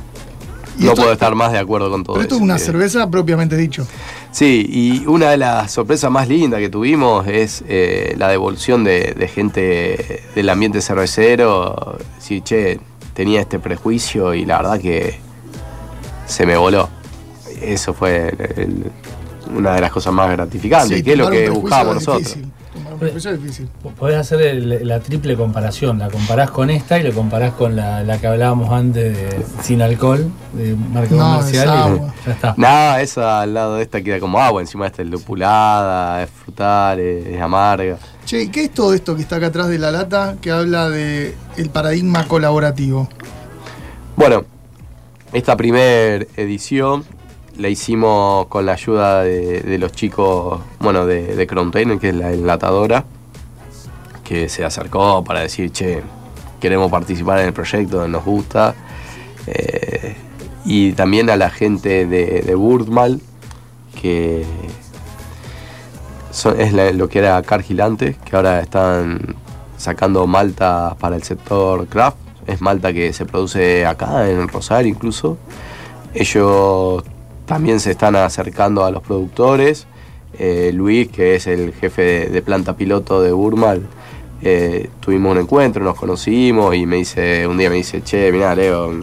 No 0.78 0.88
esto- 0.90 1.02
puedo 1.02 1.12
estar 1.12 1.34
más 1.34 1.52
de 1.52 1.58
acuerdo 1.58 1.90
con 1.90 2.02
todo 2.04 2.14
Pero 2.14 2.22
esto 2.24 2.34
es 2.36 2.40
una 2.40 2.58
cerveza 2.58 3.08
propiamente 3.10 3.56
dicho. 3.56 3.86
Sí, 4.32 4.66
y 4.68 5.06
una 5.06 5.30
de 5.30 5.36
las 5.36 5.70
sorpresas 5.70 6.10
más 6.10 6.28
lindas 6.28 6.60
que 6.60 6.68
tuvimos 6.68 7.26
es 7.28 7.62
eh, 7.68 8.14
la 8.18 8.28
devolución 8.28 8.82
de, 8.84 9.14
de 9.16 9.28
gente 9.28 10.22
del 10.34 10.48
ambiente 10.48 10.80
cervecero. 10.80 11.98
Sí, 12.18 12.40
che, 12.40 12.80
tenía 13.14 13.40
este 13.40 13.58
prejuicio 13.60 14.34
y 14.34 14.44
la 14.44 14.56
verdad 14.58 14.80
que 14.80 15.18
se 16.26 16.46
me 16.46 16.56
voló. 16.56 16.88
Eso 17.62 17.94
fue 17.94 18.28
el- 18.28 18.60
el- 18.60 18.92
una 19.56 19.74
de 19.74 19.80
las 19.82 19.92
cosas 19.92 20.12
más 20.12 20.30
gratificantes, 20.30 20.98
Sí, 20.98 21.04
que 21.04 21.12
es 21.12 21.18
lo 21.18 21.30
que 21.30 21.48
buscábamos 21.50 21.94
nosotros. 21.96 22.18
difícil. 22.34 22.50
Es 23.00 23.40
difícil. 23.40 23.68
Podés 23.98 24.16
hacer 24.18 24.40
el- 24.42 24.86
la 24.88 24.98
triple 25.00 25.36
comparación. 25.36 25.98
La 25.98 26.08
comparás 26.10 26.50
con 26.50 26.70
esta 26.70 26.98
y 26.98 27.02
la 27.04 27.10
comparás 27.12 27.52
con 27.52 27.76
la, 27.76 28.02
la 28.02 28.18
que 28.18 28.26
hablábamos 28.26 28.70
antes 28.72 29.16
de 29.16 29.44
sin 29.62 29.80
alcohol, 29.82 30.30
de 30.52 30.74
marca 30.74 31.14
No, 31.14 31.36
comercial. 31.38 31.68
es 31.68 31.74
y 31.74 31.76
agua. 31.76 32.14
ya 32.26 32.32
está. 32.32 32.54
Nada, 32.56 33.00
esa 33.02 33.40
al 33.42 33.54
lado 33.54 33.76
de 33.76 33.82
esta 33.82 34.02
queda 34.02 34.18
como 34.20 34.40
agua, 34.40 34.60
encima 34.60 34.86
esta 34.86 35.02
es 35.02 35.08
lupulada, 35.08 36.22
es 36.22 36.30
frutal, 36.30 36.98
es, 37.00 37.26
es 37.26 37.40
amarga. 37.40 37.96
Che, 38.24 38.42
¿y 38.42 38.48
¿qué 38.48 38.64
es 38.64 38.70
todo 38.74 38.92
esto 38.94 39.14
que 39.14 39.22
está 39.22 39.36
acá 39.36 39.46
atrás 39.46 39.68
de 39.68 39.78
la 39.78 39.90
lata 39.90 40.36
que 40.40 40.50
habla 40.50 40.88
de 40.90 41.34
el 41.56 41.70
paradigma 41.70 42.26
colaborativo? 42.26 43.08
Bueno, 44.16 44.44
esta 45.32 45.56
primer 45.56 46.28
edición 46.36 47.04
la 47.56 47.68
hicimos 47.68 48.46
con 48.46 48.66
la 48.66 48.72
ayuda 48.72 49.22
de, 49.22 49.76
los 49.78 49.92
chicos, 49.92 50.60
bueno, 50.80 51.06
de, 51.06 51.36
de 51.36 51.46
que 51.46 52.08
es 52.08 52.14
la 52.14 52.32
enlatadora, 52.32 53.04
que 54.24 54.48
se 54.48 54.64
acercó 54.64 55.22
para 55.22 55.40
decir, 55.40 55.70
che, 55.70 56.02
queremos 56.60 56.90
participar 56.90 57.40
en 57.40 57.46
el 57.46 57.52
proyecto, 57.52 58.08
nos 58.08 58.24
gusta. 58.24 58.74
Eh, 59.46 60.16
y 60.64 60.92
también 60.92 61.28
a 61.28 61.36
la 61.36 61.50
gente 61.50 62.06
de, 62.06 62.42
de 62.42 62.54
que 64.00 64.44
es 66.58 66.94
lo 66.94 67.08
que 67.08 67.18
era 67.18 67.40
Cargilante, 67.42 68.16
que 68.24 68.34
ahora 68.34 68.60
están 68.60 69.36
sacando 69.76 70.26
malta 70.26 70.96
para 70.98 71.16
el 71.16 71.22
sector 71.22 71.86
craft. 71.86 72.16
Es 72.46 72.60
malta 72.60 72.92
que 72.92 73.12
se 73.12 73.24
produce 73.24 73.86
acá, 73.86 74.28
en 74.28 74.48
Rosario 74.48 74.90
incluso. 74.90 75.38
Ellos 76.12 77.04
también 77.46 77.80
se 77.80 77.92
están 77.92 78.16
acercando 78.16 78.84
a 78.84 78.90
los 78.90 79.02
productores. 79.02 79.86
Eh, 80.38 80.72
Luis, 80.74 81.08
que 81.08 81.36
es 81.36 81.46
el 81.46 81.72
jefe 81.74 82.28
de, 82.28 82.42
planta 82.42 82.76
piloto 82.76 83.22
de 83.22 83.32
Burmal, 83.32 83.86
eh, 84.42 84.90
tuvimos 85.00 85.32
un 85.32 85.38
encuentro, 85.42 85.84
nos 85.84 85.96
conocimos 85.96 86.74
y 86.74 86.86
me 86.86 86.96
dice, 86.96 87.46
un 87.46 87.56
día 87.56 87.70
me 87.70 87.76
dice, 87.76 88.02
che, 88.02 88.32
mira 88.32 88.54
Leo, 88.54 89.02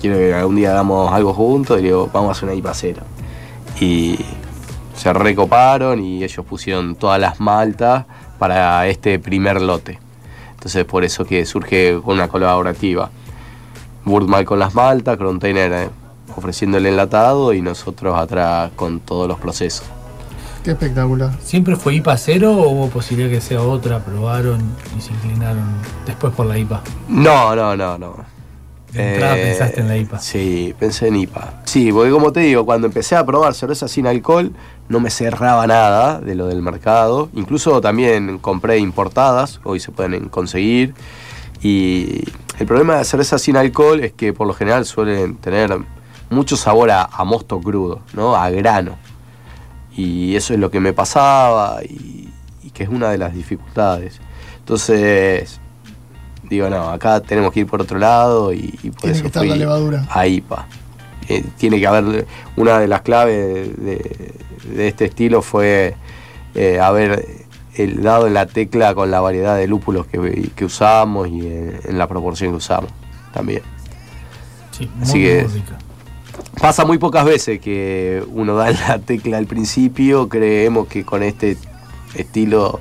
quiero 0.00 0.16
que 0.16 0.34
algún 0.34 0.56
día 0.56 0.72
hagamos 0.72 1.12
algo 1.12 1.32
juntos 1.32 1.78
y 1.78 1.82
le 1.82 1.88
digo, 1.88 2.10
vamos 2.12 2.30
a 2.30 2.32
hacer 2.32 2.48
una 2.48 2.54
IPA 2.54 2.74
cero. 2.74 3.02
Y 3.80 4.18
se 4.96 5.12
recoparon 5.12 6.02
y 6.02 6.24
ellos 6.24 6.44
pusieron 6.44 6.96
todas 6.96 7.20
las 7.20 7.40
maltas 7.40 8.06
para 8.38 8.86
este 8.88 9.18
primer 9.18 9.60
lote. 9.60 9.98
Entonces 10.52 10.84
por 10.84 11.04
eso 11.04 11.24
que 11.24 11.46
surge 11.46 11.96
una 11.96 12.28
colaborativa. 12.28 13.10
Birdmal 14.04 14.44
con 14.44 14.58
las 14.58 14.74
maltas, 14.74 15.16
Container 15.16 15.72
eh, 15.72 15.88
ofreciendo 16.36 16.78
el 16.78 16.86
enlatado 16.86 17.52
y 17.52 17.62
nosotros 17.62 18.16
atrás 18.18 18.70
con 18.76 19.00
todos 19.00 19.28
los 19.28 19.38
procesos. 19.38 19.86
Qué 20.62 20.70
espectacular. 20.70 21.30
¿Siempre 21.42 21.76
fue 21.76 21.94
IPA 21.96 22.16
cero 22.16 22.52
o 22.52 22.70
hubo 22.70 22.88
posibilidad 22.88 23.30
que 23.30 23.42
sea 23.42 23.60
otra? 23.60 23.98
¿Probaron 23.98 24.60
y 24.96 25.00
se 25.00 25.12
inclinaron 25.12 25.64
después 26.06 26.32
por 26.32 26.46
la 26.46 26.56
IPA? 26.56 26.82
No, 27.08 27.54
no, 27.54 27.76
no, 27.76 27.98
no. 27.98 28.16
De 28.90 29.14
entrada 29.14 29.34
pensaste 29.34 29.80
en 29.80 29.88
la 29.88 29.96
IPA. 29.98 30.18
Sí, 30.20 30.74
pensé 30.78 31.08
en 31.08 31.16
IPA. 31.16 31.62
Sí, 31.64 31.92
porque 31.92 32.10
como 32.10 32.32
te 32.32 32.40
digo, 32.40 32.64
cuando 32.64 32.86
empecé 32.86 33.16
a 33.16 33.26
probar 33.26 33.52
cerveza 33.52 33.88
sin 33.88 34.06
alcohol, 34.06 34.52
no 34.88 35.00
me 35.00 35.10
cerraba 35.10 35.66
nada 35.66 36.20
de 36.20 36.34
lo 36.34 36.46
del 36.46 36.62
mercado. 36.62 37.28
Incluso 37.34 37.80
también 37.80 38.38
compré 38.38 38.78
importadas, 38.78 39.60
hoy 39.64 39.80
se 39.80 39.92
pueden 39.92 40.28
conseguir. 40.28 40.94
Y 41.60 42.22
el 42.58 42.66
problema 42.66 42.96
de 42.96 43.04
cerveza 43.04 43.38
sin 43.38 43.56
alcohol 43.56 44.00
es 44.00 44.12
que 44.12 44.32
por 44.32 44.46
lo 44.46 44.54
general 44.54 44.86
suelen 44.86 45.36
tener 45.36 45.76
mucho 46.34 46.56
sabor 46.56 46.90
a, 46.90 47.04
a 47.04 47.24
mosto 47.24 47.60
crudo, 47.60 48.00
¿no? 48.12 48.34
A 48.36 48.50
grano. 48.50 48.96
Y 49.96 50.34
eso 50.36 50.54
es 50.54 50.60
lo 50.60 50.70
que 50.70 50.80
me 50.80 50.92
pasaba 50.92 51.78
y, 51.84 52.28
y 52.62 52.70
que 52.70 52.82
es 52.82 52.88
una 52.88 53.10
de 53.10 53.18
las 53.18 53.32
dificultades. 53.34 54.20
Entonces, 54.58 55.60
digo, 56.48 56.68
no, 56.68 56.88
acá 56.90 57.20
tenemos 57.20 57.52
que 57.52 57.60
ir 57.60 57.66
por 57.66 57.80
otro 57.80 57.98
lado 57.98 58.52
y, 58.52 58.78
y 58.82 58.90
por 58.90 59.00
Tiene 59.02 59.12
eso 59.14 59.22
que 59.22 59.26
estar 59.28 59.40
fui 59.42 59.48
la 59.50 59.56
levadura. 59.56 60.06
a 60.10 60.26
IPA. 60.26 60.66
Eh, 61.28 61.44
tiene 61.56 61.78
que 61.80 61.86
haber, 61.86 62.26
una 62.56 62.78
de 62.80 62.88
las 62.88 63.00
claves 63.02 63.76
de, 63.82 64.34
de 64.74 64.88
este 64.88 65.06
estilo 65.06 65.40
fue 65.42 65.94
eh, 66.54 66.80
haber 66.80 67.26
el 67.76 68.02
dado 68.02 68.26
en 68.26 68.34
la 68.34 68.46
tecla 68.46 68.94
con 68.94 69.10
la 69.10 69.20
variedad 69.20 69.56
de 69.56 69.66
lúpulos 69.66 70.06
que, 70.06 70.50
que 70.54 70.64
usamos 70.64 71.28
y 71.28 71.40
en, 71.46 71.80
en 71.84 71.98
la 71.98 72.06
proporción 72.08 72.50
que 72.50 72.56
usamos 72.58 72.90
también. 73.32 73.62
Sí, 74.72 74.90
Así 75.00 75.18
muy, 75.18 75.22
que- 75.26 75.44
rica. 75.52 75.78
Pasa 76.60 76.84
muy 76.84 76.98
pocas 76.98 77.24
veces 77.24 77.60
que 77.60 78.22
uno 78.32 78.54
da 78.54 78.70
en 78.70 78.76
la 78.88 78.98
tecla 78.98 79.38
al 79.38 79.46
principio, 79.46 80.28
creemos 80.28 80.86
que 80.88 81.04
con 81.04 81.22
este 81.22 81.56
estilo 82.14 82.80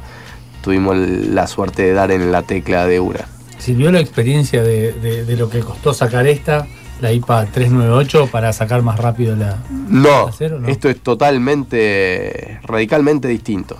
tuvimos 0.61 0.95
la 0.97 1.47
suerte 1.47 1.83
de 1.83 1.93
dar 1.93 2.11
en 2.11 2.31
la 2.31 2.43
tecla 2.43 2.85
de 2.85 2.99
una. 2.99 3.27
¿Sirvió 3.57 3.91
la 3.91 3.99
experiencia 3.99 4.61
de, 4.63 4.93
de- 4.93 5.25
de 5.25 5.37
lo 5.37 5.49
que 5.49 5.59
costó 5.61 5.93
sacar 5.93 6.27
esta, 6.27 6.67
la 7.01 7.11
IPA 7.11 7.45
398, 7.47 8.27
para 8.31 8.53
sacar 8.53 8.81
más 8.81 8.99
rápido 8.99 9.35
la. 9.35 9.57
No, 9.89 10.27
¿Acero, 10.27 10.59
no? 10.59 10.67
esto 10.67 10.89
es 10.89 10.99
totalmente, 11.01 12.59
radicalmente 12.63 13.27
distinto 13.27 13.77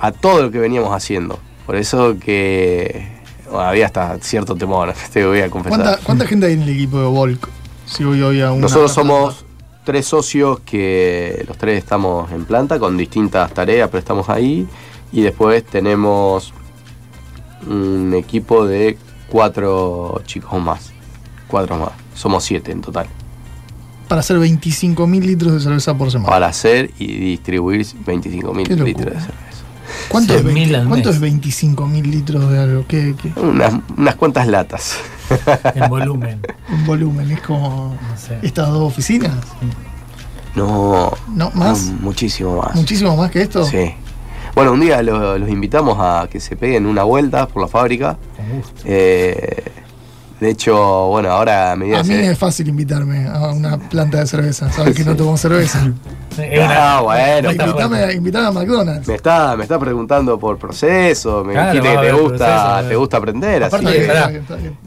a 0.00 0.12
todo 0.12 0.42
lo 0.42 0.50
que 0.50 0.58
veníamos 0.58 0.94
haciendo. 0.94 1.38
Por 1.66 1.76
eso 1.76 2.16
que 2.18 3.08
bueno, 3.46 3.60
había 3.60 3.86
hasta 3.86 4.18
cierto 4.20 4.54
temor, 4.54 4.92
te 5.12 5.24
voy 5.26 5.40
a 5.40 5.48
confesar. 5.50 5.80
¿Cuánta, 5.80 6.00
cuánta 6.04 6.26
gente 6.26 6.46
hay 6.46 6.52
en 6.54 6.62
el 6.62 6.68
equipo 6.70 7.00
de 7.00 7.06
Volk? 7.06 7.48
Si 7.86 8.04
voy 8.04 8.22
hoy 8.22 8.40
a 8.40 8.52
una 8.52 8.62
Nosotros 8.62 8.92
somos 8.92 9.44
tres 9.84 10.06
socios 10.06 10.60
que 10.60 11.44
los 11.46 11.56
tres 11.58 11.78
estamos 11.78 12.30
en 12.32 12.44
planta 12.44 12.78
con 12.78 12.96
distintas 12.96 13.52
tareas, 13.52 13.88
pero 13.88 13.98
estamos 13.98 14.28
ahí. 14.28 14.66
Y 15.12 15.22
después 15.22 15.64
tenemos 15.64 16.52
un 17.68 18.14
equipo 18.14 18.66
de 18.66 18.98
cuatro 19.28 20.22
chicos 20.26 20.60
más. 20.60 20.92
Cuatro 21.46 21.76
más. 21.76 21.90
Somos 22.14 22.44
siete 22.44 22.72
en 22.72 22.80
total. 22.80 23.06
Para 24.08 24.20
hacer 24.20 24.38
25.000 24.38 25.20
litros 25.24 25.52
de 25.54 25.60
cerveza 25.60 25.94
por 25.96 26.10
semana. 26.10 26.28
Para 26.30 26.46
hacer 26.48 26.90
y 26.98 27.06
distribuir 27.06 27.82
25.000 27.82 28.04
Qué 28.04 28.76
locura. 28.76 28.84
litros 28.84 29.14
de 29.14 29.20
cerveza. 29.20 29.53
¿Cuánto, 30.08 30.34
es, 30.34 30.42
100.000 30.44 30.54
20 30.54 30.76
al 30.76 30.88
¿cuánto 30.88 31.08
mes. 31.12 31.16
es 31.16 31.22
25.000 31.22 32.02
litros 32.06 32.50
de 32.50 32.58
algo? 32.58 32.84
¿Qué, 32.86 33.14
qué? 33.20 33.32
Unas, 33.40 33.74
unas 33.96 34.14
cuantas 34.16 34.46
latas. 34.46 34.96
En 35.74 35.88
volumen. 35.88 36.40
Un 36.70 36.86
volumen, 36.86 37.30
es 37.30 37.40
como 37.40 37.96
No 38.10 38.16
sé. 38.16 38.38
estas 38.42 38.68
dos 38.68 38.82
oficinas. 38.92 39.32
No. 40.54 41.12
No, 41.34 41.50
más, 41.54 41.86
no, 41.90 42.00
muchísimo 42.00 42.56
más. 42.62 42.74
muchísimo 42.74 43.16
más 43.16 43.30
que 43.30 43.42
esto. 43.42 43.64
Sí. 43.64 43.92
Bueno, 44.54 44.72
un 44.72 44.80
día 44.80 45.02
lo- 45.02 45.36
los 45.38 45.48
invitamos 45.48 45.96
a 45.98 46.28
que 46.30 46.38
se 46.38 46.56
peguen 46.56 46.86
una 46.86 47.02
vuelta 47.02 47.48
por 47.48 47.62
la 47.62 47.68
fábrica. 47.68 48.16
Con 48.36 48.48
gusto. 48.58 48.82
Eh, 48.84 49.64
de 50.44 50.50
hecho, 50.50 51.06
bueno, 51.08 51.30
ahora 51.30 51.72
a 51.72 51.76
medida 51.76 52.00
A 52.00 52.02
mí 52.04 52.12
es 52.14 52.38
fácil 52.38 52.68
invitarme 52.68 53.26
a 53.26 53.50
una 53.52 53.78
planta 53.78 54.18
de 54.20 54.26
cerveza. 54.26 54.70
Sabes 54.70 54.94
que 54.94 55.02
no 55.04 55.16
tomo 55.16 55.36
cerveza. 55.36 55.90
Ah, 56.60 57.00
bueno, 57.00 57.52
invítame, 57.52 57.86
bueno. 57.86 58.12
invítame 58.12 58.46
a 58.48 58.50
McDonald's. 58.50 59.06
me 59.06 59.14
está, 59.14 59.56
me 59.56 59.62
está 59.62 59.78
preguntando 59.78 60.36
por 60.36 60.58
proceso, 60.58 61.44
me 61.44 61.52
Claro, 61.52 61.72
dijiste 61.80 61.94
que 61.96 62.02
te 62.08 62.12
gusta, 62.12 62.46
proceso, 62.72 62.88
te 62.88 62.96
gusta 62.96 63.16
aprender, 63.18 63.62
así 63.62 63.76
Aparte 63.76 63.86
Está 63.86 63.92
que, 63.92 63.98
bien, 63.98 64.08
que 64.08 64.08
pará. 64.08 64.20
está 64.20 64.30
bien, 64.30 64.42
está 64.42 64.56
bien. 64.56 64.78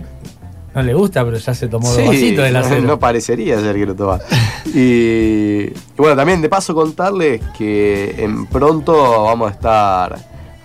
No 0.75 0.81
le 0.83 0.93
gusta, 0.93 1.23
pero 1.23 1.37
ya 1.37 1.53
se 1.53 1.67
tomó 1.69 1.87
Sí, 1.89 1.97
dos 2.01 2.07
vasitos 2.07 2.43
del 2.43 2.55
acero. 2.57 2.81
no 2.81 2.99
parecería 2.99 3.59
ser 3.61 3.75
que 3.77 3.85
lo 3.85 3.95
toma. 3.95 4.19
Y, 4.75 4.79
y 5.69 5.73
bueno, 5.95 6.17
también 6.17 6.41
de 6.41 6.49
paso 6.49 6.75
contarles 6.75 7.41
que 7.57 8.13
en 8.17 8.45
pronto 8.47 9.23
vamos 9.23 9.49
a 9.49 9.53
estar 9.53 10.17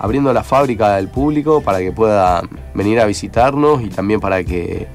abriendo 0.02 0.32
la 0.34 0.42
fábrica 0.44 0.96
al 0.96 1.08
público 1.08 1.62
para 1.62 1.78
que 1.78 1.92
puedan 1.92 2.50
venir 2.74 3.00
a 3.00 3.06
visitarnos 3.06 3.80
y 3.82 3.88
también 3.88 4.20
para 4.20 4.44
que 4.44 4.86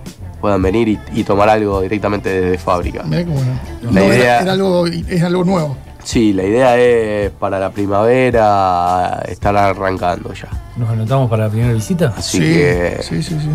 puedan 0.41 0.62
venir 0.62 0.88
y, 0.89 0.99
y 1.14 1.24
tomar 1.24 1.49
algo 1.49 1.82
directamente 1.82 2.30
desde 2.30 2.58
fábrica. 2.60 3.01
Mirá 3.03 3.24
qué 3.24 3.30
bueno. 3.32 3.60
La 3.84 3.91
No, 3.91 4.05
idea- 4.05 4.41
era 4.41 4.51
algo, 4.51 4.86
es 4.86 5.24
algo 5.24 5.43
nuevo. 5.43 5.76
Sí, 6.03 6.32
la 6.32 6.43
idea 6.43 6.78
es 6.78 7.32
para 7.32 7.60
la 7.60 7.72
primavera 7.72 9.24
estar 9.28 9.58
arrancando 9.58 10.34
ya. 10.34 10.47
¿Nos 10.78 10.89
anotamos 10.89 11.30
para 11.30 11.45
la 11.45 11.49
primera 11.49 11.74
visita? 11.74 12.14
Así 12.16 12.38
sí, 12.38 12.43
que 12.43 12.97
sí, 13.01 13.24
sí, 13.24 13.38
sí. 13.41 13.49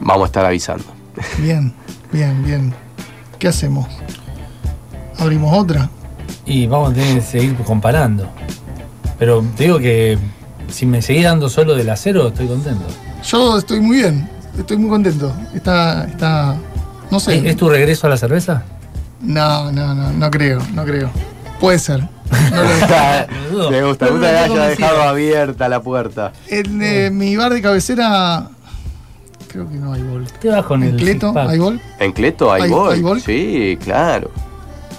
vamos 0.00 0.22
a 0.24 0.26
estar 0.26 0.44
avisando. 0.44 0.84
Bien, 1.38 1.72
bien, 2.12 2.42
bien. 2.44 2.74
¿Qué 3.38 3.48
hacemos? 3.48 3.86
¿Abrimos 5.18 5.56
otra? 5.56 5.88
Y 6.44 6.66
vamos 6.66 6.90
a 6.90 6.94
tener 6.94 7.14
que 7.16 7.20
seguir 7.20 7.54
comparando. 7.56 8.28
Pero 9.18 9.44
te 9.56 9.64
digo 9.64 9.78
que 9.78 10.18
si 10.68 10.86
me 10.86 11.02
seguís 11.02 11.24
dando 11.24 11.48
solo 11.48 11.74
del 11.74 11.90
acero, 11.90 12.28
estoy 12.28 12.46
contento. 12.46 12.84
Yo 13.24 13.58
estoy 13.58 13.80
muy 13.80 13.96
bien, 13.98 14.28
estoy 14.56 14.76
muy 14.76 14.88
contento. 14.90 15.34
Está, 15.54 16.04
está, 16.04 16.56
no 17.10 17.18
sé. 17.20 17.38
¿Es, 17.38 17.44
es 17.44 17.56
tu 17.56 17.68
regreso 17.68 18.06
a 18.06 18.10
la 18.10 18.16
cerveza? 18.16 18.62
No, 19.20 19.72
no, 19.72 19.94
no, 19.94 20.12
no 20.12 20.30
creo, 20.30 20.60
no 20.74 20.84
creo. 20.84 21.10
Puede 21.60 21.78
ser. 21.78 22.00
No 22.00 23.58
lo-. 23.58 23.70
Me 23.70 23.82
gusta, 23.84 24.06
me 24.06 24.12
gusta 24.12 24.30
que 24.30 24.36
haya 24.38 24.66
dejado 24.68 25.02
abierta 25.02 25.68
la 25.68 25.82
puerta. 25.82 26.32
En 26.46 26.80
eh, 26.82 27.10
mi 27.10 27.34
bar 27.36 27.52
de 27.52 27.60
cabecera, 27.62 28.48
creo 29.48 29.68
que 29.68 29.76
no 29.76 29.92
hay 29.94 30.02
gol. 30.02 30.26
¿Qué 30.40 30.48
vas 30.50 30.64
con 30.64 30.82
¿En 30.82 30.90
el 30.90 30.96
Cleto 30.96 31.32
hay 31.36 31.58
gol? 31.58 31.80
¿En 31.98 32.12
Cleto 32.12 32.52
hay, 32.52 32.62
¿Hay- 32.62 32.70
gol? 32.70 32.92
hay 32.92 33.00
gol? 33.00 33.20
Sí, 33.20 33.78
claro. 33.82 34.30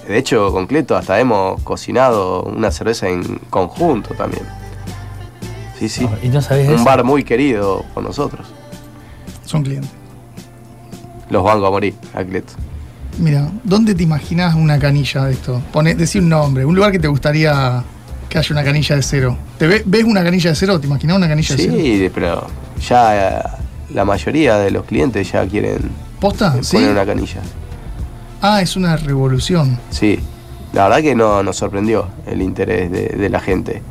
De 0.09 0.17
hecho, 0.17 0.51
con 0.51 0.65
Cleto 0.65 0.97
hasta 0.97 1.19
hemos 1.19 1.61
cocinado 1.61 2.41
una 2.41 2.71
cerveza 2.71 3.07
en 3.07 3.21
conjunto 3.51 4.15
también. 4.15 4.41
Sí, 5.77 5.87
sí. 5.87 6.07
¿Y 6.23 6.29
no 6.29 6.41
sabés 6.41 6.67
Un 6.67 6.73
eso? 6.75 6.83
bar 6.83 7.03
muy 7.03 7.23
querido 7.23 7.85
por 7.93 8.01
nosotros. 8.03 8.47
Son 9.45 9.61
clientes. 9.61 9.91
Los 11.29 11.43
banco 11.43 11.67
a 11.67 11.69
morir, 11.69 11.93
a 12.15 12.23
Cleto. 12.23 12.53
Mira, 13.19 13.51
¿dónde 13.63 13.93
te 13.93 14.01
imaginas 14.01 14.55
una 14.55 14.79
canilla 14.79 15.25
de 15.25 15.33
esto? 15.33 15.61
Pone, 15.71 15.93
decí 15.93 16.17
un 16.17 16.29
nombre, 16.29 16.65
un 16.65 16.73
lugar 16.75 16.91
que 16.91 16.97
te 16.97 17.07
gustaría 17.07 17.83
que 18.27 18.39
haya 18.39 18.47
una 18.51 18.63
canilla 18.63 18.95
de 18.95 19.03
cero. 19.03 19.37
¿Te 19.59 19.67
ve- 19.67 19.83
¿Ves 19.85 20.05
una 20.05 20.23
canilla 20.23 20.49
de 20.49 20.55
cero? 20.55 20.79
¿Te 20.79 20.87
imaginas 20.87 21.17
una 21.17 21.27
canilla 21.27 21.55
de 21.55 21.61
cero? 21.61 21.75
Sí, 21.77 22.11
pero 22.15 22.47
ya 22.87 23.29
eh, 23.39 23.43
la 23.93 24.05
mayoría 24.05 24.57
de 24.57 24.71
los 24.71 24.85
clientes 24.85 25.31
ya 25.31 25.45
quieren 25.45 25.91
¿Posta? 26.19 26.55
¿Sí? 26.63 26.77
poner 26.77 26.91
una 26.93 27.05
canilla. 27.05 27.41
Ah, 28.41 28.61
es 28.61 28.75
una 28.75 28.95
revolución. 28.97 29.77
Sí. 29.89 30.19
La 30.73 30.83
verdad 30.87 31.01
que 31.01 31.15
no, 31.15 31.41
nos 31.43 31.57
sorprendió 31.57 32.07
el 32.27 32.41
interés 32.41 32.91
de, 32.91 33.07
de 33.09 33.29
la 33.29 33.39
gente. 33.39 33.81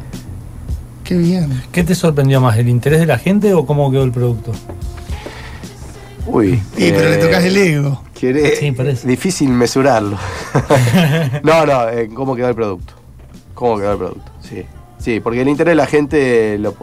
Qué 1.05 1.17
bien. 1.17 1.63
¿Qué 1.73 1.83
te 1.85 1.95
sorprendió 1.95 2.41
más? 2.41 2.57
¿El 2.59 2.69
interés 2.69 3.01
de 3.01 3.07
la 3.07 3.19
gente 3.19 3.53
o 3.55 3.67
cómo 3.67 3.91
quedó 3.91 4.05
el 4.05 4.13
producto? 4.13 4.53
Uy. 6.27 6.61
Y 6.77 6.91
pero 6.91 7.09
le 7.09 7.15
eh, 7.15 7.19
tocas 7.19 7.45
el 7.45 7.57
ego. 7.57 8.03
quiere- 8.19 8.57
Sí, 8.57 8.73
parece. 8.73 9.09
Difícil 9.09 9.49
mesurarlo. 9.49 10.19
no, 11.43 11.65
no, 11.67 11.89
eh, 11.89 12.09
cómo 12.15 12.37
quedó 12.37 12.49
el 12.49 12.55
producto. 12.55 12.93
Cómo 13.55 13.79
quedó 13.79 13.93
el 13.93 13.99
producto, 13.99 14.31
sí. 14.43 14.63
Sí, 14.99 15.21
porque 15.21 15.41
el 15.41 15.49
interés 15.49 15.73
de 15.73 15.77
la 15.77 15.87
gente. 15.87 16.59
Lo, 16.59 16.75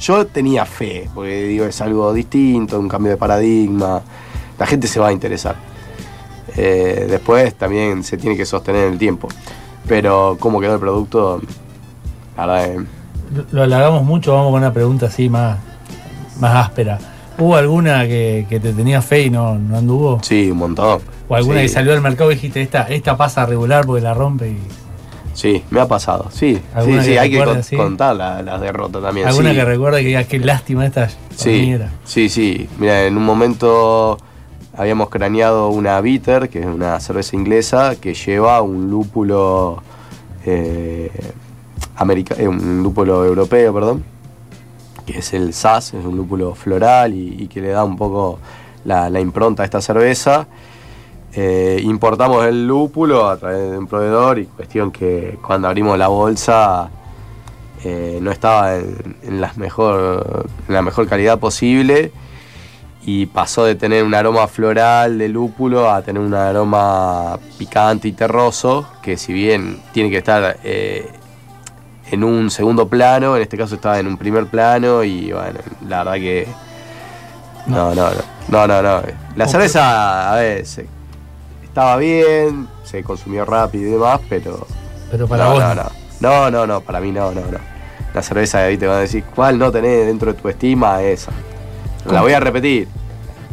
yo 0.00 0.26
tenía 0.26 0.64
fe, 0.66 1.08
porque 1.14 1.44
digo, 1.44 1.64
es 1.66 1.80
algo 1.80 2.12
distinto, 2.12 2.78
un 2.78 2.88
cambio 2.88 3.12
de 3.12 3.16
paradigma. 3.18 4.00
La 4.58 4.66
gente 4.66 4.86
se 4.86 5.00
va 5.00 5.08
a 5.08 5.12
interesar. 5.12 5.56
Eh, 6.56 7.06
después 7.08 7.54
también 7.54 8.04
se 8.04 8.16
tiene 8.16 8.36
que 8.36 8.44
sostener 8.46 8.86
en 8.86 8.92
el 8.94 8.98
tiempo. 8.98 9.28
Pero 9.88 10.36
cómo 10.38 10.60
quedó 10.60 10.74
el 10.74 10.80
producto, 10.80 11.40
la 12.36 12.46
verdad, 12.46 12.64
eh, 12.66 12.86
Lo- 13.34 13.44
Lo 13.50 13.62
halagamos 13.62 14.04
mucho, 14.04 14.34
vamos 14.34 14.50
con 14.52 14.60
una 14.60 14.72
pregunta 14.72 15.06
así 15.06 15.28
más, 15.30 15.58
más 16.38 16.54
áspera. 16.66 16.98
¿Hubo 17.38 17.56
alguna 17.56 18.06
que, 18.06 18.46
que 18.48 18.60
te 18.60 18.72
tenía 18.74 19.00
fe 19.00 19.22
y 19.22 19.30
no, 19.30 19.58
no 19.58 19.78
anduvo? 19.78 20.20
sí, 20.22 20.50
un 20.50 20.58
montón. 20.58 21.00
¿O 21.28 21.34
alguna 21.34 21.60
Sí. 21.60 21.62
que 21.62 21.68
salió 21.70 21.92
al 21.94 22.02
mercado 22.02 22.30
y 22.30 22.34
dijiste, 22.34 22.60
esta, 22.60 22.82
esta 22.82 23.16
pasa 23.16 23.46
regular 23.46 23.86
porque 23.86 24.02
la 24.02 24.12
rompe? 24.14 24.48
Y, 24.50 24.58
Sí, 25.34 25.64
me 25.70 25.80
ha 25.80 25.88
pasado, 25.88 26.26
sí. 26.30 26.56
Sí, 26.56 26.62
¿Alguna 26.74 27.02
sí, 27.04 27.16
hay 27.16 27.30
que 27.30 27.38
recuerdes, 27.38 27.64
con- 27.64 27.70
sí? 27.70 27.76
contar 27.76 28.16
la- 28.16 28.42
las 28.42 28.60
derrotas 28.60 29.00
también. 29.02 29.26
¿Alguna 29.26 29.50
sí. 29.50 29.56
que 29.56 29.64
recuerda 29.64 29.98
que 30.00 30.04
digas, 30.08 30.26
qué 30.26 30.38
lástima 30.38 30.84
esta 30.84 31.08
Sí, 31.34 31.48
hormiga"? 31.48 31.88
sí, 32.04 32.28
sí. 32.28 32.68
Mira, 32.78 33.06
en 33.06 33.16
un 33.16 33.24
momento 33.24 34.18
habíamos 34.76 35.08
craneado 35.08 35.68
una 35.70 36.00
bitter, 36.00 36.48
que 36.48 36.60
es 36.60 36.66
una 36.66 36.98
cerveza 37.00 37.36
inglesa, 37.36 37.96
que 38.00 38.14
lleva 38.14 38.62
un 38.62 38.90
lúpulo 38.90 39.82
eh, 40.44 41.10
eh, 42.36 42.48
un 42.48 42.82
lúpulo 42.82 43.24
europeo, 43.24 43.72
perdón, 43.72 44.04
que 45.06 45.18
es 45.18 45.32
el 45.34 45.52
SAS, 45.52 45.94
es 45.94 46.04
un 46.04 46.16
lúpulo 46.16 46.54
floral 46.54 47.14
y, 47.14 47.42
y 47.42 47.48
que 47.48 47.60
le 47.60 47.68
da 47.68 47.84
un 47.84 47.96
poco 47.96 48.38
la, 48.84 49.20
impronta 49.20 49.62
a 49.62 49.64
esta 49.64 49.80
cerveza. 49.80 50.46
Eh, 51.34 51.80
importamos 51.82 52.44
el 52.44 52.66
lúpulo 52.66 53.28
a 53.28 53.36
través 53.36 53.70
de 53.70 53.78
un 53.78 53.86
proveedor 53.86 54.38
y 54.38 54.46
cuestión 54.46 54.90
que 54.90 55.38
cuando 55.44 55.68
abrimos 55.68 55.96
la 55.98 56.08
bolsa 56.08 56.90
eh, 57.84 58.18
no 58.20 58.30
estaba 58.30 58.76
en, 58.76 59.40
mejor, 59.56 60.46
en 60.68 60.74
la 60.74 60.82
mejor 60.82 61.08
calidad 61.08 61.38
posible 61.38 62.12
y 63.04 63.26
pasó 63.26 63.64
de 63.64 63.74
tener 63.74 64.04
un 64.04 64.14
aroma 64.14 64.46
floral 64.46 65.18
de 65.18 65.28
lúpulo 65.28 65.90
a 65.90 66.02
tener 66.02 66.22
un 66.22 66.34
aroma 66.34 67.38
picante 67.58 68.08
y 68.08 68.12
terroso, 68.12 68.86
que 69.02 69.16
si 69.16 69.32
bien 69.32 69.82
tiene 69.92 70.08
que 70.10 70.18
estar 70.18 70.58
eh, 70.62 71.10
en 72.10 72.22
un 72.24 72.50
segundo 72.50 72.86
plano, 72.88 73.36
en 73.36 73.42
este 73.42 73.56
caso 73.58 73.74
estaba 73.74 73.98
en 73.98 74.06
un 74.06 74.16
primer 74.16 74.46
plano 74.46 75.02
y 75.02 75.32
bueno, 75.32 75.58
la 75.88 75.98
verdad 76.04 76.14
que... 76.14 76.46
No, 77.66 77.94
no, 77.94 78.10
no, 78.48 78.66
no, 78.66 78.66
no, 78.66 78.82
no. 78.82 79.02
La 79.36 79.46
cerveza, 79.48 80.32
a 80.32 80.36
ver, 80.36 80.66
se- 80.66 80.86
estaba 81.64 81.96
bien, 81.96 82.68
se 82.84 83.02
consumió 83.04 83.44
rápido 83.44 83.88
y 83.88 83.92
demás, 83.92 84.20
pero 84.28 84.66
Pero 85.10 85.26
para 85.28 85.44
no, 85.44 85.50
vos. 85.52 85.60
no, 85.62 85.74
no. 85.74 85.82
No, 86.20 86.50
no, 86.50 86.66
no, 86.66 86.80
para 86.80 87.00
mí 87.00 87.10
no, 87.12 87.32
no, 87.32 87.40
no. 87.40 87.58
La 88.14 88.22
cerveza 88.22 88.58
ahí 88.64 88.76
te 88.76 88.86
van 88.86 88.98
a 88.98 89.00
decir, 89.00 89.24
¿cuál 89.34 89.58
no 89.58 89.72
tenés 89.72 90.06
dentro 90.06 90.32
de 90.32 90.40
tu 90.40 90.48
estima? 90.48 91.02
Esa. 91.02 91.32
La 92.10 92.20
voy 92.22 92.32
a 92.32 92.40
repetir. 92.40 92.88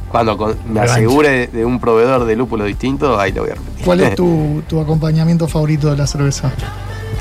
Cuando 0.10 0.36
con- 0.38 0.58
me 0.66 0.82
Revancha. 0.82 0.94
asegure 0.94 1.30
de, 1.30 1.48
de 1.48 1.66
un 1.66 1.80
proveedor 1.80 2.26
de 2.26 2.36
lúpulo 2.36 2.66
distinto, 2.66 3.20
ahí 3.20 3.32
lo 3.32 3.42
voy 3.44 3.52
a 3.52 3.56
repetir. 3.56 3.86
¿Cuál 3.86 4.02
es 4.02 4.16
tu, 4.16 4.64
tu 4.68 4.80
acompañamiento 4.80 5.48
favorito 5.48 5.92
de 5.92 5.98
la 5.98 6.08
cerveza? 6.08 6.52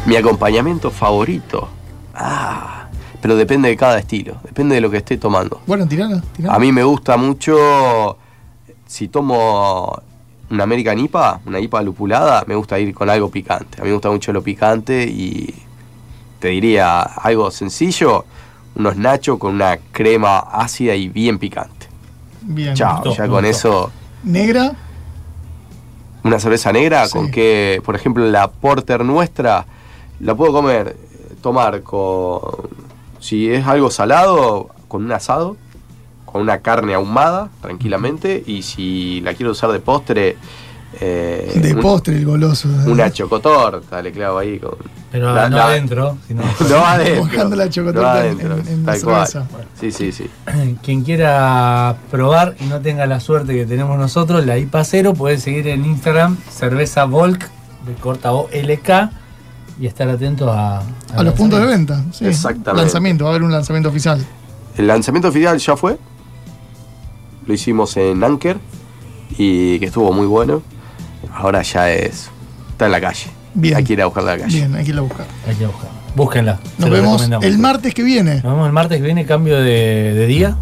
Mi 0.06 0.16
acompañamiento 0.16 0.90
favorito. 0.90 1.68
Ah, 2.14 2.88
pero 3.20 3.36
depende 3.36 3.68
de 3.68 3.76
cada 3.76 3.98
estilo, 3.98 4.36
depende 4.44 4.74
de 4.76 4.80
lo 4.80 4.90
que 4.90 4.96
esté 4.98 5.18
tomando. 5.18 5.60
Bueno, 5.66 5.86
tirala, 5.86 6.22
tirala. 6.34 6.54
A 6.54 6.58
mí 6.58 6.72
me 6.72 6.82
gusta 6.82 7.16
mucho, 7.16 8.16
si 8.86 9.08
tomo 9.08 10.00
una 10.50 10.62
American 10.64 10.98
IPA, 10.98 11.40
una 11.46 11.60
IPA 11.60 11.82
lupulada, 11.82 12.44
me 12.46 12.54
gusta 12.54 12.78
ir 12.78 12.94
con 12.94 13.10
algo 13.10 13.28
picante. 13.30 13.80
A 13.80 13.84
mí 13.84 13.88
me 13.88 13.94
gusta 13.94 14.10
mucho 14.10 14.32
lo 14.32 14.42
picante 14.42 15.02
y 15.04 15.54
te 16.38 16.48
diría 16.48 17.02
algo 17.02 17.50
sencillo, 17.50 18.24
unos 18.78 18.96
nachos 18.96 19.38
con 19.38 19.54
una 19.54 19.76
crema 19.92 20.38
ácida 20.38 20.94
y 20.94 21.08
bien 21.08 21.38
picante. 21.38 21.86
Bien. 22.42 22.74
Chao, 22.74 23.04
ya 23.14 23.28
con 23.28 23.44
eso, 23.44 23.90
Negra, 24.22 24.72
una 26.24 26.38
cerveza 26.40 26.72
negra 26.72 27.06
Sí. 27.06 27.12
con 27.12 27.30
que, 27.30 27.80
por 27.84 27.94
ejemplo, 27.94 28.24
la 28.26 28.48
porter 28.48 29.04
nuestra, 29.04 29.66
la 30.20 30.34
puedo 30.34 30.52
comer, 30.52 30.96
tomar 31.42 31.82
con, 31.82 32.40
si 33.20 33.50
es 33.50 33.66
algo 33.66 33.90
salado, 33.90 34.68
con 34.88 35.04
un 35.04 35.12
asado, 35.12 35.56
con 36.24 36.42
una 36.42 36.58
carne 36.58 36.94
ahumada, 36.94 37.48
tranquilamente, 37.60 38.42
y 38.46 38.62
si 38.62 39.20
la 39.22 39.34
quiero 39.34 39.52
usar 39.52 39.70
de 39.72 39.80
postre, 39.80 40.36
eh, 41.00 41.52
de 41.62 41.74
un- 41.74 41.80
postre, 41.80 42.16
el 42.16 42.24
goloso. 42.24 42.68
una 42.86 43.10
chocotorta, 43.12 44.00
le 44.02 44.10
clavo 44.12 44.38
ahí 44.38 44.58
con... 44.58 44.72
Pero 45.12 45.32
la- 45.34 45.48
no 45.48 45.56
la- 45.56 45.66
adentro, 45.68 46.18
sino 46.26 46.42
No 46.68 46.76
adentro. 46.84 47.24
Mojando 47.24 47.56
la 47.56 47.68
chocotorta 47.70 48.12
no 48.14 48.18
en- 48.18 48.24
adentro, 48.24 48.54
en- 48.58 48.68
en 48.68 48.86
la 48.86 48.92
tal 48.92 49.02
cual. 49.02 49.28
Sí, 49.80 49.92
sí, 49.92 50.12
sí. 50.12 50.28
quien 50.82 51.02
quiera 51.02 51.96
probar 52.10 52.56
y 52.60 52.64
no 52.64 52.80
tenga 52.80 53.06
la 53.06 53.20
suerte 53.20 53.54
que 53.54 53.66
tenemos 53.66 53.98
nosotros, 53.98 54.44
la 54.46 54.58
IPA 54.58 54.84
cero, 54.84 55.14
puede 55.14 55.38
seguir 55.38 55.68
en 55.68 55.84
Instagram, 55.84 56.36
cerveza 56.50 57.04
Volk, 57.04 57.48
de 57.86 57.94
corta 57.94 58.32
O 58.32 58.48
LK, 58.52 59.10
y 59.80 59.86
estar 59.86 60.08
atento 60.08 60.50
a, 60.52 60.82
A 61.14 61.22
los 61.22 61.34
puntos 61.34 61.60
de 61.60 61.66
venta. 61.66 62.02
Sí. 62.12 62.26
Exactamente. 62.26 62.82
Lanzamiento, 62.82 63.24
va 63.24 63.30
a 63.30 63.32
haber 63.34 63.44
un 63.44 63.52
lanzamiento 63.52 63.88
oficial. 63.90 64.24
El 64.76 64.86
lanzamiento 64.88 65.28
oficial 65.28 65.56
ya 65.58 65.76
fue. 65.76 65.98
Lo 67.46 67.54
hicimos 67.54 67.96
en 67.96 68.22
Anker 68.24 68.58
y 69.38 69.78
que 69.78 69.86
estuvo 69.86 70.12
muy 70.12 70.26
bueno. 70.26 70.62
Ahora 71.32 71.62
ya 71.62 71.90
es. 71.90 72.30
Está 72.70 72.86
en 72.86 72.92
la 72.92 73.00
calle. 73.00 73.26
Bien. 73.54 73.76
Hay 73.76 73.84
que 73.84 73.94
ir 73.94 74.02
a 74.02 74.06
buscarla 74.06 74.32
a 74.32 74.36
la 74.36 74.42
calle. 74.44 74.56
Bien, 74.58 74.74
hay 74.74 74.84
que 74.84 74.90
irla 74.90 75.00
a 75.00 75.04
buscar. 75.04 75.26
Hay 75.48 75.54
que 75.54 75.66
buscarla. 75.66 75.98
Búsquenla. 76.14 76.60
Nos 76.78 76.90
vemos 76.90 77.28
el 77.42 77.58
martes 77.58 77.94
que 77.94 78.02
viene. 78.02 78.34
Nos 78.36 78.44
vemos 78.44 78.66
el 78.66 78.72
martes 78.72 78.98
que 78.98 79.04
viene, 79.04 79.24
cambio 79.24 79.56
de, 79.60 80.14
de 80.14 80.26
día. 80.26 80.56